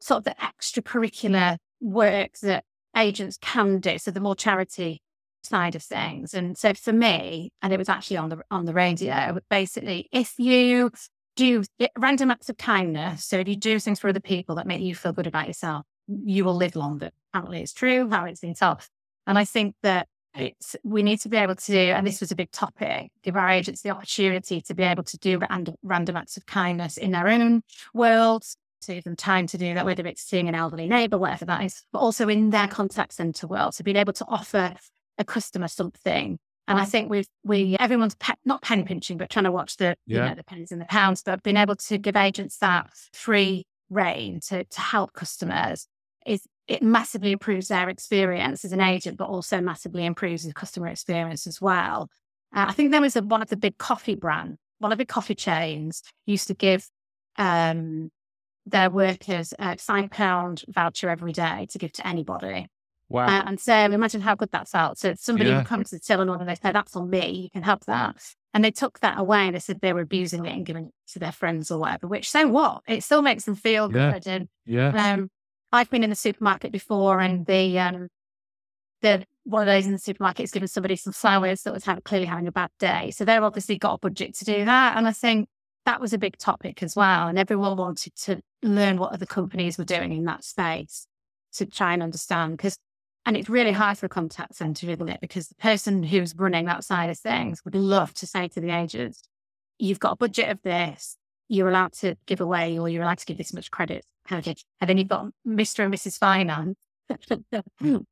sort 0.00 0.18
of 0.18 0.24
the 0.24 0.34
extracurricular 0.34 1.56
work 1.80 2.38
that 2.42 2.64
agents 2.96 3.38
can 3.40 3.80
do. 3.80 3.98
So 3.98 4.10
the 4.10 4.20
more 4.20 4.36
charity 4.36 5.00
side 5.42 5.74
of 5.74 5.82
things. 5.82 6.34
And 6.34 6.56
so 6.56 6.74
for 6.74 6.92
me, 6.92 7.50
and 7.62 7.72
it 7.72 7.78
was 7.78 7.88
actually 7.88 8.18
on 8.18 8.28
the 8.28 8.42
on 8.50 8.66
the 8.66 8.74
radio, 8.74 9.38
basically 9.48 10.08
if 10.12 10.34
you 10.38 10.90
do 11.36 11.64
random 11.96 12.30
acts 12.30 12.48
of 12.48 12.56
kindness, 12.56 13.24
so 13.24 13.38
if 13.38 13.48
you 13.48 13.56
do 13.56 13.78
things 13.78 14.00
for 14.00 14.08
other 14.08 14.20
people 14.20 14.56
that 14.56 14.66
make 14.66 14.80
you 14.80 14.94
feel 14.94 15.12
good 15.12 15.26
about 15.26 15.46
yourself, 15.46 15.84
you 16.06 16.44
will 16.44 16.54
live 16.54 16.76
longer. 16.76 17.10
Apparently 17.32 17.62
it's 17.62 17.72
true, 17.72 18.08
how 18.10 18.24
it's 18.24 18.40
been 18.40 18.54
told. 18.54 18.86
And 19.26 19.38
I 19.38 19.44
think 19.44 19.74
that 19.82 20.08
it's 20.34 20.76
we 20.82 21.02
need 21.02 21.20
to 21.20 21.28
be 21.28 21.36
able 21.36 21.54
to, 21.54 21.72
do. 21.72 21.78
and 21.78 22.06
this 22.06 22.20
was 22.20 22.32
a 22.32 22.36
big 22.36 22.50
topic, 22.50 23.10
give 23.22 23.36
our 23.36 23.50
agents 23.50 23.82
the 23.82 23.90
opportunity 23.90 24.60
to 24.62 24.74
be 24.74 24.82
able 24.82 25.04
to 25.04 25.18
do 25.18 25.40
random, 25.82 26.16
acts 26.16 26.36
of 26.36 26.46
kindness 26.46 26.96
in 26.96 27.10
their 27.12 27.28
own 27.28 27.62
world, 27.92 28.44
to 28.82 28.94
give 28.94 29.04
them 29.04 29.16
time 29.16 29.46
to 29.48 29.58
do 29.58 29.74
that, 29.74 29.84
whether 29.84 30.06
it's 30.06 30.22
seeing 30.22 30.48
an 30.48 30.54
elderly 30.54 30.88
neighbour, 30.88 31.18
whatever 31.18 31.44
that 31.44 31.62
is, 31.64 31.82
but 31.92 31.98
also 31.98 32.28
in 32.28 32.50
their 32.50 32.66
contact 32.66 33.14
centre 33.14 33.46
world, 33.46 33.74
to 33.74 33.84
being 33.84 33.96
able 33.96 34.12
to 34.14 34.24
offer 34.26 34.74
a 35.18 35.24
customer 35.24 35.68
something. 35.68 36.38
And 36.68 36.78
I 36.78 36.84
think 36.84 37.10
we've 37.10 37.26
we 37.44 37.76
everyone's 37.80 38.14
pe- 38.14 38.34
not 38.44 38.62
penny 38.62 38.84
pinching, 38.84 39.16
but 39.16 39.30
trying 39.30 39.44
to 39.44 39.52
watch 39.52 39.76
the 39.76 39.96
yeah. 40.06 40.22
you 40.22 40.28
know 40.28 40.34
the 40.36 40.44
pennies 40.44 40.72
and 40.72 40.80
the 40.80 40.86
pounds, 40.86 41.22
but 41.22 41.42
being 41.42 41.56
able 41.56 41.76
to 41.76 41.98
give 41.98 42.16
agents 42.16 42.58
that 42.58 42.90
free 43.12 43.66
reign 43.90 44.40
to 44.48 44.64
to 44.64 44.80
help 44.80 45.12
customers 45.12 45.86
is 46.24 46.46
it 46.68 46.82
massively 46.82 47.32
improves 47.32 47.68
their 47.68 47.88
experience 47.88 48.64
as 48.64 48.72
an 48.72 48.80
agent, 48.80 49.16
but 49.16 49.28
also 49.28 49.60
massively 49.60 50.06
improves 50.06 50.44
the 50.44 50.52
customer 50.52 50.86
experience 50.86 51.46
as 51.46 51.60
well. 51.60 52.08
Uh, 52.54 52.66
I 52.68 52.72
think 52.72 52.92
there 52.92 53.00
was 53.00 53.16
a, 53.16 53.22
one 53.22 53.42
of 53.42 53.48
the 53.48 53.56
big 53.56 53.78
coffee 53.78 54.14
brand, 54.14 54.58
one 54.78 54.92
of 54.92 54.98
the 54.98 55.04
coffee 55.04 55.34
chains 55.34 56.02
used 56.26 56.46
to 56.48 56.54
give 56.54 56.88
um, 57.36 58.10
their 58.66 58.90
workers 58.90 59.52
a 59.58 59.76
five 59.78 60.10
pound 60.10 60.64
voucher 60.68 61.08
every 61.08 61.32
day 61.32 61.66
to 61.70 61.78
give 61.78 61.92
to 61.92 62.06
anybody. 62.06 62.68
Wow. 63.12 63.26
Uh, 63.26 63.42
and 63.46 63.60
so 63.60 63.74
imagine 63.74 64.20
how 64.20 64.34
good 64.34 64.50
that 64.52 64.68
felt. 64.68 64.98
So 64.98 65.14
somebody 65.18 65.50
yeah. 65.50 65.60
who 65.60 65.66
comes 65.66 65.90
to 65.90 65.96
the 65.96 66.00
till 66.00 66.20
and 66.20 66.30
order, 66.30 66.44
they 66.44 66.54
say, 66.54 66.72
that's 66.72 66.96
on 66.96 67.10
me, 67.10 67.30
you 67.30 67.50
can 67.50 67.62
have 67.62 67.80
that. 67.86 68.16
And 68.54 68.64
they 68.64 68.70
took 68.70 69.00
that 69.00 69.18
away 69.18 69.46
and 69.46 69.54
they 69.54 69.60
said 69.60 69.80
they 69.80 69.92
were 69.92 70.00
abusing 70.00 70.44
it 70.44 70.52
and 70.52 70.66
giving 70.66 70.86
it 70.86 71.12
to 71.12 71.18
their 71.18 71.32
friends 71.32 71.70
or 71.70 71.78
whatever, 71.78 72.06
which 72.06 72.30
so 72.30 72.48
what? 72.48 72.82
It 72.86 73.02
still 73.02 73.22
makes 73.22 73.44
them 73.44 73.54
feel 73.54 73.90
yeah. 73.94 74.12
good. 74.12 74.26
And 74.26 74.48
yeah. 74.66 75.12
Um, 75.14 75.30
I've 75.72 75.88
been 75.88 76.04
in 76.04 76.10
the 76.10 76.16
supermarket 76.16 76.70
before 76.70 77.20
and 77.20 77.46
the 77.46 77.78
um 77.78 78.08
the 79.00 79.24
one 79.44 79.62
of 79.62 79.66
those 79.66 79.86
in 79.86 79.92
the 79.92 79.98
supermarket 79.98 80.44
is 80.44 80.50
giving 80.50 80.68
somebody 80.68 80.96
some 80.96 81.12
flowers 81.12 81.62
that 81.62 81.72
was 81.72 81.84
have, 81.84 82.04
clearly 82.04 82.26
having 82.26 82.46
a 82.46 82.52
bad 82.52 82.70
day. 82.78 83.10
So 83.10 83.24
they've 83.24 83.42
obviously 83.42 83.76
got 83.76 83.94
a 83.94 83.98
budget 83.98 84.34
to 84.36 84.44
do 84.44 84.64
that. 84.64 84.96
And 84.96 85.08
I 85.08 85.12
think 85.12 85.48
that 85.84 86.00
was 86.00 86.12
a 86.12 86.18
big 86.18 86.38
topic 86.38 86.82
as 86.82 86.94
well. 86.94 87.26
And 87.26 87.38
everyone 87.38 87.76
wanted 87.76 88.14
to 88.16 88.40
learn 88.62 88.98
what 88.98 89.12
other 89.12 89.26
companies 89.26 89.78
were 89.78 89.84
doing 89.84 90.12
in 90.12 90.24
that 90.24 90.44
space 90.44 91.06
to 91.54 91.66
try 91.66 91.92
and 91.92 92.02
understand. 92.02 92.56
Because 92.56 92.78
and 93.24 93.36
it's 93.36 93.48
really 93.48 93.72
hard 93.72 93.98
for 93.98 94.06
a 94.06 94.08
contact 94.08 94.56
center, 94.56 94.90
isn't 94.90 95.08
it? 95.08 95.20
Because 95.20 95.48
the 95.48 95.54
person 95.54 96.02
who's 96.02 96.34
running 96.36 96.64
that 96.66 96.84
side 96.84 97.10
of 97.10 97.18
things 97.18 97.64
would 97.64 97.74
love 97.74 98.12
to 98.14 98.26
say 98.26 98.48
to 98.48 98.60
the 98.60 98.70
agents, 98.70 99.22
you've 99.78 100.00
got 100.00 100.12
a 100.12 100.16
budget 100.16 100.50
of 100.50 100.62
this, 100.62 101.16
you're 101.48 101.68
allowed 101.68 101.92
to 101.92 102.16
give 102.26 102.40
away 102.40 102.78
or 102.78 102.88
you're 102.88 103.02
allowed 103.02 103.18
to 103.18 103.26
give 103.26 103.38
this 103.38 103.52
much 103.52 103.70
credit. 103.70 104.04
And 104.30 104.88
then 104.88 104.98
you've 104.98 105.08
got 105.08 105.26
Mr. 105.46 105.84
and 105.84 105.92
Mrs. 105.92 106.18
Finance. 106.18 106.78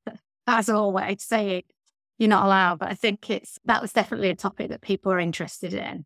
as 0.47 0.69
always, 0.69 1.05
way 1.05 1.15
to 1.15 1.25
say 1.25 1.57
it. 1.59 1.65
You're 2.19 2.29
not 2.29 2.45
allowed. 2.45 2.81
But 2.81 2.91
I 2.91 2.95
think 2.95 3.31
it's 3.31 3.59
that 3.65 3.81
was 3.81 3.93
definitely 3.93 4.31
a 4.31 4.37
topic 4.37 4.69
that 4.69 4.83
people 4.83 5.11
are 5.13 5.21
interested 5.21 5.73
in, 5.73 6.05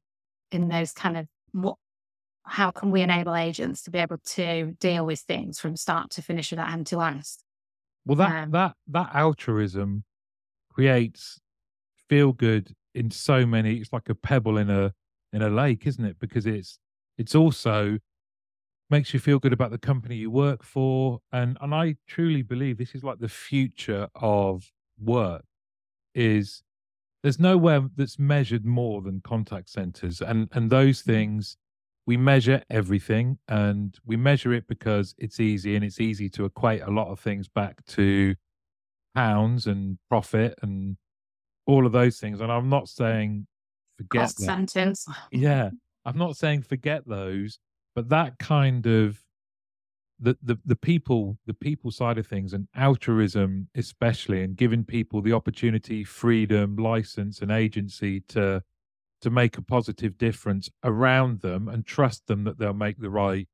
in 0.53 0.69
those 0.69 0.93
kind 0.93 1.17
of 1.17 1.27
what 1.53 1.77
how 2.47 2.71
can 2.71 2.91
we 2.91 3.01
enable 3.01 3.35
agents 3.35 3.83
to 3.83 3.91
be 3.91 3.99
able 3.99 4.19
to 4.19 4.77
deal 4.79 5.07
with 5.07 5.21
things 5.21 5.59
from 5.59 5.77
start 5.77 6.11
to 6.11 6.23
finish 6.23 6.51
without 6.51 6.69
having 6.69 6.85
to 6.85 7.01
ask? 7.01 7.41
Well, 8.07 8.17
that 8.17 8.45
um, 8.45 8.51
that 8.51 8.75
that 8.89 9.11
altruism 9.15 10.05
creates 10.71 11.41
feel 12.09 12.33
good 12.33 12.75
in 12.95 13.11
so 13.11 13.47
many. 13.47 13.77
It's 13.77 13.93
like 13.93 14.09
a 14.09 14.15
pebble 14.15 14.59
in 14.59 14.71
a 14.71 14.93
in 15.33 15.43
a 15.43 15.49
lake, 15.49 15.87
isn't 15.87 16.05
it? 16.05 16.19
Because 16.19 16.47
it's 16.47 16.79
it's 17.19 17.35
also 17.35 17.99
makes 18.91 19.15
you 19.15 19.21
feel 19.21 19.39
good 19.39 19.53
about 19.53 19.71
the 19.71 19.79
company 19.79 20.17
you 20.17 20.31
work 20.31 20.63
for, 20.63 21.21
and 21.33 21.57
and 21.61 21.75
I 21.75 21.97
truly 22.07 22.43
believe 22.43 22.79
this 22.79 22.95
is 22.95 23.05
like 23.05 23.19
the 23.19 23.29
future 23.29 24.09
of 24.15 24.71
work. 24.99 25.45
Is 26.15 26.63
there's 27.23 27.41
nowhere 27.41 27.83
that's 27.97 28.19
measured 28.19 28.65
more 28.65 29.01
than 29.03 29.21
contact 29.23 29.71
centers, 29.71 30.21
and 30.21 30.49
and 30.53 30.71
those 30.71 31.03
mm. 31.03 31.07
things 31.07 31.57
we 32.07 32.17
measure 32.17 32.63
everything 32.71 33.39
and 33.49 33.97
we 34.05 34.17
measure 34.17 34.53
it 34.53 34.67
because 34.69 35.15
it's 35.19 35.41
easy 35.41 35.75
and 35.75 35.85
it's 35.85 36.01
easy 36.01 36.29
to 36.31 36.45
equate 36.45 36.83
a 36.83 36.91
lot 36.91 37.09
of 37.09 37.19
things 37.19 37.49
back 37.49 37.85
to 37.87 38.35
pounds 39.15 39.67
and 39.67 39.99
profit 40.09 40.59
and 40.63 40.97
all 41.67 41.87
of 41.87 41.93
those 41.93 42.19
things. 42.19 42.41
And 42.41 42.53
I'm 42.53 42.69
not 42.69 42.89
saying 42.89 43.47
forget 43.97 44.23
Cost 44.23 44.41
centers. 44.41 45.07
Yeah. 45.31 45.71
I'm 46.05 46.19
not 46.19 46.37
saying 46.37 46.63
forget 46.63 47.09
those, 47.09 47.59
but 47.95 48.11
that 48.11 48.39
kind 48.39 48.87
of 48.87 49.19
the, 50.21 50.37
the 50.43 50.57
the 50.65 50.77
people 50.77 51.39
the 51.47 51.55
people 51.55 51.91
side 51.91 52.19
of 52.19 52.27
things 52.27 52.53
and 52.53 52.69
altruism 52.77 53.69
especially 53.75 54.43
and 54.43 54.57
giving 54.57 54.85
people 54.85 55.21
the 55.21 55.33
opportunity 55.33 56.05
freedom 56.05 56.77
license 56.77 57.41
and 57.41 57.51
agency 57.51 58.21
to 58.21 58.63
to 59.25 59.31
make 59.31 59.57
a 59.57 59.63
positive 59.63 60.19
difference 60.19 60.71
around 60.85 61.41
them 61.41 61.67
and 61.67 61.87
trust 61.87 62.27
them 62.27 62.45
that 62.45 62.59
they'll 62.59 62.75
make 62.75 62.99
the 62.99 63.09
right 63.09 63.49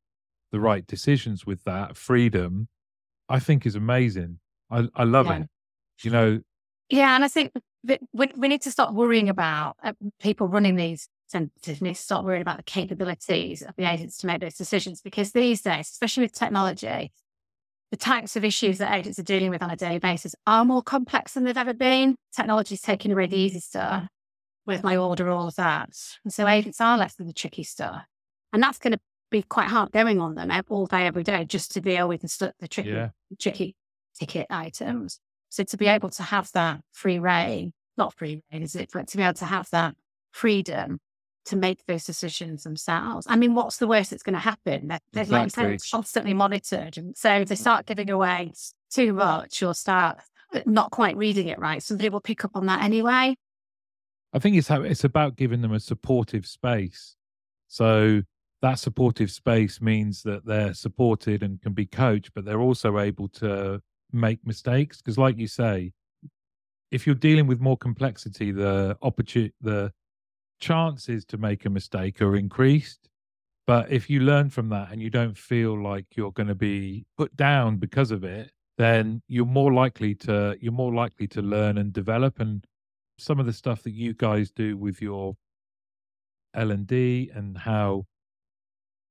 the 0.50 0.58
right 0.58 0.84
decisions 0.88 1.46
with 1.46 1.62
that 1.62 1.96
freedom 1.96 2.66
i 3.28 3.38
think 3.38 3.64
is 3.64 3.76
amazing 3.76 4.40
i, 4.68 4.88
I 4.96 5.04
love 5.04 5.26
yeah. 5.26 5.38
it 5.38 5.46
you 6.02 6.10
know 6.10 6.40
yeah 6.88 7.14
and 7.14 7.24
i 7.24 7.28
think 7.28 7.52
we, 8.12 8.30
we 8.36 8.48
need 8.48 8.62
to 8.62 8.70
stop 8.72 8.92
worrying 8.92 9.28
about 9.28 9.76
uh, 9.82 9.92
people 10.20 10.48
running 10.48 10.74
these 10.74 11.08
centers 11.28 11.80
we 11.80 11.88
need 11.88 11.94
to 11.94 12.02
stop 12.02 12.24
worrying 12.24 12.42
about 12.42 12.56
the 12.56 12.64
capabilities 12.64 13.62
of 13.62 13.76
the 13.76 13.88
agents 13.88 14.16
to 14.18 14.26
make 14.26 14.40
those 14.40 14.56
decisions 14.56 15.00
because 15.00 15.30
these 15.30 15.62
days 15.62 15.88
especially 15.88 16.24
with 16.24 16.32
technology 16.32 17.12
the 17.92 17.96
types 17.96 18.34
of 18.34 18.44
issues 18.44 18.78
that 18.78 18.92
agents 18.92 19.20
are 19.20 19.24
dealing 19.24 19.50
with 19.50 19.62
on 19.62 19.70
a 19.70 19.76
daily 19.76 19.98
basis 19.98 20.34
are 20.48 20.64
more 20.64 20.82
complex 20.82 21.34
than 21.34 21.42
they've 21.42 21.56
ever 21.56 21.74
been. 21.74 22.14
Technology's 22.32 22.80
taking 22.80 23.10
away 23.10 23.26
the 23.26 23.36
easy 23.36 23.58
stuff 23.58 24.06
with 24.66 24.82
my 24.82 24.96
order, 24.96 25.28
all 25.30 25.48
of 25.48 25.56
that. 25.56 25.90
And 26.24 26.32
so 26.32 26.46
agents 26.46 26.80
are 26.80 26.98
left 26.98 27.18
with 27.18 27.26
the 27.26 27.32
tricky 27.32 27.64
stuff. 27.64 28.02
And 28.52 28.62
that's 28.62 28.78
going 28.78 28.92
to 28.92 29.00
be 29.30 29.42
quite 29.42 29.68
hard 29.68 29.92
going 29.92 30.20
on 30.20 30.34
them 30.34 30.50
all 30.68 30.86
day, 30.86 31.06
every 31.06 31.22
day, 31.22 31.44
just 31.44 31.72
to 31.72 31.80
deal 31.80 32.08
with 32.08 32.22
the, 32.22 32.52
the 32.58 32.68
tricky, 32.68 32.90
yeah. 32.90 33.10
tricky 33.38 33.76
ticket 34.18 34.46
items. 34.50 35.20
So 35.48 35.64
to 35.64 35.76
be 35.76 35.86
able 35.86 36.10
to 36.10 36.22
have 36.22 36.50
that 36.52 36.80
free 36.92 37.18
reign, 37.18 37.72
not 37.96 38.14
free 38.14 38.42
reign, 38.52 38.62
is 38.62 38.76
it? 38.76 38.90
But 38.92 39.08
to 39.08 39.16
be 39.16 39.22
able 39.22 39.34
to 39.34 39.44
have 39.46 39.68
that 39.70 39.94
freedom 40.32 41.00
to 41.46 41.56
make 41.56 41.84
those 41.86 42.04
decisions 42.04 42.64
themselves. 42.64 43.26
I 43.28 43.36
mean, 43.36 43.54
what's 43.54 43.78
the 43.78 43.86
worst 43.86 44.10
that's 44.10 44.22
going 44.22 44.34
to 44.34 44.40
happen? 44.40 44.88
They're, 44.88 45.00
they're 45.12 45.22
exactly. 45.22 45.72
like 45.72 45.80
constantly 45.90 46.34
monitored. 46.34 46.98
And 46.98 47.16
so 47.16 47.32
if 47.32 47.48
they 47.48 47.54
start 47.54 47.86
giving 47.86 48.10
away 48.10 48.52
too 48.90 49.12
much 49.12 49.62
or 49.62 49.74
start 49.74 50.20
uh, 50.54 50.60
not 50.66 50.90
quite 50.90 51.16
reading 51.16 51.48
it 51.48 51.58
right, 51.58 51.82
somebody 51.82 52.08
will 52.08 52.20
pick 52.20 52.44
up 52.44 52.52
on 52.54 52.66
that 52.66 52.82
anyway. 52.82 53.36
I 54.32 54.38
think 54.38 54.56
it's 54.56 54.68
how 54.68 54.82
it's 54.82 55.04
about 55.04 55.36
giving 55.36 55.60
them 55.60 55.72
a 55.72 55.80
supportive 55.80 56.46
space. 56.46 57.16
So 57.68 58.22
that 58.62 58.78
supportive 58.78 59.30
space 59.30 59.80
means 59.80 60.22
that 60.22 60.44
they're 60.44 60.74
supported 60.74 61.42
and 61.42 61.60
can 61.60 61.72
be 61.72 61.86
coached, 61.86 62.32
but 62.34 62.44
they're 62.44 62.60
also 62.60 62.98
able 62.98 63.28
to 63.28 63.80
make 64.12 64.46
mistakes. 64.46 64.98
Because, 64.98 65.18
like 65.18 65.38
you 65.38 65.46
say, 65.46 65.92
if 66.90 67.06
you're 67.06 67.14
dealing 67.14 67.46
with 67.46 67.60
more 67.60 67.76
complexity, 67.76 68.52
the 68.52 68.96
opportunity, 69.02 69.54
the 69.60 69.92
chances 70.60 71.24
to 71.26 71.38
make 71.38 71.64
a 71.64 71.70
mistake 71.70 72.20
are 72.20 72.36
increased. 72.36 73.08
But 73.66 73.90
if 73.90 74.10
you 74.10 74.20
learn 74.20 74.50
from 74.50 74.68
that 74.70 74.90
and 74.90 75.00
you 75.00 75.10
don't 75.10 75.36
feel 75.36 75.80
like 75.80 76.04
you're 76.16 76.32
going 76.32 76.48
to 76.48 76.54
be 76.54 77.06
put 77.16 77.36
down 77.36 77.76
because 77.76 78.10
of 78.10 78.24
it, 78.24 78.50
then 78.78 79.22
you're 79.28 79.46
more 79.46 79.72
likely 79.72 80.14
to 80.14 80.56
you're 80.60 80.72
more 80.72 80.92
likely 80.92 81.26
to 81.28 81.42
learn 81.42 81.78
and 81.78 81.92
develop 81.92 82.40
and 82.40 82.64
some 83.20 83.40
of 83.40 83.46
the 83.46 83.52
stuff 83.52 83.82
that 83.84 83.92
you 83.92 84.14
guys 84.14 84.50
do 84.50 84.76
with 84.76 85.00
your 85.00 85.36
L 86.54 86.70
and 86.70 86.86
D 86.86 87.30
and 87.34 87.56
how 87.56 88.06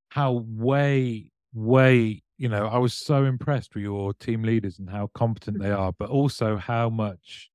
how 0.10 0.44
way 0.48 1.32
way 1.54 2.22
you 2.38 2.50
know 2.50 2.68
I 2.68 2.78
was 2.78 2.94
so 2.94 3.26
impressed 3.26 3.76
with 3.76 3.84
your 3.84 4.14
team 4.14 4.44
leaders 4.44 4.80
and 4.80 4.90
how 4.90 5.10
competent 5.14 5.62
they 5.62 5.72
are, 5.72 5.94
but 5.98 6.10
also 6.10 6.58
how 6.58 6.90
much 6.90 7.50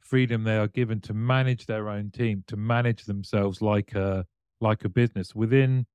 freedom 0.00 0.44
they 0.44 0.56
are 0.56 0.68
given 0.68 1.00
to 1.02 1.12
manage 1.12 1.66
their 1.66 1.88
own 1.88 2.10
team, 2.10 2.42
to 2.46 2.56
manage 2.56 3.04
themselves 3.04 3.60
like 3.60 3.94
a 3.94 4.24
like 4.60 4.84
a 4.84 4.88
business 4.88 5.34
within 5.34 5.86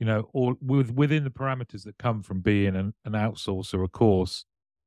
you 0.00 0.06
know 0.06 0.28
all 0.32 0.54
with 0.60 0.90
within 0.92 1.24
the 1.24 1.30
parameters 1.30 1.84
that 1.84 1.98
come 1.98 2.22
from 2.22 2.40
being 2.40 2.76
an, 2.76 2.94
an 3.04 3.12
outsourcer, 3.12 3.82
of 3.82 3.92
course. 3.92 4.44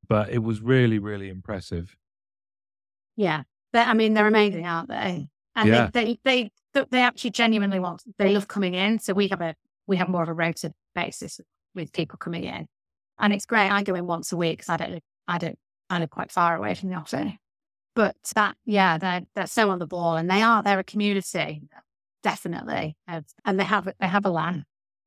But 0.08 0.30
it 0.30 0.42
was 0.42 0.60
really 0.60 0.98
really 0.98 1.28
impressive. 1.28 1.96
Yeah, 3.16 3.42
they're, 3.72 3.84
I 3.84 3.94
mean, 3.94 4.14
they're 4.14 4.26
amazing, 4.26 4.66
aren't 4.66 4.88
they? 4.88 5.28
And 5.54 5.68
yeah. 5.68 5.90
they, 5.92 6.18
they, 6.24 6.50
they, 6.74 6.84
they 6.90 7.00
actually 7.00 7.30
genuinely 7.30 7.78
want, 7.78 8.02
they 8.18 8.32
love 8.32 8.48
coming 8.48 8.74
in. 8.74 8.98
So 8.98 9.12
we 9.12 9.28
have 9.28 9.40
a, 9.40 9.54
we 9.86 9.96
have 9.96 10.08
more 10.08 10.22
of 10.22 10.28
a 10.28 10.34
rota 10.34 10.72
basis 10.94 11.40
with 11.74 11.92
people 11.92 12.18
coming 12.18 12.44
in. 12.44 12.66
And 13.18 13.32
it's 13.32 13.46
great. 13.46 13.70
I 13.70 13.82
go 13.82 13.94
in 13.94 14.06
once 14.06 14.32
a 14.32 14.36
week 14.36 14.58
because 14.58 14.68
I 14.68 14.76
don't, 14.76 15.02
I 15.28 15.38
don't, 15.38 15.58
I 15.90 15.98
live 15.98 16.10
quite 16.10 16.32
far 16.32 16.56
away 16.56 16.74
from 16.74 16.88
the 16.88 16.96
office. 16.96 17.32
But 17.94 18.16
that, 18.34 18.56
yeah, 18.64 18.96
they're, 18.96 19.22
they're 19.34 19.46
so 19.46 19.70
on 19.70 19.78
the 19.78 19.86
ball 19.86 20.16
and 20.16 20.30
they 20.30 20.40
are, 20.40 20.62
they're 20.62 20.78
a 20.78 20.84
community, 20.84 21.62
definitely. 22.22 22.96
And 23.06 23.60
they 23.60 23.64
have, 23.64 23.92
they 24.00 24.06
have 24.06 24.24
a 24.24 24.30
LAN. 24.30 24.64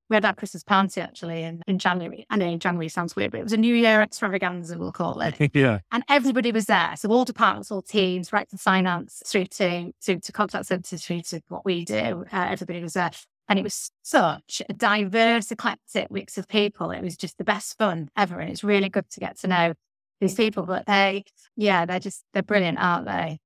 We 0.10 0.16
had 0.16 0.26
our 0.26 0.34
Christmas 0.34 0.64
party 0.64 1.02
actually 1.02 1.44
in, 1.44 1.62
in 1.68 1.80
January. 1.80 2.26
I 2.30 2.38
know 2.38 2.58
January 2.58 2.90
sounds 2.90 3.16
weird, 3.16 3.32
but 3.32 3.40
it 3.40 3.44
was 3.44 3.54
a 3.54 3.58
New 3.58 3.74
Year 3.74 4.02
extravaganza, 4.02 4.78
we'll 4.78 4.92
call 4.92 5.22
it. 5.22 5.36
yeah. 5.54 5.80
And 5.92 6.04
everybody 6.10 6.52
was 6.52 6.66
there. 6.66 6.94
So 6.96 7.10
all 7.10 7.26
departments, 7.26 7.72
all 7.72 7.82
teams, 7.82 8.32
right 8.32 8.48
from 8.48 8.60
finance 8.60 9.24
through 9.26 9.46
to, 9.46 9.92
to, 10.04 10.20
to 10.20 10.32
contact 10.32 10.68
centres, 10.68 11.04
through 11.04 11.22
to 11.22 11.42
what 11.48 11.66
we 11.66 11.86
do. 11.86 12.26
Uh, 12.32 12.48
everybody 12.50 12.82
was 12.82 12.94
there. 12.94 13.12
And 13.48 13.60
it 13.60 13.64
was 13.64 13.92
such 14.02 14.62
a 14.68 14.74
diverse, 14.74 15.52
eclectic 15.52 16.10
mix 16.12 16.38
of 16.38 16.48
people. 16.48 16.92
It 16.92 17.04
was 17.04 17.16
just 17.16 17.38
the 17.38 17.44
best 17.44 17.78
fun 17.78 18.10
ever. 18.18 18.40
And 18.40 18.50
it's 18.50 18.64
really 18.64 18.90
good 18.90 19.10
to 19.12 19.20
get 19.20 19.40
to 19.40 19.48
know 19.48 19.74
these 20.20 20.34
people. 20.34 20.64
But 20.64 20.86
they, 20.86 21.26
yeah, 21.56 21.86
they're 21.86 22.00
just, 22.00 22.24
they're 22.34 22.44
brilliant, 22.44 22.80
aren't 22.80 23.06
they? 23.06 23.40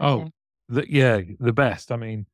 oh, 0.00 0.28
the, 0.68 0.84
yeah, 0.90 1.20
the 1.40 1.52
best. 1.52 1.90
I 1.90 1.96
mean, 1.96 2.26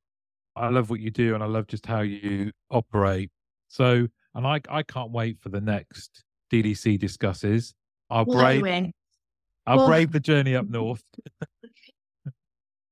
I 0.56 0.68
love 0.68 0.90
what 0.90 1.00
you 1.00 1.10
do 1.10 1.34
and 1.34 1.42
I 1.42 1.46
love 1.46 1.66
just 1.66 1.86
how 1.86 2.00
you 2.00 2.52
operate. 2.70 3.30
So, 3.72 4.06
and 4.34 4.46
I, 4.46 4.60
I 4.68 4.82
can't 4.82 5.12
wait 5.12 5.40
for 5.40 5.48
the 5.48 5.60
next 5.60 6.24
DDC 6.52 6.98
Discusses. 6.98 7.74
I'll 8.10 8.26
brave, 8.26 8.92
I'll 9.66 9.78
well, 9.78 9.88
brave 9.88 10.12
the 10.12 10.20
journey 10.20 10.54
up 10.54 10.68
north. 10.68 11.02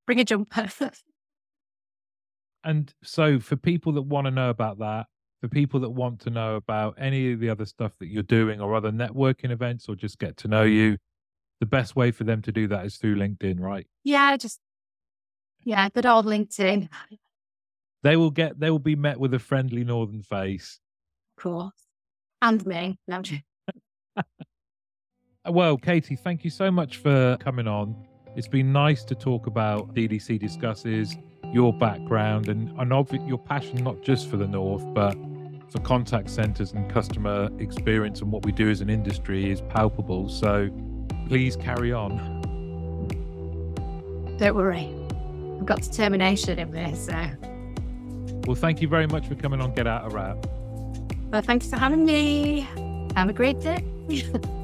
Bring 0.07 0.20
a 0.20 0.24
jumper. 0.24 0.70
and 2.64 2.95
so, 3.05 3.39
for 3.39 3.57
people 3.57 3.93
that 3.93 4.03
want 4.03 4.24
to 4.24 4.31
know 4.31 4.49
about 4.49 4.78
that, 4.78 5.09
for 5.43 5.49
people 5.49 5.81
that 5.81 5.91
want 5.91 6.18
to 6.20 6.31
know 6.31 6.57
about 6.57 6.95
any 6.99 7.33
of 7.33 7.41
the 7.41 7.51
other 7.51 7.66
stuff 7.66 7.93
that 8.01 8.07
you're 8.07 8.22
doing 8.22 8.59
or 8.59 8.74
other 8.74 8.91
networking 8.91 9.51
events 9.51 9.87
or 9.87 9.95
just 9.95 10.18
get 10.18 10.39
to 10.39 10.49
know 10.49 10.62
you, 10.62 10.97
the 11.61 11.66
best 11.66 11.95
way 11.95 12.11
for 12.11 12.24
them 12.24 12.41
to 12.41 12.53
do 12.53 12.66
that 12.68 12.87
is 12.87 12.97
through 12.97 13.16
LinkedIn, 13.16 13.61
right? 13.61 13.87
Yeah, 14.03 14.35
just 14.39 14.61
yeah, 15.62 15.91
good 15.91 16.07
old 16.07 16.24
LinkedIn. 16.24 16.89
They 18.03 18.16
will 18.16 18.30
get 18.30 18.59
they 18.59 18.70
will 18.70 18.78
be 18.78 18.96
met 18.96 19.18
with 19.18 19.34
a 19.34 19.38
friendly 19.38 19.84
northern 19.84 20.22
face. 20.22 20.80
Of 21.36 21.42
course. 21.42 21.86
And 22.42 22.64
me. 22.66 22.98
No. 23.07 23.22
well, 25.48 25.76
Katie, 25.76 26.16
thank 26.16 26.44
you 26.44 26.51
so 26.51 26.70
much 26.70 26.96
for 26.96 27.36
coming 27.38 27.68
on. 27.68 27.94
It's 28.36 28.48
been 28.48 28.72
nice 28.72 29.05
to 29.05 29.14
talk 29.14 29.46
about 29.46 29.94
DDC 29.94 30.38
Discusses, 30.38 31.16
your 31.53 31.72
background, 31.72 32.48
and, 32.48 32.70
and 32.78 33.28
your 33.28 33.38
passion 33.38 33.82
not 33.82 34.03
just 34.03 34.30
for 34.30 34.36
the 34.36 34.46
North, 34.46 34.84
but 34.94 35.16
for 35.68 35.80
contact 35.80 36.30
centers 36.30 36.72
and 36.72 36.90
customer 36.90 37.51
experience 37.59 38.22
and 38.22 38.32
what 38.32 38.44
we 38.44 38.53
do 38.53 38.70
as 38.70 38.80
an 38.80 38.88
industry 38.88 39.51
is 39.51 39.61
palpable. 39.62 40.28
So 40.28 40.70
please 41.28 41.57
carry 41.57 41.92
on. 41.92 42.38
Don't 44.38 44.57
worry. 44.57 44.88
I've 45.59 45.66
got 45.66 45.82
determination 45.82 46.59
in 46.59 46.70
this. 46.70 47.07
So. 47.07 47.59
Well, 48.51 48.57
thank 48.57 48.82
you 48.82 48.88
very 48.88 49.07
much 49.07 49.28
for 49.28 49.36
coming 49.36 49.61
on 49.61 49.72
Get 49.76 49.86
Out 49.86 50.07
of 50.07 50.12
Wrap. 50.12 50.44
Well, 51.30 51.40
thanks 51.40 51.70
for 51.70 51.76
having 51.76 52.05
me. 52.05 52.66
Have 53.14 53.28
a 53.28 53.32
great 53.32 53.61
day. 53.61 53.84